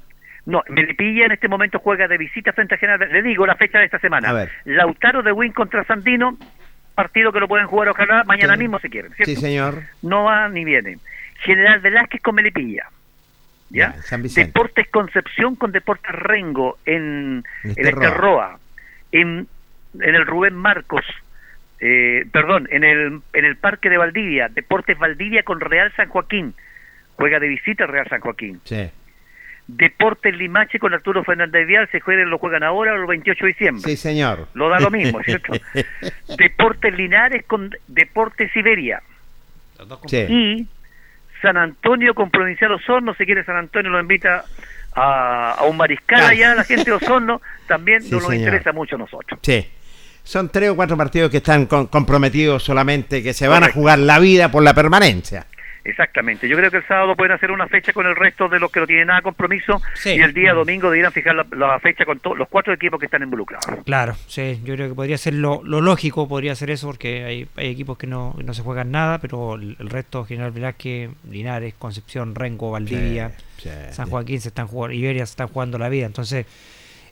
[0.47, 3.09] No, Melipilla en este momento juega de visita frente a General.
[3.11, 4.49] Le digo la fecha de esta semana.
[4.65, 6.37] Lautaro de Win contra Sandino,
[6.95, 9.13] partido que lo pueden jugar ojalá mañana mismo si quieren.
[9.17, 9.83] Sí, señor.
[10.03, 10.99] No va ni viene.
[11.41, 12.89] General Velázquez con Melipilla.
[13.75, 13.97] ¿Ya?
[14.19, 18.59] Deportes Concepción con Deportes Rengo en, en Roa.
[19.11, 19.49] En,
[20.01, 21.05] en el Rubén Marcos.
[21.81, 24.49] Eh, perdón, en el, en el Parque de Valdivia.
[24.49, 26.55] Deportes Valdivia con Real San Joaquín.
[27.17, 28.61] Juega de visita Real San Joaquín.
[28.63, 28.89] Sí.
[29.67, 33.53] Deportes Limache con Arturo Fernández Vial, se juegan, lo juegan ahora o el 28 de
[33.53, 33.83] diciembre.
[33.83, 34.47] Sí, señor.
[34.55, 35.53] Lo da lo mismo, ¿cierto?
[36.39, 39.03] Deportes Linares con Deportes Siberia.
[40.29, 40.67] Y
[41.45, 44.45] San Antonio con Provincial Osorno, si quiere San Antonio lo invita
[44.95, 46.29] a, un mariscal ah.
[46.29, 49.39] allá, la gente de Osorno, también no nos interesa mucho a nosotros.
[49.43, 49.69] Sí.
[50.23, 54.19] Son tres o cuatro partidos que están comprometidos solamente, que se van a jugar la
[54.19, 55.47] vida por la permanencia.
[55.85, 56.48] Exactamente.
[56.48, 58.81] Yo creo que el sábado pueden hacer una fecha con el resto de los que
[58.81, 62.39] no tienen nada de compromiso y el día domingo deberían fijar la, fecha con todos
[62.39, 63.66] los cuatro equipos que están involucrados.
[63.85, 64.61] Claro, sí.
[64.65, 68.06] Yo creo que podría ser lo, lógico, podría ser eso, porque hay, hay equipos que
[68.06, 73.32] no, no, se juegan nada, pero el, resto, General Velázquez, Linares, Concepción, Rengo, Valdivia,
[73.90, 76.06] San Joaquín se están jugando, Iberia se están jugando la vida.
[76.06, 76.47] Entonces,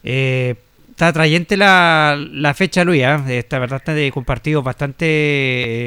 [0.02, 0.54] eh,
[0.92, 3.02] Está atrayente la, la fecha, Luis.
[3.02, 3.38] ¿eh?
[3.38, 5.06] Está verdad de compartidos bastante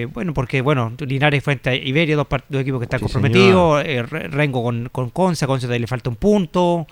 [0.02, 3.84] eh, bueno, porque bueno, Linares frente a Iberia, dos, dos equipos que están comprometidos.
[3.86, 6.88] Eh, Rengo con, con Conce, Conce le falta un punto.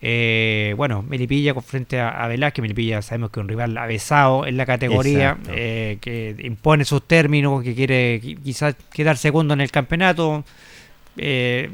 [0.00, 2.62] Eh, bueno, Melipilla frente a, a Velázquez.
[2.62, 7.74] Melipilla sabemos que es un rival avesado en la categoría, que impone sus términos, que
[7.74, 10.42] quiere quizás quedar segundo en el campeonato.
[11.18, 11.68] Eh,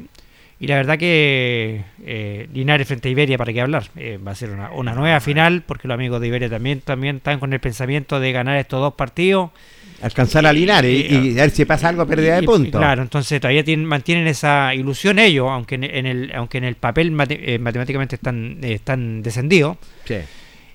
[0.61, 4.35] y la verdad que eh, Linares frente a Iberia, para qué hablar, eh, va a
[4.35, 7.61] ser una, una, nueva final, porque los amigos de Iberia también, también están con el
[7.61, 9.51] pensamiento de ganar estos dos partidos.
[10.01, 12.77] Alcanzar a Linares y, ver si pasa algo pérdida de puntos.
[12.77, 17.15] Claro, entonces todavía tienen, mantienen esa ilusión ellos, aunque en, el, aunque en el papel
[17.29, 19.77] eh, matemáticamente están, están descendidos.
[20.03, 20.15] Sí.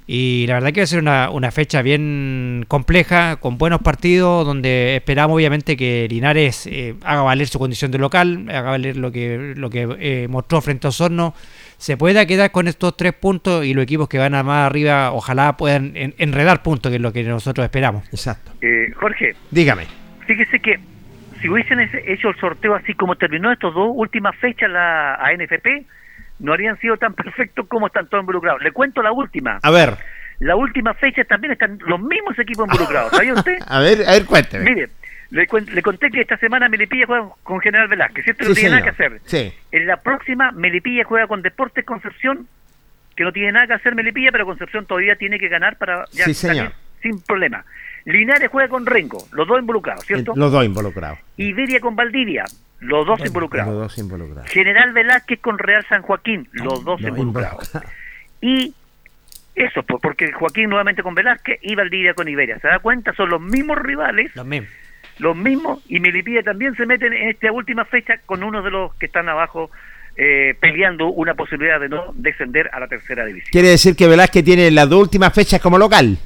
[0.06, 4.44] Y la verdad que va a ser una, una, fecha bien compleja, con buenos partidos,
[4.46, 9.10] donde esperamos obviamente que Linares eh, haga valer su condición de local, haga valer lo
[9.10, 11.32] que, lo que eh, mostró frente a Osorno,
[11.78, 15.10] se pueda quedar con estos tres puntos y los equipos que van a más arriba
[15.10, 18.06] ojalá puedan enredar puntos, que es lo que nosotros esperamos.
[18.08, 18.52] Exacto.
[18.60, 19.34] Eh, Jorge.
[19.50, 19.86] Dígame.
[20.26, 20.80] Fíjese que
[21.40, 25.86] si hubiesen hecho el sorteo así como terminó estos dos últimas fechas la ANFP,
[26.38, 28.62] no habrían sido tan perfectos como están todos involucrados.
[28.62, 29.58] Le cuento la última.
[29.62, 29.96] A ver.
[30.40, 33.12] La última fecha también están los mismos equipos involucrados.
[33.12, 33.58] ¿Sabía usted?
[33.66, 34.64] a ver, a ver, cuénteme.
[34.64, 34.88] Mire,
[35.30, 38.44] le, le, conté que esta semana Melipilla juega con General Velázquez, ¿cierto?
[38.48, 39.20] no tiene nada que hacer.
[39.24, 39.52] Sí.
[39.72, 42.46] En la próxima, Melipilla juega con Deportes Concepción,
[43.16, 46.24] que no tiene nada que hacer Melipilla, pero Concepción todavía tiene que ganar para ya
[46.24, 46.72] sí, señor.
[47.00, 47.64] sin problema.
[48.04, 50.32] Linares juega con Rengo, los dos involucrados, ¿cierto?
[50.36, 51.18] Los dos involucrados.
[51.36, 52.44] Iberia con Valdivia,
[52.80, 53.72] los dos involucrados.
[53.72, 54.50] Los dos involucrados.
[54.50, 57.70] General Velázquez con Real San Joaquín, los dos involucrados.
[58.40, 58.74] Y
[59.54, 62.58] eso, porque Joaquín nuevamente con Velázquez y Valdivia con Iberia.
[62.58, 63.14] ¿Se da cuenta?
[63.14, 64.34] Son los mismos rivales.
[64.34, 64.70] Los mismos.
[65.18, 65.82] Los mismos.
[65.88, 69.28] Y Melipilla también se meten en esta última fecha con uno de los que están
[69.28, 69.70] abajo
[70.16, 73.50] eh, peleando una posibilidad de no descender a la tercera división.
[73.52, 76.18] ¿Quiere decir que Velázquez tiene las dos últimas fechas como local?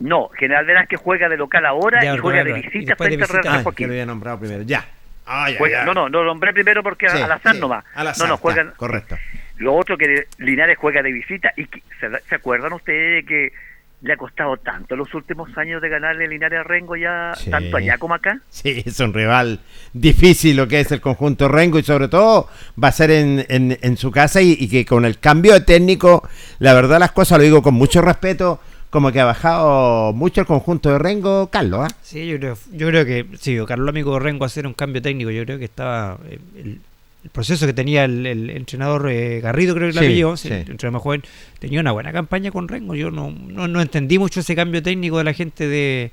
[0.00, 3.62] No, General Velázquez juega de local ahora y juega de visita frente a Real San
[3.62, 3.68] Joaquín.
[3.68, 4.62] Ah, que lo había nombrado primero.
[4.62, 4.84] Ya.
[5.26, 5.48] Ah,
[5.86, 7.84] No, no, no lo nombré primero porque al azar no va.
[8.18, 8.72] no, no, juegan.
[8.76, 9.16] correcto.
[9.56, 11.66] Lo otro que Linares juega de visita y
[12.00, 13.52] ¿se, acuerdan ustedes que
[14.02, 17.96] le ha costado tanto los últimos años de ganarle Linares a Rengo ya, tanto allá
[17.96, 18.40] como acá?
[18.50, 19.60] Sí, es un rival
[19.92, 22.50] difícil lo que es el conjunto Rengo y sobre todo
[22.82, 26.28] va a ser en, en, su casa y, y, que con el cambio de técnico,
[26.58, 28.60] la verdad las cosas lo digo con mucho respeto,
[28.94, 31.80] como que ha bajado mucho el conjunto de Rengo, Carlos.
[31.82, 31.96] ¿ah?
[32.00, 35.32] Sí, yo creo, yo creo que, sí, Carlos amigo de Rengo hacer un cambio técnico,
[35.32, 36.80] yo creo que estaba eh, el,
[37.32, 41.22] proceso que tenía el, entrenador eh, Garrido, creo que la pilló, el entrenador más joven,
[41.58, 42.94] tenía una buena campaña con Rengo.
[42.94, 46.12] Yo no, no, entendí mucho ese cambio técnico de la gente de,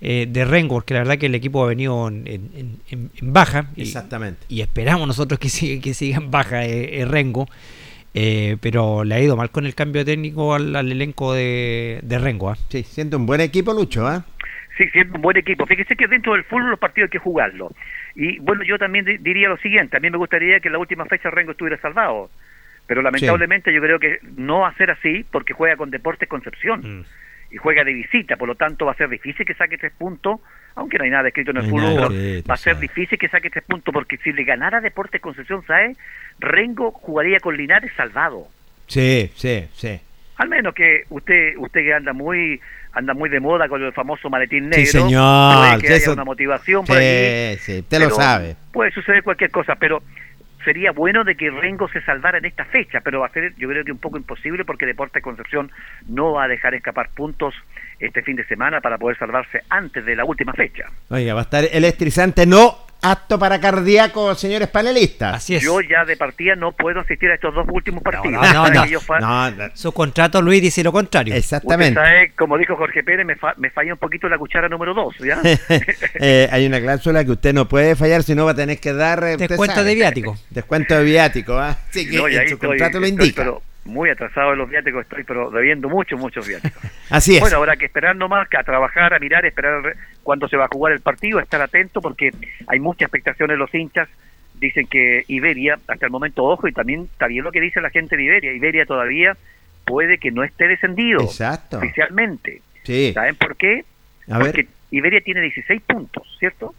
[0.00, 2.78] eh, de Rengo, porque la verdad que el equipo ha venido en,
[3.20, 3.68] baja.
[3.76, 4.46] Exactamente.
[4.48, 6.60] Y, esperamos nosotros que siga, que siga en baja
[7.04, 7.48] Rengo.
[8.14, 12.50] Eh, pero le ha ido mal con el cambio técnico al, elenco de, de Rengo.
[12.50, 12.56] ¿ah?
[12.68, 14.06] Sí, siendo un buen equipo, Lucho.
[14.06, 14.24] ¿ah?
[14.76, 15.66] Sí, siendo un buen equipo.
[15.66, 17.72] Fíjese que dentro del fútbol los partidos hay que jugarlo.
[18.14, 21.06] Y bueno, yo también diría lo siguiente: a mí me gustaría que en la última
[21.06, 22.30] fecha Rengo estuviera salvado.
[22.86, 27.00] Pero lamentablemente yo creo que no va a ser así porque juega con Deportes Concepción.
[27.00, 27.04] Mm
[27.52, 30.40] y juega de visita, por lo tanto va a ser difícil que saque tres puntos,
[30.74, 33.64] aunque no hay nada escrito en el fútbol, va a ser difícil que saque tres
[33.64, 35.98] puntos, porque si le ganara Deportes Concepción ¿sabes?
[36.38, 38.48] Rengo jugaría con Linares salvado.
[38.86, 40.00] Sí, sí, sí.
[40.36, 42.58] Al menos que usted usted que anda muy
[42.94, 44.86] anda muy de moda con el famoso maletín negro.
[44.86, 45.80] Sí, señor.
[45.80, 48.56] Que haya una motivación por sí, Sí, usted lo sabe.
[48.72, 50.02] Puede suceder cualquier cosa, pero
[50.64, 53.68] sería bueno de que Rengo se salvara en esta fecha, pero va a ser yo
[53.68, 55.70] creo que un poco imposible porque Deportes Concepción
[56.08, 57.54] no va a dejar escapar puntos
[57.98, 60.86] este fin de semana para poder salvarse antes de la última fecha.
[61.08, 65.36] Oiga, va a estar electrizante, no apto para cardíaco, señores panelistas.
[65.36, 65.62] Así es.
[65.62, 68.40] Yo ya de partida no puedo asistir a estos dos últimos partidos.
[68.52, 68.70] No,
[69.20, 71.34] no, no, Su contrato, Luis, dice lo contrario.
[71.34, 71.98] Exactamente.
[71.98, 74.94] Usted sabe, como dijo Jorge Pérez, me, fa me, falla un poquito la cuchara número
[74.94, 75.40] dos, ¿ya?
[76.14, 78.92] eh, hay una cláusula que usted no puede fallar, si no va a tener que
[78.92, 79.22] dar...
[79.24, 80.38] Eh, Descuento de viático.
[80.50, 81.76] Descuento de viático, ¿ah?
[81.90, 83.42] Sí, que no, en su estoy, contrato lo estoy, indica.
[83.42, 86.82] pero muy atrasado en los viáticos estoy, pero debiendo muchos, muchos viáticos.
[87.10, 87.40] Así es.
[87.40, 90.68] Bueno, habrá que esperar nomás, que a trabajar, a mirar, esperar cuándo se va a
[90.68, 92.30] jugar el partido, estar atento porque
[92.68, 94.08] hay mucha expectación en los hinchas.
[94.54, 97.90] Dicen que Iberia, hasta el momento, ojo, y también está bien lo que dice la
[97.90, 98.52] gente de Iberia.
[98.52, 99.36] Iberia todavía
[99.84, 101.78] puede que no esté descendido Exacto.
[101.78, 102.62] oficialmente.
[102.84, 103.10] Sí.
[103.12, 103.84] ¿Saben por qué?
[104.30, 104.66] A porque ver.
[104.92, 106.72] Iberia tiene 16 puntos, ¿cierto?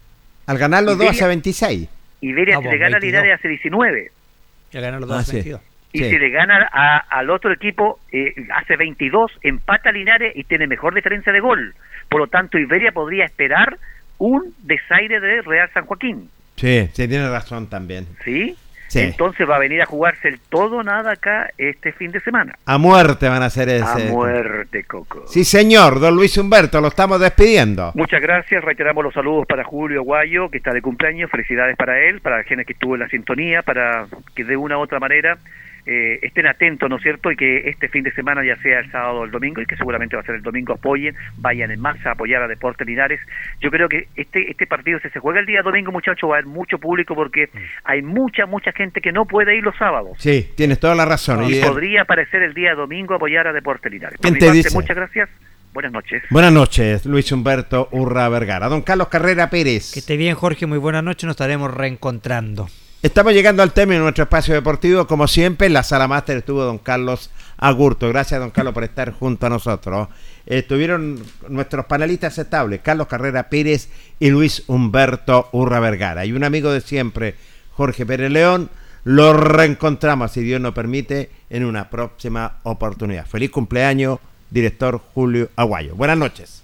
[0.46, 1.88] Al ganar los dos hace 26.
[2.22, 3.02] Iberia Ah, si pues, le gana a 22.
[3.22, 4.10] Linares hace 19.
[4.72, 5.52] Ya ganó los Ah, dos sí.
[5.94, 5.98] 22.
[5.98, 6.10] Y Sí.
[6.10, 10.94] si le gana a- al otro equipo, eh, hace 22, empata Linares y tiene mejor
[10.94, 11.74] diferencia de gol.
[12.08, 13.78] Por lo tanto, Iberia podría esperar
[14.18, 16.28] un desaire de Real San Joaquín.
[16.56, 18.06] Sí, sí, tiene razón también.
[18.24, 18.56] ¿Sí?
[18.86, 19.00] Sí.
[19.00, 22.54] Entonces va a venir a jugarse el todo nada acá este fin de semana.
[22.64, 24.08] A muerte van a hacer ese.
[24.08, 25.26] A muerte, Coco.
[25.26, 27.90] Sí, señor, don Luis Humberto, lo estamos despidiendo.
[27.96, 32.20] Muchas gracias, reiteramos los saludos para Julio Guayo, que está de cumpleaños, felicidades para él,
[32.20, 34.06] para la gente que estuvo en la sintonía, para
[34.36, 35.38] que de una u otra manera
[35.86, 37.30] eh, estén atentos, ¿no es cierto?
[37.30, 39.76] Y que este fin de semana, ya sea el sábado o el domingo, y que
[39.76, 43.20] seguramente va a ser el domingo, apoyen, vayan en masa a apoyar a Deportes Linares.
[43.60, 46.38] Yo creo que este este partido, si se juega el día domingo, muchachos, va a
[46.38, 47.50] haber mucho público porque
[47.84, 50.16] hay mucha, mucha gente que no puede ir los sábados.
[50.18, 51.44] Sí, tienes toda la razón.
[51.44, 54.18] Y Y- podría aparecer el día domingo a apoyar a Deportes Linares.
[54.20, 54.74] ¿Quién te dice?
[54.74, 55.28] Muchas gracias.
[55.72, 56.22] Buenas noches.
[56.30, 58.68] Buenas noches, Luis Humberto Urra Vergara.
[58.68, 59.92] Don Carlos Carrera Pérez.
[59.92, 60.66] Que esté bien, Jorge.
[60.66, 61.24] Muy buenas noches.
[61.24, 62.68] Nos estaremos reencontrando.
[63.04, 65.06] Estamos llegando al término de nuestro espacio deportivo.
[65.06, 68.08] Como siempre, en la sala máster estuvo don Carlos Agurto.
[68.08, 70.08] Gracias, don Carlos, por estar junto a nosotros.
[70.46, 76.24] Estuvieron nuestros panelistas estables, Carlos Carrera Pérez y Luis Humberto Urra Vergara.
[76.24, 77.34] Y un amigo de siempre,
[77.72, 78.70] Jorge Pérez León.
[79.04, 83.26] Lo reencontramos, si Dios nos permite, en una próxima oportunidad.
[83.26, 84.18] Feliz cumpleaños,
[84.48, 85.94] director Julio Aguayo.
[85.94, 86.63] Buenas noches.